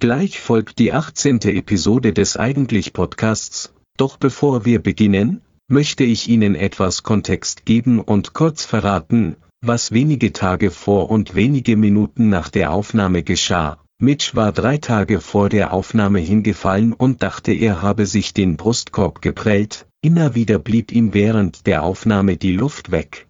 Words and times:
Gleich 0.00 0.40
folgt 0.40 0.78
die 0.78 0.94
18. 0.94 1.40
Episode 1.42 2.14
des 2.14 2.38
Eigentlich 2.38 2.94
Podcasts, 2.94 3.74
doch 3.98 4.16
bevor 4.16 4.64
wir 4.64 4.82
beginnen, 4.82 5.42
möchte 5.68 6.04
ich 6.04 6.26
Ihnen 6.26 6.54
etwas 6.54 7.02
Kontext 7.02 7.66
geben 7.66 8.00
und 8.00 8.32
kurz 8.32 8.64
verraten, 8.64 9.36
was 9.60 9.92
wenige 9.92 10.32
Tage 10.32 10.70
vor 10.70 11.10
und 11.10 11.34
wenige 11.34 11.76
Minuten 11.76 12.30
nach 12.30 12.48
der 12.48 12.72
Aufnahme 12.72 13.22
geschah. 13.22 13.76
Mitch 14.00 14.34
war 14.34 14.52
drei 14.52 14.78
Tage 14.78 15.20
vor 15.20 15.50
der 15.50 15.74
Aufnahme 15.74 16.20
hingefallen 16.20 16.94
und 16.94 17.22
dachte 17.22 17.52
er 17.52 17.82
habe 17.82 18.06
sich 18.06 18.32
den 18.32 18.56
Brustkorb 18.56 19.20
geprellt, 19.20 19.86
immer 20.00 20.34
wieder 20.34 20.58
blieb 20.58 20.92
ihm 20.92 21.12
während 21.12 21.66
der 21.66 21.82
Aufnahme 21.82 22.38
die 22.38 22.56
Luft 22.56 22.90
weg. 22.90 23.28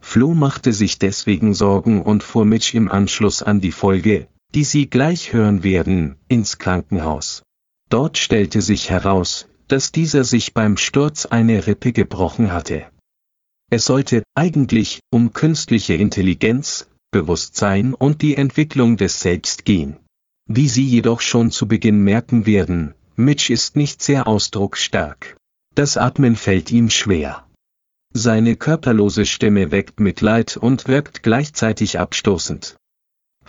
Flo 0.00 0.34
machte 0.34 0.72
sich 0.72 0.98
deswegen 0.98 1.54
Sorgen 1.54 2.02
und 2.02 2.24
fuhr 2.24 2.44
Mitch 2.44 2.76
im 2.76 2.90
Anschluss 2.90 3.44
an 3.44 3.60
die 3.60 3.70
Folge, 3.70 4.26
die 4.54 4.64
Sie 4.64 4.90
gleich 4.90 5.32
hören 5.32 5.62
werden, 5.62 6.16
ins 6.28 6.58
Krankenhaus. 6.58 7.42
Dort 7.88 8.18
stellte 8.18 8.62
sich 8.62 8.90
heraus, 8.90 9.48
dass 9.68 9.92
dieser 9.92 10.24
sich 10.24 10.54
beim 10.54 10.76
Sturz 10.76 11.26
eine 11.26 11.66
Rippe 11.66 11.92
gebrochen 11.92 12.52
hatte. 12.52 12.86
Es 13.70 13.84
sollte 13.84 14.24
eigentlich 14.34 15.00
um 15.10 15.32
künstliche 15.32 15.94
Intelligenz, 15.94 16.88
Bewusstsein 17.12 17.94
und 17.94 18.22
die 18.22 18.36
Entwicklung 18.36 18.96
des 18.96 19.20
Selbst 19.20 19.64
gehen. 19.64 19.96
Wie 20.46 20.68
Sie 20.68 20.84
jedoch 20.84 21.20
schon 21.20 21.52
zu 21.52 21.68
Beginn 21.68 22.02
merken 22.02 22.46
werden, 22.46 22.94
Mitch 23.14 23.52
ist 23.52 23.76
nicht 23.76 24.02
sehr 24.02 24.26
ausdrucksstark. 24.26 25.36
Das 25.74 25.96
Atmen 25.96 26.34
fällt 26.34 26.72
ihm 26.72 26.90
schwer. 26.90 27.46
Seine 28.12 28.56
körperlose 28.56 29.26
Stimme 29.26 29.70
weckt 29.70 30.00
Mitleid 30.00 30.56
und 30.56 30.88
wirkt 30.88 31.22
gleichzeitig 31.22 32.00
abstoßend. 32.00 32.76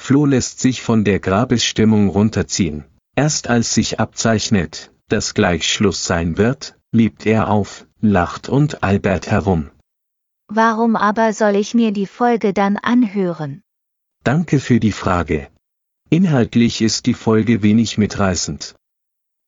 Flo 0.03 0.25
lässt 0.25 0.59
sich 0.59 0.81
von 0.81 1.03
der 1.03 1.19
Grabesstimmung 1.19 2.09
runterziehen. 2.09 2.85
Erst 3.15 3.47
als 3.51 3.75
sich 3.75 3.99
abzeichnet, 3.99 4.91
dass 5.09 5.35
gleich 5.35 5.63
Schluss 5.71 6.03
sein 6.05 6.39
wird, 6.39 6.75
liebt 6.91 7.27
er 7.27 7.49
auf, 7.49 7.85
lacht 8.01 8.49
und 8.49 8.81
albert 8.81 9.29
herum. 9.29 9.69
Warum 10.47 10.95
aber 10.95 11.33
soll 11.33 11.55
ich 11.55 11.75
mir 11.75 11.91
die 11.91 12.07
Folge 12.07 12.51
dann 12.51 12.77
anhören? 12.77 13.61
Danke 14.23 14.59
für 14.59 14.79
die 14.79 14.91
Frage. 14.91 15.49
Inhaltlich 16.09 16.81
ist 16.81 17.05
die 17.05 17.13
Folge 17.13 17.61
wenig 17.61 17.99
mitreißend. 17.99 18.75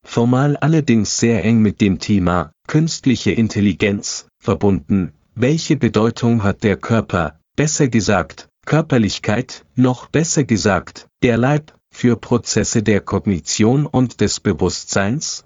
Formal 0.06 0.56
allerdings 0.58 1.18
sehr 1.18 1.44
eng 1.44 1.64
mit 1.64 1.82
dem 1.82 1.98
Thema 1.98 2.52
künstliche 2.68 3.32
Intelligenz 3.32 4.28
verbunden. 4.40 5.14
Welche 5.34 5.78
Bedeutung 5.78 6.44
hat 6.44 6.64
der 6.64 6.78
Körper, 6.78 7.40
besser 7.56 7.88
gesagt, 7.88 8.50
Körperlichkeit, 8.66 9.66
noch 9.76 10.08
besser 10.08 10.44
gesagt, 10.44 11.08
der 11.22 11.38
Leib, 11.38 11.74
für 11.94 12.16
Prozesse 12.16 12.82
der 12.82 13.02
Kognition 13.02 13.86
und 13.86 14.20
des 14.20 14.40
Bewusstseins? 14.40 15.46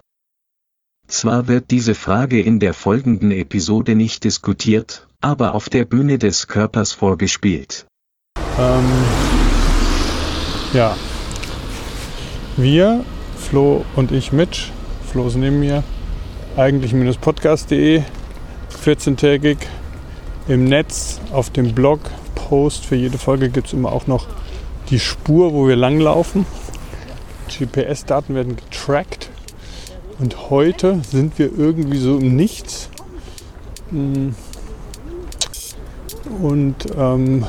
Zwar 1.06 1.46
wird 1.46 1.70
diese 1.70 1.94
Frage 1.94 2.40
in 2.40 2.58
der 2.58 2.74
folgenden 2.74 3.30
Episode 3.30 3.94
nicht 3.94 4.24
diskutiert, 4.24 5.06
aber 5.20 5.54
auf 5.54 5.68
der 5.68 5.84
Bühne 5.84 6.18
des 6.18 6.48
Körpers 6.48 6.92
vorgespielt. 6.92 7.86
Ähm, 8.58 8.84
ja. 10.72 10.96
Wir, 12.56 13.04
Flo 13.36 13.84
und 13.94 14.10
ich 14.10 14.32
Mitch, 14.32 14.70
Flo 15.10 15.28
ist 15.28 15.36
neben 15.36 15.60
mir, 15.60 15.84
eigentlich-podcast.de, 16.56 18.02
14-tägig 18.84 19.58
im 20.48 20.64
Netz, 20.64 21.20
auf 21.32 21.50
dem 21.50 21.74
Blog, 21.74 22.00
Post. 22.34 22.86
Für 22.86 22.96
jede 22.96 23.18
Folge 23.18 23.50
gibt 23.50 23.68
es 23.68 23.72
immer 23.74 23.92
auch 23.92 24.06
noch 24.06 24.26
die 24.90 24.98
Spur, 24.98 25.52
wo 25.52 25.68
wir 25.68 25.76
langlaufen. 25.76 26.46
GPS-Daten 27.48 28.34
werden 28.34 28.56
getrackt. 28.56 29.30
Und 30.18 30.50
heute 30.50 31.00
sind 31.08 31.38
wir 31.38 31.56
irgendwie 31.56 31.98
so 31.98 32.18
im 32.18 32.34
Nichts. 32.34 32.88
Mm. 33.90 34.30
Und 36.42 36.76
ähm, 36.96 37.46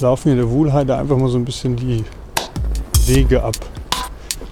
laufen 0.00 0.22
hier 0.24 0.32
in 0.32 0.38
der 0.38 0.50
Wuhlheide 0.50 0.96
einfach 0.96 1.16
mal 1.16 1.28
so 1.28 1.38
ein 1.38 1.44
bisschen 1.44 1.76
die 1.76 2.04
Wege 3.06 3.42
ab. 3.42 3.56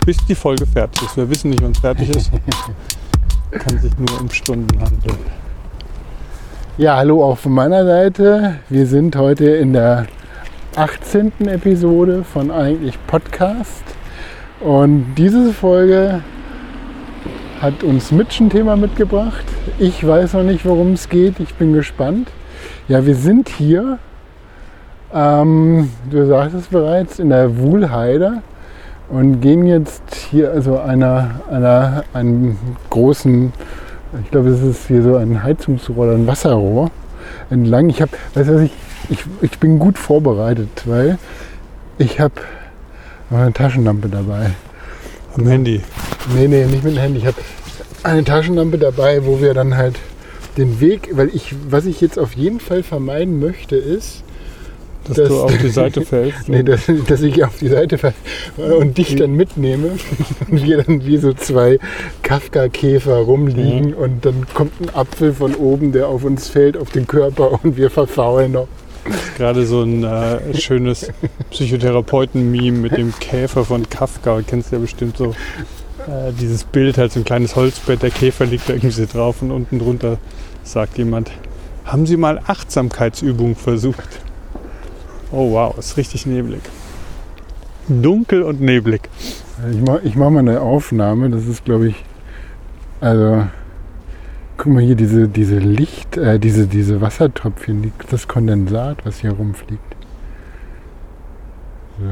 Bis 0.04 0.16
die 0.28 0.34
Folge 0.34 0.66
fertig 0.66 1.02
ist. 1.02 1.16
Wir 1.16 1.28
wissen 1.28 1.50
nicht, 1.50 1.62
wann 1.62 1.72
es 1.72 1.78
fertig 1.78 2.08
ist. 2.10 2.30
Kann 3.50 3.80
sich 3.80 3.96
nur 3.98 4.20
um 4.20 4.30
Stunden 4.30 4.80
handeln. 4.80 5.45
Ja, 6.78 6.98
hallo 6.98 7.24
auch 7.24 7.38
von 7.38 7.52
meiner 7.52 7.86
Seite. 7.86 8.56
Wir 8.68 8.86
sind 8.86 9.16
heute 9.16 9.46
in 9.46 9.72
der 9.72 10.04
18. 10.76 11.32
Episode 11.46 12.22
von 12.22 12.50
Eigentlich 12.50 12.98
Podcast. 13.06 13.82
Und 14.60 15.14
diese 15.16 15.54
Folge 15.54 16.20
hat 17.62 17.82
uns 17.82 18.12
Mitch 18.12 18.44
ein 18.44 18.50
Thema 18.50 18.76
mitgebracht. 18.76 19.46
Ich 19.78 20.06
weiß 20.06 20.34
noch 20.34 20.42
nicht, 20.42 20.66
worum 20.66 20.92
es 20.92 21.08
geht. 21.08 21.40
Ich 21.40 21.54
bin 21.54 21.72
gespannt. 21.72 22.28
Ja, 22.88 23.06
wir 23.06 23.14
sind 23.14 23.48
hier, 23.48 23.98
ähm, 25.14 25.88
du 26.10 26.26
sagst 26.26 26.56
es 26.56 26.66
bereits, 26.66 27.18
in 27.18 27.30
der 27.30 27.56
Wuhlheide 27.56 28.42
und 29.08 29.40
gehen 29.40 29.66
jetzt 29.66 30.14
hier 30.14 30.50
also 30.50 30.78
einer, 30.78 31.40
einer, 31.50 32.04
einem 32.12 32.58
großen, 32.90 33.54
ich 34.22 34.30
glaube, 34.30 34.50
es 34.50 34.62
ist 34.62 34.88
hier 34.88 35.02
so 35.02 35.16
ein 35.16 35.42
Heizungsrohr 35.42 36.06
oder 36.06 36.14
ein 36.14 36.26
Wasserrohr 36.26 36.90
entlang. 37.50 37.88
Ich 37.88 38.00
habe, 38.00 38.12
weißt 38.34 38.48
du 38.48 38.54
was, 38.54 38.62
ich, 38.62 38.72
ich, 39.10 39.24
ich 39.42 39.58
bin 39.58 39.78
gut 39.78 39.98
vorbereitet, 39.98 40.82
weil 40.84 41.18
ich 41.98 42.20
habe 42.20 42.34
eine 43.30 43.52
Taschenlampe 43.52 44.08
dabei. 44.08 44.50
Am 45.36 45.46
Handy? 45.46 45.82
Nee, 46.34 46.48
nee, 46.48 46.64
nicht 46.66 46.84
mit 46.84 46.94
dem 46.94 47.00
Handy. 47.00 47.18
Ich 47.18 47.26
habe 47.26 47.36
eine 48.02 48.24
Taschenlampe 48.24 48.78
dabei, 48.78 49.26
wo 49.26 49.40
wir 49.40 49.54
dann 49.54 49.76
halt 49.76 49.98
den 50.56 50.80
Weg, 50.80 51.10
weil 51.12 51.28
ich, 51.34 51.54
was 51.68 51.86
ich 51.86 52.00
jetzt 52.00 52.18
auf 52.18 52.32
jeden 52.34 52.60
Fall 52.60 52.82
vermeiden 52.82 53.40
möchte, 53.40 53.76
ist, 53.76 54.22
dass, 55.08 55.16
dass, 55.16 55.28
du 55.28 55.40
auf 55.42 55.56
die 55.56 55.68
Seite 55.68 56.02
fällst. 56.02 56.48
nee, 56.48 56.62
dass, 56.62 56.90
dass, 57.06 57.22
ich 57.22 57.44
auf 57.44 57.58
die 57.58 57.68
Seite 57.68 57.98
falle 57.98 58.14
und 58.78 58.98
dich 58.98 59.16
dann 59.16 59.32
mitnehme 59.32 59.92
und 60.50 60.64
wir 60.64 60.82
dann 60.82 61.04
wie 61.04 61.18
so 61.18 61.32
zwei 61.32 61.78
Kafka-Käfer 62.22 63.16
rumliegen 63.16 63.90
ja. 63.90 63.96
und 63.96 64.24
dann 64.24 64.46
kommt 64.52 64.80
ein 64.80 64.94
Apfel 64.94 65.32
von 65.32 65.54
oben, 65.54 65.92
der 65.92 66.08
auf 66.08 66.24
uns 66.24 66.48
fällt, 66.48 66.76
auf 66.76 66.90
den 66.90 67.06
Körper 67.06 67.60
und 67.62 67.76
wir 67.76 67.90
verfaulen 67.90 68.52
noch. 68.52 68.68
Das 69.04 69.34
gerade 69.36 69.66
so 69.66 69.82
ein 69.82 70.02
äh, 70.02 70.58
schönes 70.58 71.12
Psychotherapeuten-Meme 71.50 72.78
mit 72.78 72.96
dem 72.96 73.16
Käfer 73.18 73.64
von 73.64 73.88
Kafka. 73.88 74.38
Du 74.38 74.42
kennst 74.42 74.72
ja 74.72 74.78
bestimmt 74.78 75.16
so 75.16 75.34
äh, 76.06 76.32
dieses 76.40 76.64
Bild, 76.64 76.98
halt 76.98 77.12
so 77.12 77.20
ein 77.20 77.24
kleines 77.24 77.54
Holzbett, 77.54 78.02
der 78.02 78.10
Käfer 78.10 78.46
liegt 78.46 78.68
da 78.68 78.74
irgendwie 78.74 79.06
drauf 79.06 79.42
und 79.42 79.50
unten 79.50 79.78
drunter 79.78 80.18
sagt 80.64 80.98
jemand, 80.98 81.30
haben 81.84 82.06
Sie 82.06 82.16
mal 82.16 82.40
Achtsamkeitsübungen 82.46 83.54
versucht? 83.54 84.08
Oh 85.32 85.52
wow, 85.52 85.76
ist 85.76 85.96
richtig 85.96 86.26
neblig. 86.26 86.60
Dunkel 87.88 88.42
und 88.42 88.60
neblig. 88.60 89.08
Ich 89.70 89.80
mache 89.80 90.00
ich 90.04 90.16
mach 90.16 90.30
mal 90.30 90.40
eine 90.40 90.60
Aufnahme, 90.60 91.30
das 91.30 91.46
ist 91.46 91.64
glaube 91.64 91.88
ich, 91.88 92.04
also 93.00 93.46
guck 94.56 94.72
mal 94.72 94.82
hier 94.82 94.96
diese, 94.96 95.28
diese 95.28 95.58
Licht, 95.58 96.16
äh, 96.16 96.38
diese, 96.38 96.66
diese 96.66 97.00
Wassertröpfchen, 97.00 97.92
das 98.10 98.26
Kondensat, 98.26 99.04
was 99.04 99.20
hier 99.20 99.32
rumfliegt. 99.32 99.96
So. 101.98 102.06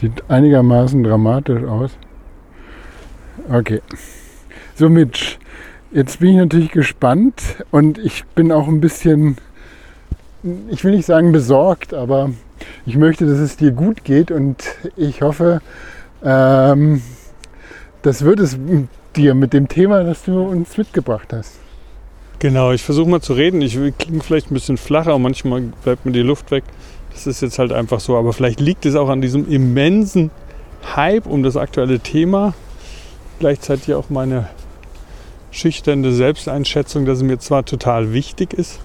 Sieht 0.00 0.22
einigermaßen 0.28 1.02
dramatisch 1.02 1.64
aus. 1.64 1.96
Okay. 3.50 3.80
So 4.74 4.90
Mitch, 4.90 5.38
Jetzt 5.92 6.18
bin 6.18 6.30
ich 6.30 6.36
natürlich 6.36 6.72
gespannt 6.72 7.64
und 7.70 7.98
ich 7.98 8.24
bin 8.34 8.50
auch 8.50 8.66
ein 8.66 8.80
bisschen, 8.80 9.36
ich 10.68 10.82
will 10.82 10.96
nicht 10.96 11.06
sagen 11.06 11.32
besorgt, 11.32 11.94
aber 11.94 12.30
ich 12.84 12.96
möchte, 12.96 13.24
dass 13.26 13.38
es 13.38 13.56
dir 13.56 13.70
gut 13.70 14.02
geht 14.04 14.30
und 14.30 14.64
ich 14.96 15.22
hoffe, 15.22 15.60
ähm, 16.24 17.02
das 18.02 18.22
wird 18.22 18.40
es 18.40 18.58
dir 19.14 19.34
mit 19.34 19.52
dem 19.52 19.68
Thema, 19.68 20.02
das 20.02 20.24
du 20.24 20.42
uns 20.42 20.76
mitgebracht 20.76 21.32
hast. 21.32 21.54
Genau, 22.40 22.72
ich 22.72 22.82
versuche 22.82 23.08
mal 23.08 23.22
zu 23.22 23.32
reden. 23.32 23.62
Ich 23.62 23.78
klinge 23.98 24.22
vielleicht 24.22 24.50
ein 24.50 24.54
bisschen 24.54 24.76
flacher, 24.76 25.18
manchmal 25.18 25.62
bleibt 25.82 26.04
mir 26.04 26.12
die 26.12 26.20
Luft 26.20 26.50
weg. 26.50 26.64
Das 27.12 27.26
ist 27.26 27.40
jetzt 27.40 27.58
halt 27.58 27.72
einfach 27.72 28.00
so. 28.00 28.16
Aber 28.16 28.32
vielleicht 28.32 28.60
liegt 28.60 28.84
es 28.84 28.94
auch 28.94 29.08
an 29.08 29.22
diesem 29.22 29.50
immensen 29.50 30.30
Hype 30.94 31.26
um 31.26 31.42
das 31.42 31.56
aktuelle 31.56 32.00
Thema. 32.00 32.52
Gleichzeitig 33.38 33.94
auch 33.94 34.10
meine 34.10 34.48
schüchterne 35.58 36.12
Selbsteinschätzung, 36.12 37.04
dass 37.06 37.18
es 37.18 37.24
mir 37.24 37.38
zwar 37.38 37.64
total 37.64 38.12
wichtig 38.12 38.52
ist, 38.52 38.78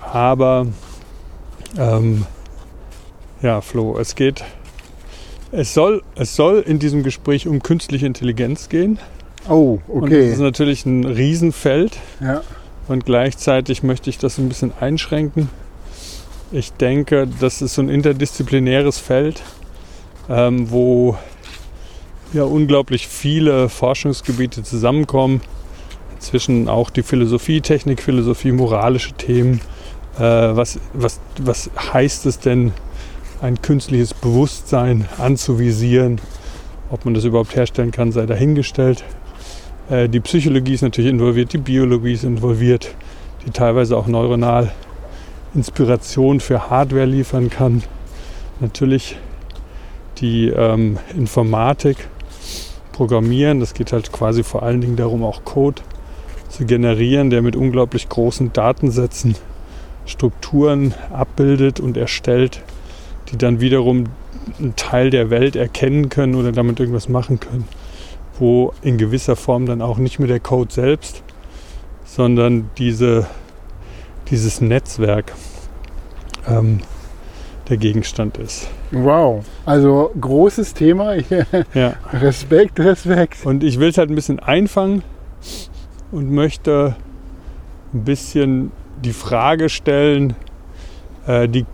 aber 0.00 0.66
ähm, 1.76 2.26
ja, 3.42 3.60
Flo, 3.60 3.98
es 3.98 4.14
geht, 4.14 4.44
es 5.52 5.74
soll, 5.74 6.02
es 6.16 6.34
soll 6.34 6.60
in 6.66 6.78
diesem 6.78 7.02
Gespräch 7.02 7.46
um 7.46 7.62
künstliche 7.62 8.06
Intelligenz 8.06 8.68
gehen. 8.68 8.98
Oh, 9.48 9.78
okay. 9.88 10.00
Und 10.00 10.10
das 10.10 10.18
ist 10.18 10.38
natürlich 10.38 10.86
ein 10.86 11.04
Riesenfeld. 11.04 11.98
Ja. 12.20 12.42
Und 12.88 13.06
gleichzeitig 13.06 13.82
möchte 13.82 14.10
ich 14.10 14.18
das 14.18 14.38
ein 14.38 14.48
bisschen 14.48 14.72
einschränken 14.78 15.48
Ich 16.52 16.72
denke, 16.72 17.26
das 17.40 17.62
ist 17.62 17.74
so 17.74 17.82
ein 17.82 17.88
interdisziplinäres 17.88 18.98
Feld, 18.98 19.42
ähm, 20.28 20.70
wo 20.70 21.16
ja 22.32 22.44
unglaublich 22.44 23.08
viele 23.08 23.68
Forschungsgebiete 23.68 24.62
zusammenkommen. 24.62 25.40
Inzwischen 26.24 26.70
auch 26.70 26.88
die 26.88 27.02
Philosophie, 27.02 27.60
Technikphilosophie, 27.60 28.50
moralische 28.52 29.12
Themen. 29.12 29.60
Äh, 30.16 30.22
was, 30.22 30.80
was, 30.94 31.20
was 31.38 31.70
heißt 31.92 32.24
es 32.24 32.38
denn, 32.38 32.72
ein 33.42 33.60
künstliches 33.60 34.14
Bewusstsein 34.14 35.06
anzuvisieren? 35.18 36.22
Ob 36.90 37.04
man 37.04 37.12
das 37.12 37.24
überhaupt 37.24 37.54
herstellen 37.54 37.90
kann, 37.90 38.10
sei 38.10 38.24
dahingestellt. 38.24 39.04
Äh, 39.90 40.08
die 40.08 40.20
Psychologie 40.20 40.72
ist 40.72 40.80
natürlich 40.80 41.10
involviert, 41.10 41.52
die 41.52 41.58
Biologie 41.58 42.14
ist 42.14 42.24
involviert, 42.24 42.94
die 43.44 43.50
teilweise 43.50 43.94
auch 43.94 44.06
neuronal 44.06 44.72
Inspiration 45.54 46.40
für 46.40 46.70
Hardware 46.70 47.04
liefern 47.04 47.50
kann. 47.50 47.82
Natürlich 48.60 49.18
die 50.16 50.48
ähm, 50.48 50.96
Informatik, 51.14 51.98
Programmieren, 52.92 53.60
das 53.60 53.74
geht 53.74 53.92
halt 53.92 54.10
quasi 54.10 54.42
vor 54.42 54.62
allen 54.62 54.80
Dingen 54.80 54.96
darum, 54.96 55.22
auch 55.22 55.44
Code 55.44 55.82
zu 56.54 56.66
generieren, 56.66 57.30
der 57.30 57.42
mit 57.42 57.56
unglaublich 57.56 58.08
großen 58.08 58.52
Datensätzen 58.52 59.34
Strukturen 60.06 60.94
abbildet 61.12 61.80
und 61.80 61.96
erstellt, 61.96 62.62
die 63.30 63.38
dann 63.38 63.60
wiederum 63.60 64.04
einen 64.60 64.76
Teil 64.76 65.10
der 65.10 65.30
Welt 65.30 65.56
erkennen 65.56 66.10
können 66.10 66.36
oder 66.36 66.52
damit 66.52 66.78
irgendwas 66.78 67.08
machen 67.08 67.40
können, 67.40 67.66
wo 68.38 68.72
in 68.82 68.98
gewisser 68.98 69.34
Form 69.34 69.66
dann 69.66 69.82
auch 69.82 69.98
nicht 69.98 70.20
mehr 70.20 70.28
der 70.28 70.38
Code 70.38 70.72
selbst, 70.72 71.24
sondern 72.04 72.70
diese, 72.78 73.26
dieses 74.30 74.60
Netzwerk 74.60 75.32
ähm, 76.46 76.80
der 77.68 77.78
Gegenstand 77.78 78.38
ist. 78.38 78.68
Wow, 78.92 79.44
also 79.64 80.12
großes 80.20 80.74
Thema. 80.74 81.14
Ja. 81.74 81.94
Respekt, 82.12 82.78
Respekt. 82.78 83.44
Und 83.44 83.64
ich 83.64 83.80
will 83.80 83.88
es 83.88 83.98
halt 83.98 84.10
ein 84.10 84.14
bisschen 84.14 84.38
einfangen 84.38 85.02
und 86.14 86.30
möchte 86.30 86.94
ein 87.92 88.04
bisschen 88.04 88.70
die 89.02 89.12
Frage 89.12 89.68
stellen, 89.68 90.34
äh, 91.26 91.48
die 91.48 91.66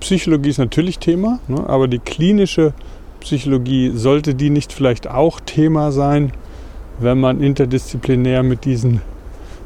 Psychologie 0.00 0.50
ist 0.50 0.58
natürlich 0.58 1.00
Thema, 1.00 1.40
ne, 1.48 1.64
aber 1.68 1.88
die 1.88 1.98
klinische 1.98 2.72
Psychologie, 3.20 3.90
sollte 3.94 4.36
die 4.36 4.50
nicht 4.50 4.72
vielleicht 4.72 5.10
auch 5.10 5.40
Thema 5.40 5.90
sein, 5.90 6.32
wenn 7.00 7.18
man 7.18 7.40
interdisziplinär 7.42 8.44
mit 8.44 8.64
diesen 8.64 9.00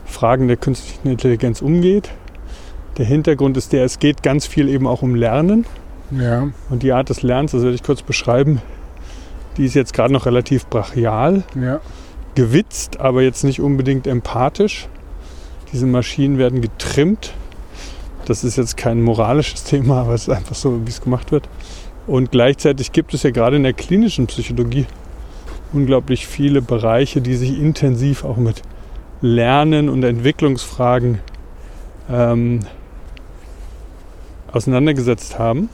Fragen 0.07 0.49
der 0.49 0.57
künstlichen 0.57 1.09
Intelligenz 1.09 1.61
umgeht? 1.61 2.11
Der 2.97 3.05
Hintergrund 3.05 3.59
ist 3.59 3.75
der, 3.75 3.85
es 3.85 3.99
geht 3.99 4.23
ganz 4.23 4.47
viel 4.47 4.71
eben 4.71 4.87
auch 4.87 5.03
um 5.03 5.15
Lernen. 5.15 5.67
Ja. 6.11 6.49
Und 6.71 6.83
die 6.83 6.93
Art 6.93 7.11
des 7.11 7.23
Lernens, 7.23 7.53
das 7.53 7.63
werde 7.63 7.75
ich 7.75 7.83
kurz 7.83 8.03
beschreiben, 8.03 8.63
die 9.59 9.67
ist 9.67 9.75
jetzt 9.75 9.93
gerade 9.93 10.13
noch 10.13 10.25
relativ 10.25 10.67
brachial, 10.67 11.45
Ja. 11.55 11.81
Gewitzt, 12.35 13.01
aber 13.01 13.23
jetzt 13.23 13.45
nicht 13.45 13.61
unbedingt 13.61 14.07
empathisch. 14.07 14.89
Diese 15.73 15.87
Maschinen 15.87 16.39
werden 16.39 16.61
getrimmt. 16.61 17.35
Das 18.25 18.45
ist 18.45 18.57
jetzt 18.57 18.77
kein 18.77 19.03
moralisches 19.03 19.65
Thema, 19.65 20.03
aber 20.03 20.15
es 20.15 20.23
ist 20.23 20.35
einfach 20.35 20.55
so, 20.55 20.87
wie 20.87 20.91
es 20.91 21.01
gemacht 21.01 21.33
wird. 21.33 21.49
Und 22.07 22.31
gleichzeitig 22.31 22.93
gibt 22.93 23.15
es 23.15 23.23
ja 23.23 23.31
gerade 23.31 23.57
in 23.57 23.63
der 23.63 23.73
klinischen 23.73 24.27
Psychologie 24.27 24.87
unglaublich 25.73 26.27
viele 26.27 26.61
Bereiche, 26.61 27.21
die 27.21 27.35
sich 27.35 27.59
intensiv 27.59 28.25
auch 28.25 28.37
mit 28.37 28.63
Lernen 29.21 29.89
und 29.89 30.03
Entwicklungsfragen 30.03 31.21
ähm, 32.11 32.61
auseinandergesetzt 34.53 35.39
haben. 35.39 35.69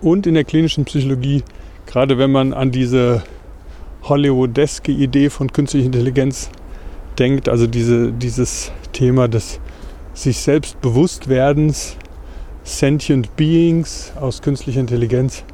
Und 0.00 0.26
in 0.26 0.34
der 0.34 0.44
klinischen 0.44 0.84
Psychologie, 0.84 1.42
gerade 1.86 2.18
wenn 2.18 2.32
man 2.32 2.52
an 2.52 2.70
diese 2.70 3.22
Hollywoodeske 4.04 4.92
Idee 4.92 5.30
von 5.30 5.52
künstlicher 5.52 5.86
Intelligenz 5.86 6.50
denkt, 7.18 7.48
also 7.48 7.66
diese, 7.66 8.12
dieses 8.12 8.72
Thema 8.92 9.28
des 9.28 9.60
sich 10.14 10.38
selbst 10.38 10.80
Bewusstwerdens, 10.80 11.96
Sentient 12.64 13.34
Beings 13.36 14.12
aus 14.20 14.40
künstlicher 14.40 14.80
Intelligenz, 14.80 15.44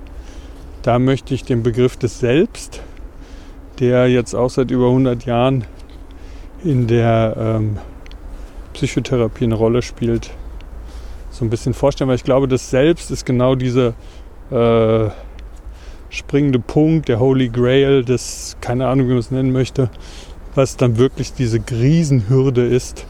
da 0.83 0.99
möchte 0.99 1.35
ich 1.35 1.45
den 1.45 1.62
Begriff 1.62 1.97
des 1.97 2.21
Selbst, 2.21 2.83
der 3.79 4.09
jetzt 4.09 4.35
auch 4.35 4.50
seit 4.50 4.71
über 4.71 4.89
100 4.89 5.25
Jahren 5.25 5.65
in 6.65 6.87
der 6.87 7.35
ähm, 7.39 7.79
Psychotherapie 8.75 9.45
eine 9.45 9.55
Rolle 9.55 9.83
spielt, 9.83 10.31
so 11.31 11.45
ein 11.45 11.50
bisschen 11.50 11.73
vorstellen, 11.73 12.09
weil 12.09 12.17
ich 12.17 12.25
glaube, 12.25 12.49
das 12.49 12.71
Selbst 12.71 13.11
ist 13.11 13.25
genau 13.25 13.55
dieser 13.55 13.95
äh, 14.50 15.09
springende 16.11 16.59
Punkt, 16.59 17.09
der 17.09 17.21
Holy 17.21 17.49
Grail, 17.49 18.05
das, 18.05 18.57
keine 18.61 18.89
Ahnung, 18.89 19.07
wie 19.07 19.13
man 19.13 19.19
es 19.19 19.31
nennen 19.31 19.53
möchte, 19.53 19.91
was 20.55 20.77
dann 20.77 20.97
wirklich 20.99 21.33
diese 21.33 21.61
Riesenhürde 21.71 22.67
ist, 22.67 23.07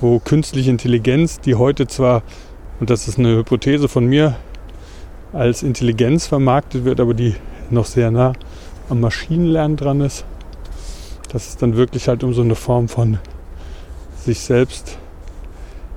wo 0.00 0.18
künstliche 0.18 0.70
Intelligenz, 0.70 1.40
die 1.40 1.54
heute 1.54 1.86
zwar, 1.86 2.22
und 2.80 2.90
das 2.90 3.08
ist 3.08 3.18
eine 3.18 3.36
Hypothese 3.36 3.88
von 3.88 4.06
mir, 4.06 4.36
als 5.32 5.62
Intelligenz 5.62 6.26
vermarktet 6.26 6.84
wird, 6.84 7.00
aber 7.00 7.14
die 7.14 7.34
noch 7.70 7.86
sehr 7.86 8.10
nah 8.10 8.32
am 8.88 9.00
Maschinenlernen 9.00 9.76
dran 9.76 10.00
ist, 10.00 10.24
dass 11.32 11.48
es 11.48 11.56
dann 11.56 11.76
wirklich 11.76 12.08
halt 12.08 12.22
um 12.22 12.32
so 12.32 12.42
eine 12.42 12.54
Form 12.54 12.88
von 12.88 13.18
sich 14.24 14.40
selbst 14.40 14.98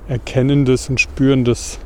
erkennendes 0.08 0.88
und 0.88 1.00
spürendes, 1.00 1.78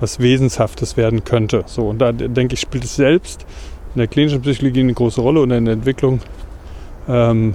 was 0.00 0.20
Wesenshaftes 0.20 0.96
werden 0.96 1.24
könnte. 1.24 1.64
So, 1.66 1.88
und 1.88 1.98
da 1.98 2.12
denke 2.12 2.54
ich, 2.54 2.60
spielt 2.60 2.84
es 2.84 2.96
selbst 2.96 3.46
in 3.96 4.00
der 4.00 4.08
klinischen 4.08 4.42
Psychologie 4.42 4.80
eine 4.80 4.92
große 4.92 5.22
Rolle 5.22 5.40
und 5.40 5.50
in 5.50 5.64
der 5.64 5.72
Entwicklung 5.72 6.20
ähm, 7.08 7.54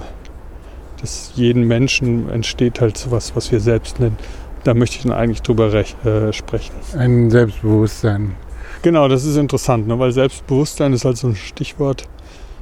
des 1.00 1.30
jeden 1.36 1.68
Menschen 1.68 2.28
entsteht 2.30 2.80
halt 2.80 2.98
sowas, 2.98 3.36
was 3.36 3.52
wir 3.52 3.60
selbst 3.60 4.00
nennen. 4.00 4.16
Da 4.64 4.74
möchte 4.74 4.96
ich 4.96 5.02
dann 5.04 5.12
eigentlich 5.12 5.42
drüber 5.42 5.72
äh, 5.72 6.32
sprechen. 6.32 6.72
Ein 6.98 7.30
Selbstbewusstsein. 7.30 8.34
Genau, 8.82 9.06
das 9.06 9.24
ist 9.24 9.36
interessant, 9.36 9.86
ne? 9.86 9.96
weil 10.00 10.10
Selbstbewusstsein 10.10 10.92
ist 10.92 11.04
halt 11.04 11.16
so 11.16 11.28
ein 11.28 11.36
Stichwort. 11.36 12.08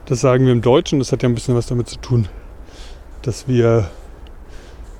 Das 0.04 0.20
sagen 0.20 0.44
wir 0.44 0.52
im 0.52 0.60
Deutschen, 0.60 0.98
das 0.98 1.10
hat 1.10 1.22
ja 1.22 1.30
ein 1.30 1.34
bisschen 1.34 1.54
was 1.54 1.66
damit 1.66 1.88
zu 1.88 1.98
tun, 1.98 2.28
dass 3.22 3.48
wir 3.48 3.88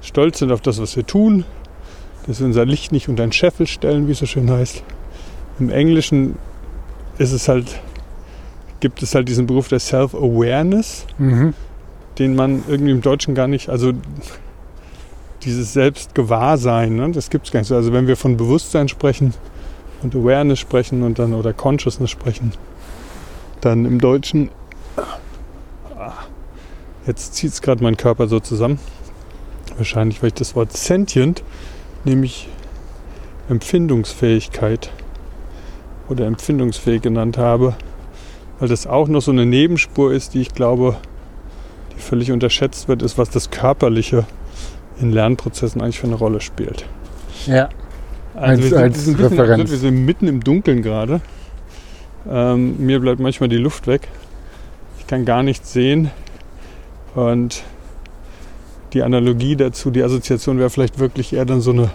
stolz 0.00 0.38
sind 0.38 0.52
auf 0.52 0.62
das, 0.62 0.80
was 0.80 0.96
wir 0.96 1.06
tun, 1.06 1.44
dass 2.26 2.40
wir 2.40 2.46
unser 2.46 2.64
Licht 2.64 2.92
nicht 2.92 3.10
unter 3.10 3.26
den 3.26 3.32
Scheffel 3.32 3.66
stellen, 3.66 4.08
wie 4.08 4.12
es 4.12 4.20
so 4.20 4.26
schön 4.26 4.50
heißt. 4.50 4.82
Im 5.58 5.68
Englischen 5.68 6.36
ist 7.18 7.32
es 7.32 7.46
halt, 7.46 7.78
gibt 8.80 9.02
es 9.02 9.14
halt 9.14 9.28
diesen 9.28 9.46
Beruf 9.46 9.68
der 9.68 9.78
Self-Awareness, 9.80 11.06
Mhm. 11.18 11.54
den 12.18 12.34
man 12.34 12.62
irgendwie 12.68 12.90
im 12.92 13.00
Deutschen 13.02 13.34
gar 13.34 13.46
nicht, 13.46 13.68
also 13.68 13.92
dieses 15.42 15.72
Selbstgewahrsein, 15.72 16.96
ne, 16.96 17.10
das 17.12 17.30
gibt 17.30 17.46
es 17.46 17.52
gar 17.52 17.60
nicht 17.60 17.68
so. 17.68 17.74
Also 17.76 17.92
wenn 17.92 18.06
wir 18.06 18.16
von 18.16 18.36
Bewusstsein 18.36 18.88
sprechen 18.88 19.32
und 20.02 20.14
Awareness 20.14 20.58
sprechen 20.58 21.02
und 21.02 21.18
dann 21.18 21.32
oder 21.34 21.52
Consciousness 21.52 22.10
sprechen, 22.10 22.52
dann 23.60 23.84
im 23.84 24.00
Deutschen, 24.00 24.50
ah, 25.98 26.12
jetzt 27.06 27.34
zieht 27.34 27.52
es 27.52 27.62
gerade 27.62 27.82
mein 27.82 27.96
Körper 27.96 28.26
so 28.28 28.40
zusammen, 28.40 28.78
wahrscheinlich 29.76 30.22
weil 30.22 30.28
ich 30.28 30.34
das 30.34 30.54
Wort 30.56 30.76
sentient, 30.76 31.42
nämlich 32.04 32.48
Empfindungsfähigkeit 33.48 34.90
oder 36.08 36.26
empfindungsfähig 36.26 37.02
genannt 37.02 37.38
habe, 37.38 37.74
weil 38.60 38.68
das 38.68 38.86
auch 38.86 39.08
noch 39.08 39.20
so 39.20 39.32
eine 39.32 39.46
Nebenspur 39.46 40.12
ist, 40.12 40.34
die 40.34 40.40
ich 40.42 40.54
glaube, 40.54 40.96
die 41.96 42.00
völlig 42.00 42.30
unterschätzt 42.30 42.88
wird, 42.88 43.02
ist, 43.02 43.18
was 43.18 43.30
das 43.30 43.50
Körperliche 43.50 44.24
in 45.00 45.10
Lernprozessen 45.12 45.80
eigentlich 45.80 45.98
für 45.98 46.06
eine 46.06 46.16
Rolle 46.16 46.40
spielt. 46.40 46.84
Ja. 47.46 47.70
Also 48.34 48.46
Als- 48.46 48.60
wir, 48.60 48.68
sind, 48.68 48.78
als 48.78 49.04
sind 49.04 49.14
ein 49.20 49.22
bisschen 49.30 49.40
absurd, 49.50 49.70
wir 49.70 49.78
sind 49.78 50.04
mitten 50.04 50.28
im 50.28 50.44
Dunkeln 50.44 50.82
gerade. 50.82 51.20
Ähm, 52.30 52.76
mir 52.78 53.00
bleibt 53.00 53.18
manchmal 53.18 53.48
die 53.48 53.56
Luft 53.56 53.86
weg. 53.86 54.08
Ich 54.98 55.06
kann 55.06 55.24
gar 55.24 55.42
nichts 55.42 55.72
sehen. 55.72 56.10
Und 57.14 57.64
die 58.92 59.02
Analogie 59.02 59.56
dazu, 59.56 59.90
die 59.90 60.02
Assoziation 60.02 60.58
wäre 60.58 60.70
vielleicht 60.70 60.98
wirklich 60.98 61.32
eher 61.32 61.44
dann 61.44 61.60
so 61.60 61.70
eine, 61.72 61.90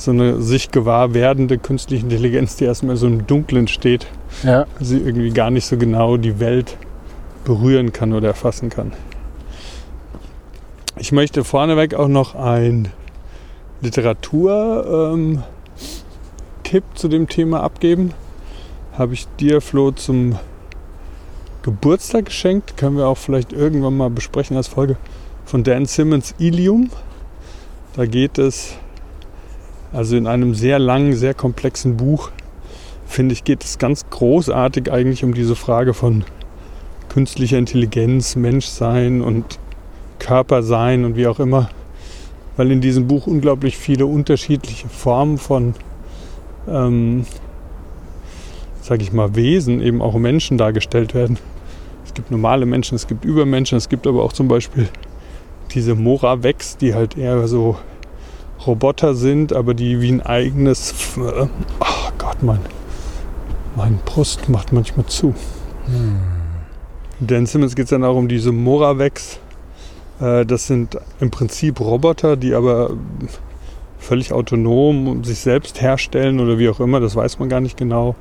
so 0.00 0.12
eine 0.12 0.40
sich 0.40 0.70
gewahr 0.70 1.14
werdende 1.14 1.58
künstliche 1.58 2.04
Intelligenz, 2.04 2.56
die 2.56 2.64
erstmal 2.64 2.96
so 2.96 3.06
im 3.06 3.26
Dunklen 3.26 3.68
steht, 3.68 4.06
Ja. 4.42 4.66
sie 4.80 4.98
irgendwie 4.98 5.30
gar 5.30 5.50
nicht 5.50 5.66
so 5.66 5.76
genau 5.76 6.16
die 6.16 6.40
Welt 6.40 6.76
berühren 7.44 7.92
kann 7.92 8.12
oder 8.12 8.28
erfassen 8.28 8.70
kann. 8.70 8.92
Ich 10.96 11.12
möchte 11.12 11.44
vorneweg 11.44 11.94
auch 11.94 12.08
noch 12.08 12.34
ein 12.34 12.88
Literatur-Tipp 13.82 15.44
zu 16.94 17.08
dem 17.08 17.28
Thema 17.28 17.62
abgeben. 17.62 18.12
Habe 18.96 19.14
ich 19.14 19.26
dir, 19.38 19.60
Flo, 19.60 19.92
zum 19.92 20.38
Geburtstag 21.62 22.26
geschenkt. 22.26 22.76
Können 22.76 22.96
wir 22.96 23.06
auch 23.06 23.18
vielleicht 23.18 23.52
irgendwann 23.52 23.96
mal 23.96 24.10
besprechen 24.10 24.56
als 24.56 24.68
Folge 24.68 24.96
von 25.44 25.64
Dan 25.64 25.86
Simmons 25.86 26.34
Ilium. 26.38 26.90
Da 27.96 28.06
geht 28.06 28.38
es 28.38 28.74
also 29.92 30.16
in 30.16 30.26
einem 30.26 30.54
sehr 30.54 30.78
langen, 30.78 31.14
sehr 31.14 31.34
komplexen 31.34 31.96
Buch 31.96 32.30
finde 33.06 33.32
ich, 33.32 33.42
geht 33.42 33.64
es 33.64 33.78
ganz 33.78 34.08
großartig 34.08 34.90
eigentlich 34.92 35.24
um 35.24 35.34
diese 35.34 35.56
Frage 35.56 35.94
von 35.94 36.24
künstlicher 37.08 37.58
Intelligenz, 37.58 38.36
Menschsein 38.36 39.20
und 39.20 39.58
Körpersein 40.20 41.04
und 41.04 41.16
wie 41.16 41.26
auch 41.26 41.40
immer. 41.40 41.70
Weil 42.56 42.70
in 42.70 42.80
diesem 42.80 43.08
Buch 43.08 43.26
unglaublich 43.26 43.76
viele 43.76 44.06
unterschiedliche 44.06 44.88
Formen 44.88 45.38
von, 45.38 45.74
ähm, 46.68 47.26
sage 48.80 49.02
ich 49.02 49.12
mal, 49.12 49.34
Wesen, 49.34 49.80
eben 49.80 50.02
auch 50.02 50.16
Menschen 50.16 50.56
dargestellt 50.56 51.12
werden. 51.12 51.38
Es 52.04 52.14
gibt 52.14 52.30
normale 52.30 52.64
Menschen, 52.64 52.94
es 52.94 53.08
gibt 53.08 53.24
Übermenschen, 53.24 53.76
es 53.76 53.88
gibt 53.88 54.06
aber 54.06 54.22
auch 54.22 54.32
zum 54.32 54.46
Beispiel 54.46 54.88
diese 55.72 55.96
Moravex, 55.96 56.76
die 56.76 56.94
halt 56.94 57.16
eher 57.16 57.46
so 57.48 57.76
Roboter 58.66 59.14
sind, 59.14 59.52
aber 59.52 59.74
die 59.74 60.00
wie 60.00 60.12
ein 60.12 60.22
eigenes. 60.22 60.94
Oh 61.16 61.48
Gott, 62.18 62.42
mein, 62.42 62.60
mein 63.76 63.98
Brust 64.04 64.48
macht 64.48 64.72
manchmal 64.72 65.06
zu. 65.06 65.34
Hm. 65.86 66.18
Dan 67.20 67.46
Simmons 67.46 67.74
geht 67.74 67.84
es 67.84 67.90
dann 67.90 68.04
auch 68.04 68.16
um 68.16 68.28
diese 68.28 68.52
Moravex. 68.52 69.38
Äh, 70.20 70.46
das 70.46 70.66
sind 70.66 70.98
im 71.20 71.30
Prinzip 71.30 71.80
Roboter, 71.80 72.36
die 72.36 72.54
aber 72.54 72.90
völlig 73.98 74.32
autonom 74.32 75.22
sich 75.24 75.40
selbst 75.40 75.80
herstellen 75.80 76.40
oder 76.40 76.58
wie 76.58 76.68
auch 76.68 76.80
immer, 76.80 77.00
das 77.00 77.14
weiß 77.16 77.38
man 77.38 77.48
gar 77.48 77.60
nicht 77.60 77.76
genau. 77.76 78.14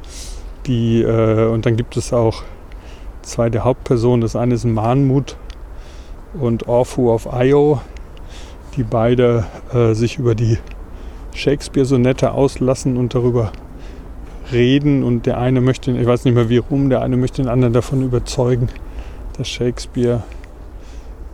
Die, 0.65 1.01
äh, 1.01 1.47
und 1.47 1.65
dann 1.65 1.77
gibt 1.77 1.95
es 1.97 2.11
auch 2.11 2.43
zwei 3.21 3.49
der 3.49 3.63
Hauptpersonen. 3.63 4.21
Das 4.21 4.35
eine 4.35 4.55
ist 4.55 4.65
Manmut 4.65 5.37
und 6.39 6.67
Orfu 6.67 7.11
of 7.11 7.27
Io, 7.31 7.81
die 8.79 8.83
beide 8.83 9.43
äh, 9.73 9.93
sich 9.93 10.17
über 10.17 10.35
die 10.35 10.57
Shakespeare-Sonette 11.33 12.31
auslassen 12.31 12.95
und 12.95 13.13
darüber 13.13 13.51
reden. 14.53 15.03
Und 15.03 15.25
der 15.25 15.37
eine 15.37 15.59
möchte, 15.59 15.91
ich 15.91 16.07
weiß 16.07 16.23
nicht 16.23 16.33
mehr 16.33 16.47
wie 16.47 16.57
rum, 16.57 16.89
der 16.89 17.01
eine 17.01 17.17
möchte 17.17 17.41
den 17.41 17.49
anderen 17.49 17.73
davon 17.73 18.01
überzeugen, 18.01 18.69
dass 19.37 19.49
Shakespeare 19.49 20.23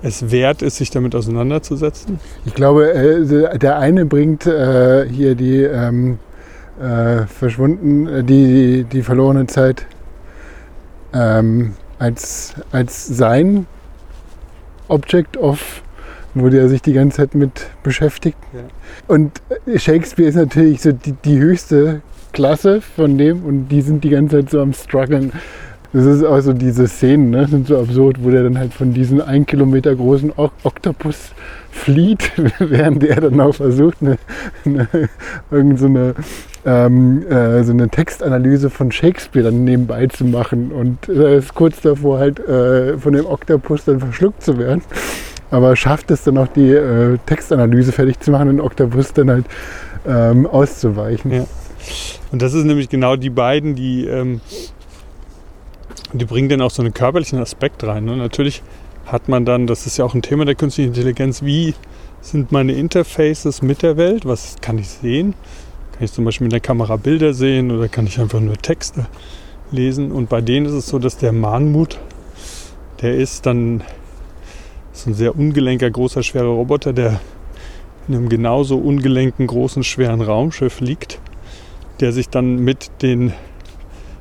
es 0.02 0.32
wert 0.32 0.64
ist, 0.64 0.78
sich 0.78 0.90
damit 0.90 1.16
auseinanderzusetzen? 1.16 2.20
Ich 2.46 2.56
glaube, 2.56 2.92
äh, 2.94 3.58
der 3.60 3.78
eine 3.78 4.06
bringt 4.06 4.48
äh, 4.48 5.08
hier 5.08 5.36
die 5.36 5.62
ähm, 5.62 6.18
äh, 6.82 7.28
verschwunden, 7.28 8.08
äh, 8.08 8.24
die, 8.24 8.86
die 8.86 9.04
verlorene 9.04 9.46
Zeit 9.46 9.86
ähm, 11.14 11.76
als, 12.00 12.56
als 12.72 13.06
sein 13.06 13.68
Object 14.88 15.38
of, 15.38 15.84
wo 16.36 16.50
der 16.50 16.70
sich 16.70 16.82
die 16.82 16.94
ganze 16.94 17.18
Zeit 17.18 17.34
mit 17.34 17.68
beschäftigt. 17.82 18.38
Ja. 18.54 18.60
Und 19.08 19.42
Shakespeare 19.76 20.30
ist 20.30 20.36
natürlich 20.36 20.82
so 20.82 20.92
die, 20.92 21.14
die 21.14 21.40
höchste 21.40 22.02
Klasse 22.34 22.82
von 22.82 23.18
dem 23.18 23.46
und 23.46 23.70
die 23.70 23.82
sind 23.82 24.04
die 24.04 24.10
ganze 24.10 24.38
Zeit 24.38 24.50
so 24.50 24.62
am 24.62 24.74
struggeln. 24.74 25.32
Das 25.94 26.04
ist 26.04 26.26
auch 26.26 26.42
so 26.42 26.52
diese 26.52 26.90
Szenen, 26.90 27.30
ne? 27.30 27.48
sind 27.48 27.68
so 27.68 27.80
absurd, 27.80 28.18
wo 28.22 28.30
der 28.30 28.44
dann 28.44 28.60
halt 28.60 28.74
von 28.74 28.94
diesem 28.94 29.22
ein 29.22 29.46
Kilometer 29.46 29.96
großen 29.96 30.34
Oktopus 30.36 31.32
flieht, 31.72 32.34
während 32.60 33.02
er 33.06 33.22
dann 33.22 33.40
auch 33.40 33.56
versucht, 33.56 34.00
eine, 34.02 34.18
eine, 34.66 34.90
irgend 35.52 35.80
so 35.80 35.86
eine, 35.86 36.16
ähm, 36.66 37.26
äh, 37.30 37.64
so 37.64 37.72
eine 37.72 37.88
Textanalyse 37.88 38.70
von 38.70 38.92
Shakespeare 38.92 39.46
dann 39.46 39.64
nebenbei 39.64 40.08
zu 40.08 40.26
machen. 40.26 40.74
Und 40.74 41.08
er 41.08 41.38
ist 41.38 41.56
kurz 41.56 41.80
davor 41.80 42.20
halt 42.20 42.40
äh, 42.40 42.98
von 42.98 43.14
dem 43.14 43.26
Oktopus 43.26 43.86
dann 43.86 44.02
verschluckt 44.02 44.44
zu 44.44 44.58
werden. 44.58 44.82
Aber 45.52 45.76
schafft 45.76 46.12
es 46.12 46.24
dann 46.24 46.38
auch 46.38 46.48
die 46.48 46.72
äh, 46.72 47.18
Textanalyse 47.26 47.92
fertig 47.92 48.20
zu 48.20 48.32
machen 48.32 48.50
und 48.50 48.62
Oktopus 48.62 49.14
dann 49.14 49.30
halt 49.30 49.46
ähm, 50.08 50.48
auszuweichen. 50.48 51.32
Ja. 51.32 51.46
Und 52.32 52.42
das 52.42 52.54
ist 52.54 52.66
nämlich 52.66 52.90
genau 52.90 53.16
die 53.16 53.30
beiden, 53.30 53.76
die, 53.76 54.06
ähm, 54.06 54.42
die 56.14 56.26
bringen 56.26 56.50
dann 56.50 56.62
auch 56.62 56.72
so 56.72 56.82
einen 56.82 56.94
körperlichen 56.94 57.40
Aspekt 57.40 57.84
rein. 57.84 58.06
Ne? 58.06 58.18
Natürlich 58.18 58.64
hat 59.06 59.30
man 59.30 59.46
dann, 59.46 59.68
das 59.68 59.86
ist 59.86 59.98
ja 59.98 60.06
auch 60.06 60.16
ein 60.16 60.22
Thema 60.22 60.46
der 60.46 60.56
künstlichen 60.56 60.90
Intelligenz, 60.90 61.44
wie 61.44 61.76
sind 62.22 62.52
meine 62.52 62.74
Interfaces 62.74 63.62
mit 63.62 63.84
der 63.84 63.98
Welt? 63.98 64.26
Was 64.26 64.56
kann 64.62 64.80
ich 64.80 64.90
sehen? 64.90 65.36
Kann 65.94 66.04
ich 66.04 66.12
zum 66.12 66.26
Beispiel 66.26 66.46
mit 66.46 66.54
der 66.54 66.60
Kamera 66.60 66.98
Bilder 66.98 67.34
sehen 67.34 67.72
oder 67.72 67.88
kann 67.88 68.08
ich 68.08 68.20
einfach 68.20 68.40
nur 68.40 68.58
Texte 68.58 69.06
lesen? 69.72 70.12
Und 70.12 70.28
bei 70.28 70.42
denen 70.42 70.66
ist 70.66 70.74
es 70.74 70.88
so, 70.88 70.98
dass 70.98 71.18
der 71.18 71.32
Mahnmut, 71.32 72.00
der 73.02 73.16
ist 73.16 73.46
dann 73.46 73.84
so 74.96 75.10
ein 75.10 75.14
sehr 75.14 75.38
ungelenker, 75.38 75.90
großer, 75.90 76.24
schwerer 76.24 76.48
Roboter, 76.48 76.94
der 76.94 77.20
in 78.08 78.16
einem 78.16 78.30
genauso 78.30 78.78
ungelenken, 78.78 79.48
großen, 79.48 79.84
schweren 79.84 80.22
Raumschiff 80.22 80.80
liegt 80.80 81.20
der 82.00 82.12
sich 82.12 82.30
dann 82.30 82.58
mit 82.58 82.92
den 83.02 83.34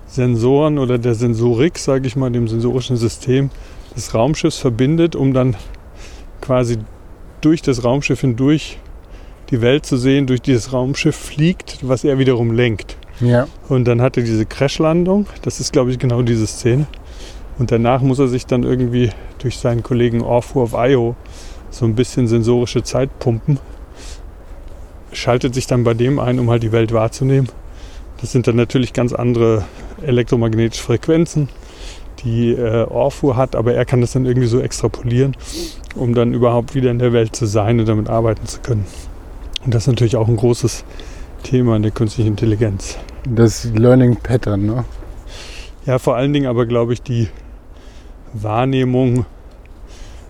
Sensoren 0.06 0.78
oder 0.78 0.98
der 0.98 1.14
Sensorik, 1.14 1.78
sage 1.78 2.06
ich 2.06 2.16
mal, 2.16 2.30
dem 2.30 2.46
sensorischen 2.46 2.96
System 2.96 3.50
des 3.96 4.14
Raumschiffs 4.14 4.58
verbindet, 4.58 5.16
um 5.16 5.34
dann 5.34 5.56
quasi 6.40 6.78
durch 7.40 7.62
das 7.62 7.84
Raumschiff 7.84 8.20
hindurch 8.20 8.78
die 9.50 9.60
Welt 9.60 9.84
zu 9.84 9.96
sehen, 9.96 10.26
durch 10.26 10.40
dieses 10.40 10.72
Raumschiff 10.72 11.16
fliegt, 11.16 11.78
was 11.82 12.04
er 12.04 12.18
wiederum 12.18 12.52
lenkt. 12.52 12.96
Ja. 13.20 13.46
Und 13.68 13.84
dann 13.84 14.00
hat 14.00 14.16
er 14.16 14.22
diese 14.22 14.46
Crashlandung, 14.46 15.26
das 15.42 15.60
ist 15.60 15.72
glaube 15.72 15.90
ich 15.90 15.98
genau 15.98 16.22
diese 16.22 16.46
Szene. 16.46 16.86
Und 17.58 17.70
danach 17.70 18.02
muss 18.02 18.18
er 18.18 18.28
sich 18.28 18.46
dann 18.46 18.64
irgendwie 18.64 19.10
durch 19.38 19.58
seinen 19.58 19.82
Kollegen 19.82 20.22
Orfu 20.22 20.62
of 20.62 20.74
Io 20.74 21.14
so 21.70 21.84
ein 21.84 21.94
bisschen 21.94 22.26
sensorische 22.26 22.82
Zeit 22.82 23.18
pumpen. 23.18 23.58
Schaltet 25.12 25.54
sich 25.54 25.66
dann 25.66 25.84
bei 25.84 25.94
dem 25.94 26.18
ein, 26.18 26.38
um 26.38 26.50
halt 26.50 26.62
die 26.62 26.72
Welt 26.72 26.92
wahrzunehmen. 26.92 27.48
Das 28.20 28.32
sind 28.32 28.46
dann 28.46 28.56
natürlich 28.56 28.92
ganz 28.92 29.12
andere 29.12 29.64
elektromagnetische 30.02 30.82
Frequenzen, 30.82 31.48
die 32.24 32.52
äh, 32.52 32.84
Orfu 32.84 33.36
hat, 33.36 33.54
aber 33.54 33.74
er 33.74 33.84
kann 33.84 34.00
das 34.00 34.12
dann 34.12 34.24
irgendwie 34.24 34.48
so 34.48 34.60
extrapolieren, 34.60 35.36
um 35.94 36.14
dann 36.14 36.32
überhaupt 36.32 36.74
wieder 36.74 36.90
in 36.90 36.98
der 36.98 37.12
Welt 37.12 37.36
zu 37.36 37.46
sein 37.46 37.78
und 37.80 37.88
damit 37.88 38.08
arbeiten 38.08 38.46
zu 38.46 38.60
können. 38.60 38.86
Und 39.64 39.74
das 39.74 39.84
ist 39.84 39.88
natürlich 39.88 40.16
auch 40.16 40.28
ein 40.28 40.36
großes 40.36 40.84
Thema 41.42 41.76
in 41.76 41.82
der 41.82 41.90
künstlichen 41.90 42.30
Intelligenz. 42.30 42.98
Das 43.28 43.64
Learning 43.64 44.16
Pattern, 44.16 44.66
ne? 44.66 44.84
Ja, 45.86 45.98
vor 45.98 46.16
allen 46.16 46.32
Dingen 46.32 46.46
aber, 46.46 46.66
glaube 46.66 46.94
ich, 46.94 47.02
die 47.02 47.28
Wahrnehmung, 48.34 49.24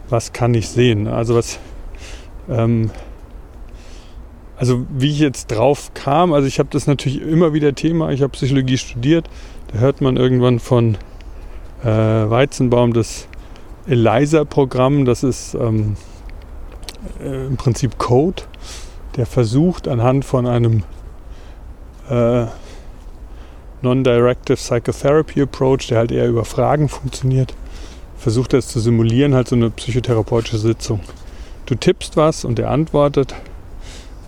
was 0.09 0.33
kann 0.33 0.55
ich 0.55 0.69
sehen? 0.69 1.09
Also 1.09 1.35
was 1.35 1.59
ähm, 2.49 2.91
also 4.57 4.87
wie 4.89 5.11
ich 5.11 5.19
jetzt 5.19 5.49
drauf 5.49 5.93
kam, 5.95 6.33
also 6.33 6.47
ich 6.47 6.59
habe 6.59 6.69
das 6.71 6.87
natürlich 6.87 7.21
immer 7.21 7.53
wieder 7.53 7.75
Thema, 7.75 8.11
ich 8.11 8.23
habe 8.23 8.31
Psychologie 8.31 8.79
studiert, 8.79 9.29
da 9.73 9.79
hört 9.79 10.01
man 10.01 10.17
irgendwann 10.17 10.61
von 10.61 10.97
äh, 11.83 11.89
Weizenbaum 11.89 12.93
das 12.93 13.27
ELISA-Programm, 13.89 15.05
das 15.05 15.23
ist 15.23 15.55
ähm, 15.55 15.97
äh, 17.21 17.47
im 17.47 17.57
Prinzip 17.57 17.99
Code, 17.99 18.45
der 19.17 19.27
versucht 19.27 19.89
anhand 19.89 20.25
von 20.25 20.47
einem 20.47 20.85
äh, 22.09 22.47
Non-Directive 23.83 24.57
Psychotherapy 24.57 25.43
Approach, 25.43 25.89
der 25.89 25.99
halt 25.99 26.13
eher 26.13 26.29
über 26.29 26.45
Fragen 26.45 26.89
funktioniert, 26.89 27.55
versucht 28.25 28.55
das 28.55 28.69
zu 28.69 28.81
simulieren, 28.81 29.35
halt 29.35 29.49
so 29.49 29.55
eine 29.55 29.69
psychotherapeutische 29.69 30.57
Sitzung. 30.57 31.01
Du 31.67 31.75
tippst 31.75 32.17
was 32.17 32.47
und 32.47 32.59
er 32.59 32.71
antwortet 32.71 33.35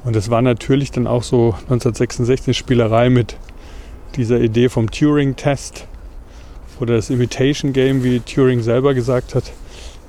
und 0.04 0.14
das 0.14 0.28
war 0.28 0.42
natürlich 0.42 0.90
dann 0.90 1.06
auch 1.06 1.22
so 1.22 1.54
1966 1.62 2.54
Spielerei 2.54 3.08
mit 3.08 3.38
dieser 4.16 4.38
Idee 4.38 4.68
vom 4.68 4.90
Turing-Test 4.90 5.86
oder 6.78 6.96
das 6.96 7.08
Imitation 7.08 7.72
Game, 7.72 8.04
wie 8.04 8.20
Turing 8.20 8.60
selber 8.60 8.92
gesagt 8.92 9.34
hat, 9.34 9.50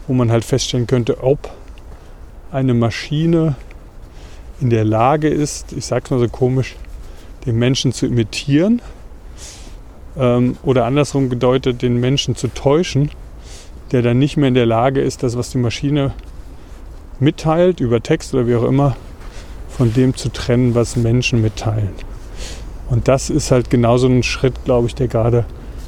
wo 0.06 0.13
man 0.13 0.34
halt 0.34 0.44
feststellen 0.44 0.86
könnte, 0.86 1.24
ob 1.24 1.50
eine 2.51 2.74
Maschine 2.74 3.56
in 4.60 4.70
der 4.70 4.84
Lage 4.84 5.29
ist, 5.29 5.72
ich 5.72 5.86
sag's 5.86 6.10
mal 6.10 6.20
so 6.20 6.27
komisch, 6.27 6.75
den 7.46 7.56
Menschen 7.56 7.94
zu 7.94 8.06
imitieren 8.06 8.82
ähm, 10.17 10.58
oder 10.63 10.84
andersrum 10.84 11.29
gedeutet, 11.29 11.82
den 11.82 12.01
Menschen 12.01 12.36
zu 12.36 12.50
täuschen, 12.50 13.12
der 13.91 14.01
dann 14.01 14.20
nicht 14.20 14.38
mehr 14.38 14.48
in 14.48 14.53
der 14.53 14.65
Lage 14.65 15.01
ist, 15.01 15.24
das, 15.24 15.38
was 15.38 15.51
die 15.51 15.58
Maschine 15.58 16.13
mitteilt, 17.20 17.79
über 17.79 18.01
Text 18.01 18.34
oder 18.34 18.48
wie 18.48 18.56
auch 18.56 18.63
immer, 18.63 18.96
von 19.70 19.94
dem 19.94 20.15
zu 20.15 20.29
trennen, 20.29 20.75
was 20.75 20.96
Menschen 20.96 21.41
mitteilen. 21.41 21.89
Und 22.89 23.08
das 23.08 23.29
ist 23.29 23.51
halt 23.51 23.70
genauso 23.70 24.08
ein 24.08 24.24
Schritt, 24.24 24.65
glaube 24.65 24.88
ich, 24.88 24.96
der 24.96 25.08
gerade 25.08 25.46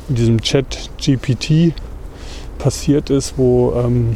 in 0.10 0.16
diesem 0.16 0.42
Chat 0.42 0.90
GPT 0.98 1.74
passiert 2.58 3.10
ist, 3.10 3.38
wo 3.38 3.74
ähm, 3.74 4.16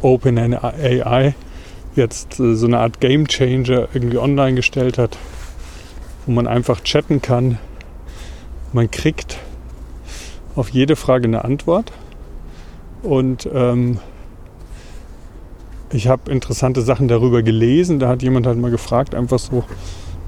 OpenAI 0.00 1.34
jetzt 1.96 2.38
äh, 2.38 2.54
so 2.54 2.66
eine 2.66 2.78
Art 2.78 3.00
Game 3.00 3.26
Changer 3.26 3.88
irgendwie 3.92 4.18
online 4.18 4.54
gestellt 4.54 4.98
hat, 4.98 5.18
wo 6.26 6.32
man 6.32 6.46
einfach 6.46 6.82
chatten 6.82 7.20
kann. 7.20 7.58
Man 8.72 8.90
kriegt 8.90 9.38
auf 10.54 10.68
jede 10.68 10.94
Frage 10.94 11.26
eine 11.26 11.44
Antwort 11.44 11.92
und 13.08 13.48
ähm, 13.52 13.98
ich 15.92 16.08
habe 16.08 16.30
interessante 16.30 16.82
Sachen 16.82 17.08
darüber 17.08 17.42
gelesen. 17.42 17.98
Da 17.98 18.08
hat 18.08 18.22
jemand 18.22 18.46
halt 18.46 18.58
mal 18.58 18.70
gefragt, 18.70 19.14
einfach 19.14 19.38
so, 19.38 19.64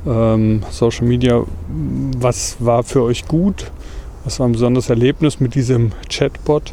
ähm, 0.06 0.62
Social 0.70 1.06
Media, 1.06 1.42
was 2.18 2.56
war 2.60 2.82
für 2.82 3.02
euch 3.02 3.28
gut? 3.28 3.70
Was 4.24 4.40
war 4.40 4.48
ein 4.48 4.52
besonderes 4.52 4.88
Erlebnis 4.88 5.40
mit 5.40 5.54
diesem 5.54 5.92
Chatbot? 6.08 6.72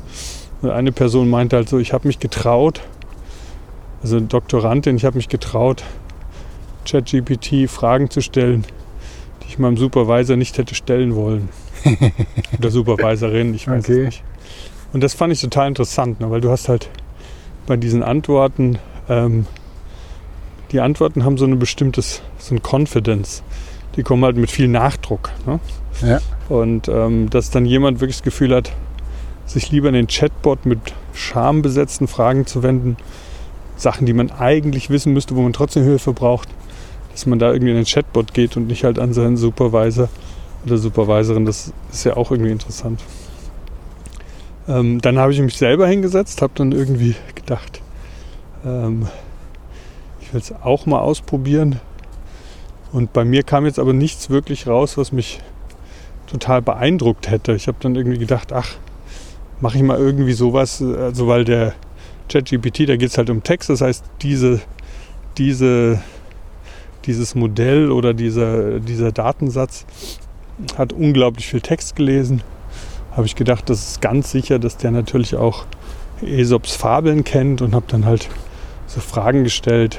Und 0.62 0.70
eine 0.72 0.92
Person 0.92 1.30
meinte 1.30 1.56
halt 1.58 1.70
so, 1.70 1.78
ich 1.80 1.94
habe 1.94 2.08
mich 2.08 2.20
getraut, 2.20 2.82
also 4.02 4.20
Doktorandin, 4.20 4.96
ich 4.96 5.06
habe 5.06 5.18
mich 5.18 5.28
getraut, 5.30 5.84
ChatGPT 6.90 7.70
Fragen 7.70 8.10
zu 8.10 8.22
stellen, 8.22 8.64
die 9.44 9.48
ich 9.50 9.60
meinem 9.60 9.78
Supervisor 9.78 10.38
nicht 10.38 10.58
hätte 10.58 10.76
stellen 10.76 11.16
wollen. 11.16 11.50
Oder 12.58 12.72
Supervisorin, 12.72 13.54
ich 13.54 13.68
weiß 13.68 13.84
Okay. 13.84 14.00
es 14.00 14.06
nicht. 14.06 14.24
Und 14.98 15.02
das 15.02 15.14
fand 15.14 15.32
ich 15.32 15.40
total 15.40 15.68
interessant, 15.68 16.22
ne, 16.22 16.32
weil 16.32 16.42
du 16.42 16.50
hast 16.50 16.70
halt 16.70 16.90
bei 17.68 17.78
diesen 17.78 18.02
Antworten, 18.02 18.80
ähm, 19.08 19.46
die 20.72 20.80
Antworten 20.80 21.24
haben 21.24 21.38
so 21.38 21.46
eine 21.46 21.56
bestimmtes, 21.56 22.24
so 22.40 22.56
ein 22.56 22.62
Confidence. 22.64 23.44
Die 23.96 24.02
kommen 24.02 24.26
halt 24.26 24.38
mit 24.38 24.50
viel 24.50 24.68
Nachdruck. 24.68 25.30
Ne? 25.46 25.60
Ja. 26.02 26.20
Und 26.50 26.88
ähm, 26.88 27.30
dass 27.30 27.52
dann 27.52 27.68
jemand 27.68 28.00
wirklich 28.00 28.16
das 28.16 28.24
Gefühl 28.24 28.56
hat, 28.56 28.72
sich 29.46 29.70
lieber 29.70 29.88
in 29.90 29.94
den 29.94 30.08
Chatbot 30.08 30.66
mit 30.66 30.80
schambesetzten 31.14 32.08
Fragen 32.08 32.48
zu 32.48 32.64
wenden, 32.64 32.98
Sachen, 33.76 34.08
die 34.08 34.14
man 34.14 34.32
eigentlich 34.32 34.90
wissen 34.90 35.14
müsste, 35.14 35.36
wo 35.36 35.44
man 35.44 35.54
trotzdem 35.54 35.84
Hilfe 35.84 36.12
braucht, 36.12 36.50
dass 37.12 37.28
man 37.28 37.38
da 37.38 37.52
irgendwie 37.52 37.70
in 37.70 37.78
den 37.78 37.86
Chatbot 37.86 38.34
geht 38.34 38.58
und 38.58 38.66
nicht 38.66 38.84
halt 38.84 38.98
an 38.98 39.14
seinen 39.14 39.38
Supervisor 39.38 40.10
oder 40.66 40.80
Supervisorin, 40.80 41.46
das 41.46 41.72
ist 41.92 42.04
ja 42.04 42.18
auch 42.18 42.32
irgendwie 42.32 42.52
interessant. 42.52 43.00
Ähm, 44.68 45.00
dann 45.02 45.18
habe 45.18 45.32
ich 45.32 45.40
mich 45.40 45.58
selber 45.58 45.88
hingesetzt, 45.88 46.42
habe 46.42 46.54
dann 46.56 46.72
irgendwie 46.72 47.16
gedacht, 47.36 47.82
ähm, 48.66 49.08
ich 50.22 50.34
will 50.34 50.42
es 50.42 50.52
auch 50.52 50.86
mal 50.86 51.00
ausprobieren. 51.00 51.80
Und 52.92 53.14
bei 53.14 53.24
mir 53.24 53.44
kam 53.44 53.66
jetzt 53.66 53.80
aber 53.80 53.94
nichts 53.94 54.30
wirklich 54.30 54.68
raus, 54.68 54.98
was 54.98 55.12
mich 55.12 55.40
total 56.28 56.62
beeindruckt 56.62 57.30
hätte. 57.30 57.54
Ich 57.54 57.68
habe 57.68 57.78
dann 57.80 57.96
irgendwie 57.96 58.20
gedacht, 58.20 58.52
ach, 58.52 58.76
mache 59.62 59.78
ich 59.78 59.84
mal 59.84 59.98
irgendwie 59.98 60.34
sowas, 60.34 60.82
also 60.82 61.28
weil 61.28 61.46
der 61.46 61.74
ChatGPT, 62.30 62.90
da 62.90 62.98
geht 62.98 63.10
es 63.10 63.18
halt 63.18 63.30
um 63.30 63.44
Text, 63.44 63.70
das 63.70 63.82
heißt, 63.82 64.04
diese, 64.22 64.60
diese, 65.38 66.02
dieses 67.06 67.36
Modell 67.36 67.92
oder 67.92 68.14
dieser, 68.14 68.80
dieser 68.80 69.12
Datensatz 69.12 69.86
hat 70.78 70.92
unglaublich 70.92 71.48
viel 71.48 71.62
Text 71.62 71.96
gelesen. 71.96 72.42
Habe 73.18 73.26
ich 73.26 73.36
gedacht, 73.36 73.68
das 73.70 73.80
ist 73.90 74.02
ganz 74.02 74.30
sicher, 74.30 74.60
dass 74.60 74.78
der 74.78 74.92
natürlich 74.92 75.36
auch 75.36 75.66
Aesops 76.22 76.76
Fabeln 76.76 77.24
kennt 77.24 77.64
und 77.64 77.74
habe 77.74 77.86
dann 77.88 78.06
halt 78.06 78.30
so 78.86 79.00
Fragen 79.00 79.44
gestellt, 79.44 79.98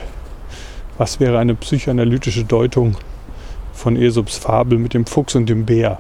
was 0.98 1.18
wäre 1.18 1.38
eine 1.40 1.56
psychoanalytische 1.56 2.44
Deutung 2.44 2.96
von 3.72 3.96
Aesops 3.96 4.38
Fabel 4.38 4.78
mit 4.78 4.94
dem 4.94 5.04
Fuchs 5.04 5.34
und 5.34 5.48
dem 5.48 5.66
Bär? 5.66 5.98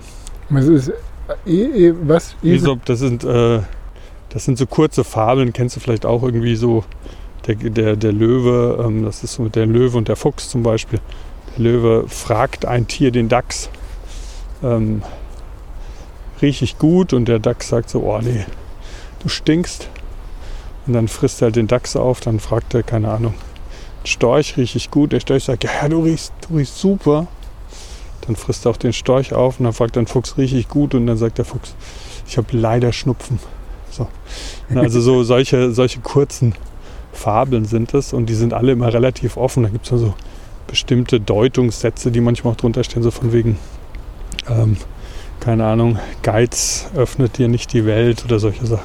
Was 0.48 0.66
ist. 0.66 0.92
E, 1.44 1.88
e, 1.88 1.94
was? 2.02 2.36
Aesop, 2.44 2.84
das 2.84 3.00
sind, 3.00 3.24
äh, 3.24 3.62
das 4.28 4.44
sind 4.44 4.56
so 4.56 4.66
kurze 4.66 5.02
Fabeln, 5.02 5.52
kennst 5.52 5.74
du 5.74 5.80
vielleicht 5.80 6.06
auch 6.06 6.22
irgendwie 6.22 6.54
so. 6.54 6.84
Der, 7.48 7.56
der, 7.56 7.96
der 7.96 8.12
Löwe, 8.12 8.84
ähm, 8.84 9.04
das 9.04 9.24
ist 9.24 9.34
so 9.34 9.42
mit 9.42 9.56
der 9.56 9.66
Löwe 9.66 9.96
und 9.96 10.06
der 10.06 10.16
Fuchs 10.16 10.50
zum 10.50 10.62
Beispiel. 10.62 11.00
Der 11.56 11.64
Löwe 11.64 12.04
fragt 12.06 12.64
ein 12.64 12.86
Tier, 12.86 13.10
den 13.10 13.28
Dachs, 13.28 13.70
ähm, 14.62 15.02
riech 16.42 16.62
ich 16.62 16.78
gut? 16.78 17.12
Und 17.12 17.26
der 17.26 17.38
Dachs 17.38 17.68
sagt 17.68 17.90
so, 17.90 18.02
oh 18.02 18.18
nee, 18.20 18.44
du 19.22 19.28
stinkst. 19.28 19.88
Und 20.86 20.94
dann 20.94 21.08
frisst 21.08 21.42
er 21.42 21.46
halt 21.46 21.56
den 21.56 21.66
Dachs 21.66 21.96
auf, 21.96 22.20
dann 22.20 22.40
fragt 22.40 22.74
er, 22.74 22.82
keine 22.82 23.10
Ahnung, 23.10 23.34
Storch 24.04 24.56
riech 24.56 24.74
ich 24.74 24.90
gut? 24.90 25.12
Der 25.12 25.20
Storch 25.20 25.44
sagt, 25.44 25.64
ja, 25.64 25.70
ja 25.82 25.88
du, 25.88 26.02
riechst, 26.02 26.32
du 26.48 26.56
riechst 26.56 26.78
super. 26.78 27.26
Dann 28.22 28.36
frisst 28.36 28.66
er 28.66 28.70
auch 28.70 28.76
den 28.76 28.92
Storch 28.92 29.32
auf 29.32 29.58
und 29.58 29.64
dann 29.64 29.72
fragt 29.72 29.96
der 29.96 30.06
Fuchs, 30.06 30.36
riech 30.38 30.52
ich 30.52 30.68
gut? 30.68 30.94
Und 30.94 31.06
dann 31.06 31.16
sagt 31.16 31.38
der 31.38 31.44
Fuchs, 31.44 31.74
ich 32.26 32.36
habe 32.36 32.48
leider 32.52 32.92
Schnupfen. 32.92 33.38
So. 33.90 34.08
Also 34.74 35.00
so 35.00 35.22
solche, 35.24 35.72
solche 35.72 36.00
kurzen 36.00 36.54
Fabeln 37.12 37.64
sind 37.64 37.94
es 37.94 38.12
und 38.12 38.26
die 38.26 38.34
sind 38.34 38.54
alle 38.54 38.72
immer 38.72 38.92
relativ 38.92 39.36
offen. 39.36 39.62
Da 39.64 39.68
gibt 39.68 39.86
es 39.86 39.90
ja 39.90 39.98
so 39.98 40.14
bestimmte 40.66 41.20
Deutungssätze, 41.20 42.10
die 42.10 42.20
manchmal 42.20 42.52
auch 42.52 42.56
drunter 42.56 42.84
stehen, 42.84 43.02
so 43.02 43.10
von 43.10 43.32
wegen, 43.32 43.58
ähm, 44.48 44.76
keine 45.48 45.64
Ahnung, 45.64 45.98
Geiz 46.22 46.90
öffnet 46.94 47.38
dir 47.38 47.48
nicht 47.48 47.72
die 47.72 47.86
Welt 47.86 48.22
oder 48.22 48.38
solche 48.38 48.66
Sachen. 48.66 48.84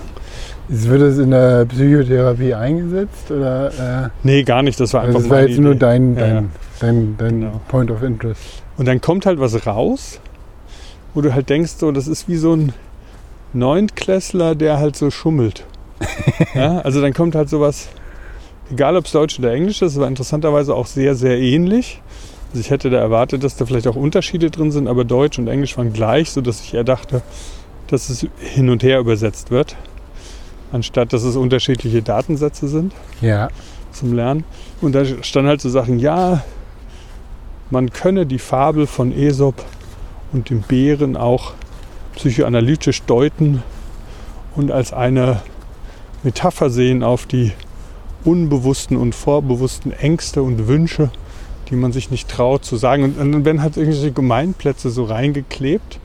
Wird 0.69 1.01
es 1.01 1.17
in 1.17 1.31
der 1.31 1.65
Psychotherapie 1.65 2.53
eingesetzt? 2.53 3.29
Oder, 3.31 4.05
äh, 4.05 4.09
Nee, 4.23 4.43
gar 4.43 4.63
nicht, 4.63 4.79
das 4.79 4.93
war 4.93 5.01
einfach 5.01 5.15
also 5.15 5.27
das 5.27 5.37
war 5.37 5.45
jetzt 5.45 5.59
nur 5.59 5.71
Idee. 5.71 5.79
dein, 5.79 6.15
Ja, 6.15 6.25
ja. 6.25 6.33
dein, 6.35 6.51
dein, 6.79 7.15
dein 7.17 7.39
Genau. 7.41 7.61
Point 7.67 7.91
of 7.91 8.01
Interest. 8.01 8.39
Und 8.77 8.87
dann 8.87 9.01
kommt 9.01 9.25
halt 9.25 9.41
was 9.41 9.67
raus, 9.67 10.21
wo 11.13 11.19
du 11.19 11.33
halt 11.33 11.49
denkst, 11.49 11.73
so, 11.79 11.91
das 11.91 12.07
ist 12.07 12.29
wie 12.29 12.37
so 12.37 12.55
ein 12.55 12.71
Neuntklässler, 13.51 14.55
der 14.55 14.79
halt 14.79 14.95
so 14.95 15.11
schummelt. 15.11 15.65
ja, 16.55 16.79
also 16.79 17.01
dann 17.01 17.11
kommt 17.13 17.35
halt 17.35 17.49
sowas, 17.49 17.89
egal 18.71 18.95
ob 18.95 19.03
es 19.03 19.11
Deutsch 19.11 19.37
oder 19.37 19.51
Englisch 19.51 19.81
ist, 19.81 19.99
war 19.99 20.07
interessanterweise 20.07 20.73
auch 20.73 20.87
sehr, 20.87 21.13
sehr 21.15 21.37
ähnlich. 21.37 22.01
Also 22.53 22.61
ich 22.61 22.69
hätte 22.69 22.91
da 22.91 22.99
erwartet, 22.99 23.43
dass 23.43 23.55
da 23.55 23.65
vielleicht 23.65 23.87
auch 23.87 23.95
Unterschiede 23.95 24.51
drin 24.51 24.71
sind, 24.71 24.87
aber 24.87 25.03
Deutsch 25.05 25.39
und 25.39 25.47
Englisch 25.47 25.75
waren 25.75 25.91
gleich, 25.91 26.29
sodass 26.29 26.61
ich 26.61 26.75
eher 26.75 26.83
dachte, 26.83 27.23
dass 27.87 28.09
es 28.09 28.27
hin 28.37 28.69
und 28.69 28.83
her 28.83 28.99
übersetzt 28.99 29.49
wird, 29.49 29.75
anstatt 30.71 31.13
dass 31.13 31.23
es 31.23 31.35
unterschiedliche 31.35 32.03
Datensätze 32.03 32.67
sind 32.67 32.93
Ja. 33.21 33.49
zum 33.91 34.13
Lernen. 34.13 34.43
Und 34.81 34.93
da 34.93 35.03
stand 35.23 35.47
halt 35.47 35.61
so 35.61 35.69
Sachen, 35.69 35.97
ja, 35.97 36.43
man 37.71 37.89
könne 37.91 38.27
die 38.27 38.37
Fabel 38.37 38.85
von 38.85 39.11
Aesop 39.11 39.55
und 40.31 40.51
dem 40.51 40.61
Bären 40.61 41.17
auch 41.17 41.53
psychoanalytisch 42.15 43.01
deuten 43.03 43.63
und 44.55 44.71
als 44.71 44.93
eine 44.93 45.41
Metapher 46.21 46.69
sehen 46.69 47.01
auf 47.01 47.25
die 47.25 47.51
unbewussten 48.23 48.95
und 48.95 49.15
vorbewussten 49.15 49.91
Ängste 49.91 50.43
und 50.43 50.67
Wünsche, 50.67 51.09
die 51.69 51.75
man 51.75 51.91
sich 51.91 52.11
nicht 52.11 52.29
traut 52.29 52.65
zu 52.65 52.77
sagen. 52.77 53.03
Und 53.03 53.17
dann 53.17 53.45
werden 53.45 53.61
halt 53.61 53.77
irgendwelche 53.77 54.11
Gemeinplätze 54.11 54.89
so 54.89 55.03
reingeklebt. 55.05 55.99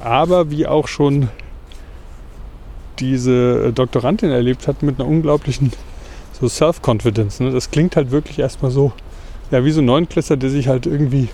Aber 0.00 0.50
wie 0.50 0.66
auch 0.66 0.88
schon 0.88 1.28
diese 2.98 3.72
Doktorandin 3.72 4.30
erlebt 4.30 4.68
hat, 4.68 4.82
mit 4.82 5.00
einer 5.00 5.08
unglaublichen 5.08 5.72
so 6.40 6.48
Self-Confidence. 6.48 7.40
Ne? 7.40 7.50
Das 7.50 7.70
klingt 7.70 7.96
halt 7.96 8.10
wirklich 8.10 8.38
erstmal 8.38 8.70
so, 8.70 8.92
ja, 9.50 9.64
wie 9.64 9.70
so 9.70 9.80
ein 9.80 9.86
Neunklässler, 9.86 10.36
der 10.36 10.50
sich 10.50 10.68
halt 10.68 10.86
irgendwie 10.86 11.28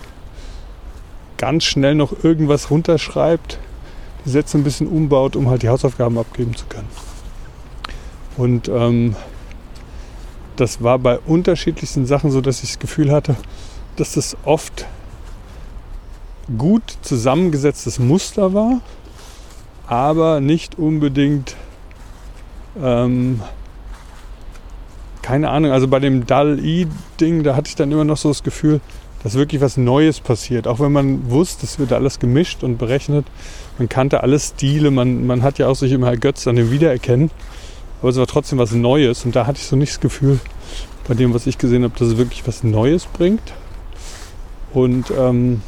ganz 1.37 1.63
schnell 1.63 1.95
noch 1.95 2.23
irgendwas 2.23 2.71
runterschreibt, 2.71 3.59
die 4.25 4.29
Sätze 4.29 4.57
ein 4.57 4.63
bisschen 4.63 4.87
umbaut, 4.87 5.35
um 5.35 5.49
halt 5.49 5.61
die 5.61 5.69
Hausaufgaben 5.69 6.17
abgeben 6.17 6.55
zu 6.55 6.65
können. 6.65 6.89
Und 8.35 8.67
ähm, 8.67 9.15
das 10.59 10.83
war 10.83 10.99
bei 10.99 11.19
unterschiedlichsten 11.19 12.05
Sachen 12.05 12.31
so, 12.31 12.41
dass 12.41 12.63
ich 12.63 12.71
das 12.71 12.79
Gefühl 12.79 13.11
hatte, 13.11 13.35
dass 13.95 14.13
das 14.13 14.35
oft 14.43 14.85
gut 16.57 16.97
zusammengesetztes 17.01 17.99
Muster 17.99 18.53
war, 18.53 18.81
aber 19.87 20.39
nicht 20.39 20.77
unbedingt 20.77 21.55
ähm, 22.81 23.41
keine 25.27 25.49
Ahnung, 25.49 25.71
also 25.71 25.89
bei 25.89 25.99
dem 25.99 26.25
DAL-I-Ding, 26.25 27.43
da 27.43 27.57
hatte 27.57 27.67
ich 27.67 27.75
dann 27.75 27.91
immer 27.91 28.05
noch 28.05 28.15
so 28.15 28.29
das 28.29 28.43
Gefühl, 28.43 28.79
dass 29.23 29.33
wirklich 29.33 29.59
was 29.61 29.75
Neues 29.75 30.21
passiert. 30.21 30.67
Auch 30.67 30.79
wenn 30.79 30.93
man 30.93 31.29
wusste, 31.29 31.65
es 31.65 31.79
wird 31.79 31.91
alles 31.91 32.19
gemischt 32.19 32.63
und 32.63 32.77
berechnet. 32.77 33.25
Man 33.77 33.89
kannte 33.89 34.23
alle 34.23 34.39
Stile, 34.39 34.89
man, 34.89 35.27
man 35.27 35.41
hat 35.41 35.57
ja 35.59 35.67
auch 35.67 35.75
sich 35.75 35.91
immer 35.91 36.07
ergötzt 36.07 36.47
an 36.47 36.55
dem 36.55 36.71
Wiedererkennen. 36.71 37.29
Aber 37.99 38.09
es 38.09 38.17
war 38.17 38.27
trotzdem 38.27 38.59
was 38.59 38.71
Neues 38.73 39.25
und 39.25 39.35
da 39.35 39.47
hatte 39.47 39.59
ich 39.59 39.65
so 39.65 39.75
nicht 39.75 39.93
das 39.93 39.99
Gefühl, 39.99 40.39
bei 41.07 41.13
dem, 41.13 41.33
was 41.33 41.47
ich 41.47 41.57
gesehen 41.57 41.83
habe, 41.83 41.93
dass 41.97 42.09
es 42.09 42.17
wirklich 42.17 42.45
was 42.47 42.63
Neues 42.63 43.05
bringt. 43.05 43.53
Und 44.73 45.11
ähm, 45.17 45.61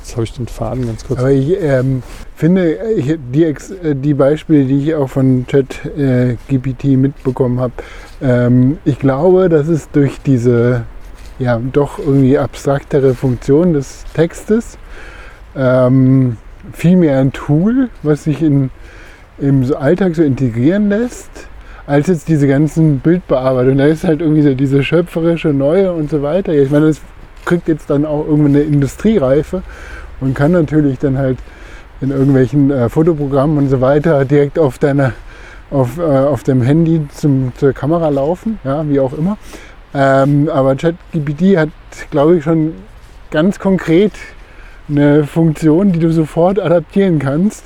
jetzt 0.00 0.16
habe 0.16 0.24
ich 0.24 0.32
den 0.32 0.48
Faden 0.48 0.86
ganz 0.86 1.04
kurz. 1.04 1.20
Aber 1.20 1.30
ich 1.30 1.56
ähm, 1.60 2.02
finde, 2.34 2.74
ich, 2.96 3.18
die, 3.32 3.44
äh, 3.44 3.54
die 3.94 4.14
Beispiele, 4.14 4.64
die 4.64 4.88
ich 4.88 4.94
auch 4.94 5.08
von 5.08 5.46
ChatGPT 5.46 6.84
mitbekommen 6.96 7.60
habe, 7.60 7.74
ähm, 8.22 8.78
ich 8.84 8.98
glaube, 8.98 9.48
dass 9.48 9.68
es 9.68 9.90
durch 9.90 10.18
diese 10.24 10.84
ja, 11.38 11.60
doch 11.72 11.98
irgendwie 11.98 12.38
abstraktere 12.38 13.14
Funktion 13.14 13.72
des 13.72 14.04
Textes 14.14 14.76
ähm, 15.56 16.36
vielmehr 16.72 17.18
ein 17.18 17.32
Tool, 17.32 17.90
was 18.02 18.24
sich 18.24 18.42
in, 18.42 18.70
im 19.40 19.64
Alltag 19.74 20.16
so 20.16 20.22
integrieren 20.22 20.88
lässt, 20.88 21.30
als 21.86 22.08
jetzt 22.08 22.28
diese 22.28 22.46
ganzen 22.46 22.98
Bildbearbeitungen. 23.00 23.78
Da 23.78 23.86
ist 23.86 24.04
halt 24.04 24.20
irgendwie 24.20 24.42
so 24.42 24.54
diese 24.54 24.82
schöpferische 24.82 25.48
Neue 25.48 25.92
und 25.92 26.10
so 26.10 26.22
weiter. 26.22 26.52
Ich 26.52 26.70
meine, 26.70 26.86
das 26.88 27.00
kriegt 27.44 27.68
jetzt 27.68 27.90
dann 27.90 28.04
auch 28.04 28.26
irgendwann 28.26 28.56
eine 28.56 28.64
Industriereife 28.64 29.62
und 30.20 30.34
kann 30.34 30.52
natürlich 30.52 30.98
dann 30.98 31.16
halt 31.16 31.38
in 32.00 32.10
irgendwelchen 32.10 32.70
äh, 32.70 32.88
Fotoprogrammen 32.88 33.58
und 33.58 33.68
so 33.68 33.80
weiter 33.80 34.24
direkt 34.24 34.58
auf 34.58 34.78
deiner 34.78 35.12
auf, 35.70 35.98
äh, 35.98 36.02
auf 36.02 36.42
dem 36.42 36.62
Handy 36.62 37.06
zum, 37.14 37.52
zur 37.56 37.72
Kamera 37.72 38.08
laufen, 38.08 38.58
ja, 38.64 38.88
wie 38.88 39.00
auch 39.00 39.12
immer. 39.12 39.36
Ähm, 39.94 40.48
aber 40.52 40.76
ChatGPT 40.76 41.56
hat, 41.56 41.70
glaube 42.10 42.36
ich, 42.36 42.44
schon 42.44 42.74
ganz 43.30 43.58
konkret 43.58 44.12
eine 44.88 45.24
Funktion, 45.24 45.92
die 45.92 45.98
du 45.98 46.10
sofort 46.12 46.58
adaptieren 46.58 47.18
kannst. 47.18 47.64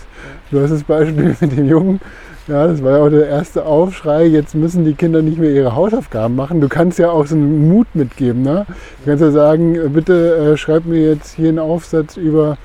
Du 0.53 0.61
hast 0.61 0.71
das 0.71 0.85
Beispiel 0.85 1.35
mit 1.41 1.57
dem 1.57 1.67
Jungen. 1.67 2.01
Ja, 2.47 2.67
das 2.67 2.83
war 2.83 2.99
ja 2.99 3.05
auch 3.05 3.09
der 3.09 3.27
erste 3.27 3.65
Aufschrei. 3.65 4.27
Jetzt 4.27 4.55
müssen 4.55 4.85
die 4.85 4.95
Kinder 4.95 5.23
nicht 5.23 5.39
mehr 5.39 5.51
ihre 5.51 5.75
Hausaufgaben 5.75 6.37
machen. 6.37 6.61
Du 6.61 6.69
kannst 6.69 6.99
ja 6.99 7.11
auch 7.11 7.27
so 7.27 7.37
einen 7.37 7.69
Mut 7.69 7.87
mitgeben. 7.95 8.43
Ne? 8.43 8.67
Du 8.99 9.11
kannst 9.11 9.23
ja 9.23 9.31
sagen, 9.31 9.79
bitte 9.93 10.53
äh, 10.53 10.57
schreib 10.59 10.85
mir 10.85 11.01
jetzt 11.01 11.35
hier 11.35 11.49
einen 11.49 11.59
Aufsatz 11.59 12.19
über, 12.19 12.59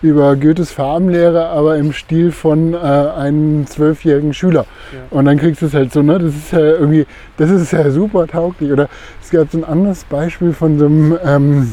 über 0.00 0.34
Goethes 0.36 0.70
Farbenlehre, 0.70 1.48
aber 1.48 1.76
im 1.76 1.92
Stil 1.92 2.32
von 2.32 2.72
äh, 2.72 2.76
einem 2.76 3.66
zwölfjährigen 3.66 4.32
Schüler. 4.32 4.64
Ja. 4.92 4.98
Und 5.10 5.26
dann 5.26 5.36
kriegst 5.36 5.60
du 5.60 5.66
es 5.66 5.74
halt 5.74 5.92
so, 5.92 6.02
ne? 6.02 6.18
Das 6.18 6.34
ist 6.34 6.52
ja 6.52 6.60
irgendwie, 6.60 7.04
das 7.36 7.50
ist 7.50 7.72
ja 7.72 7.90
super 7.90 8.28
tauglich. 8.28 8.72
Oder 8.72 8.88
es 9.20 9.30
gab 9.30 9.50
so 9.50 9.58
ein 9.58 9.64
anderes 9.64 10.04
Beispiel 10.04 10.54
von 10.54 10.78
so 10.78 10.86
einem 10.86 11.18
ähm, 11.22 11.72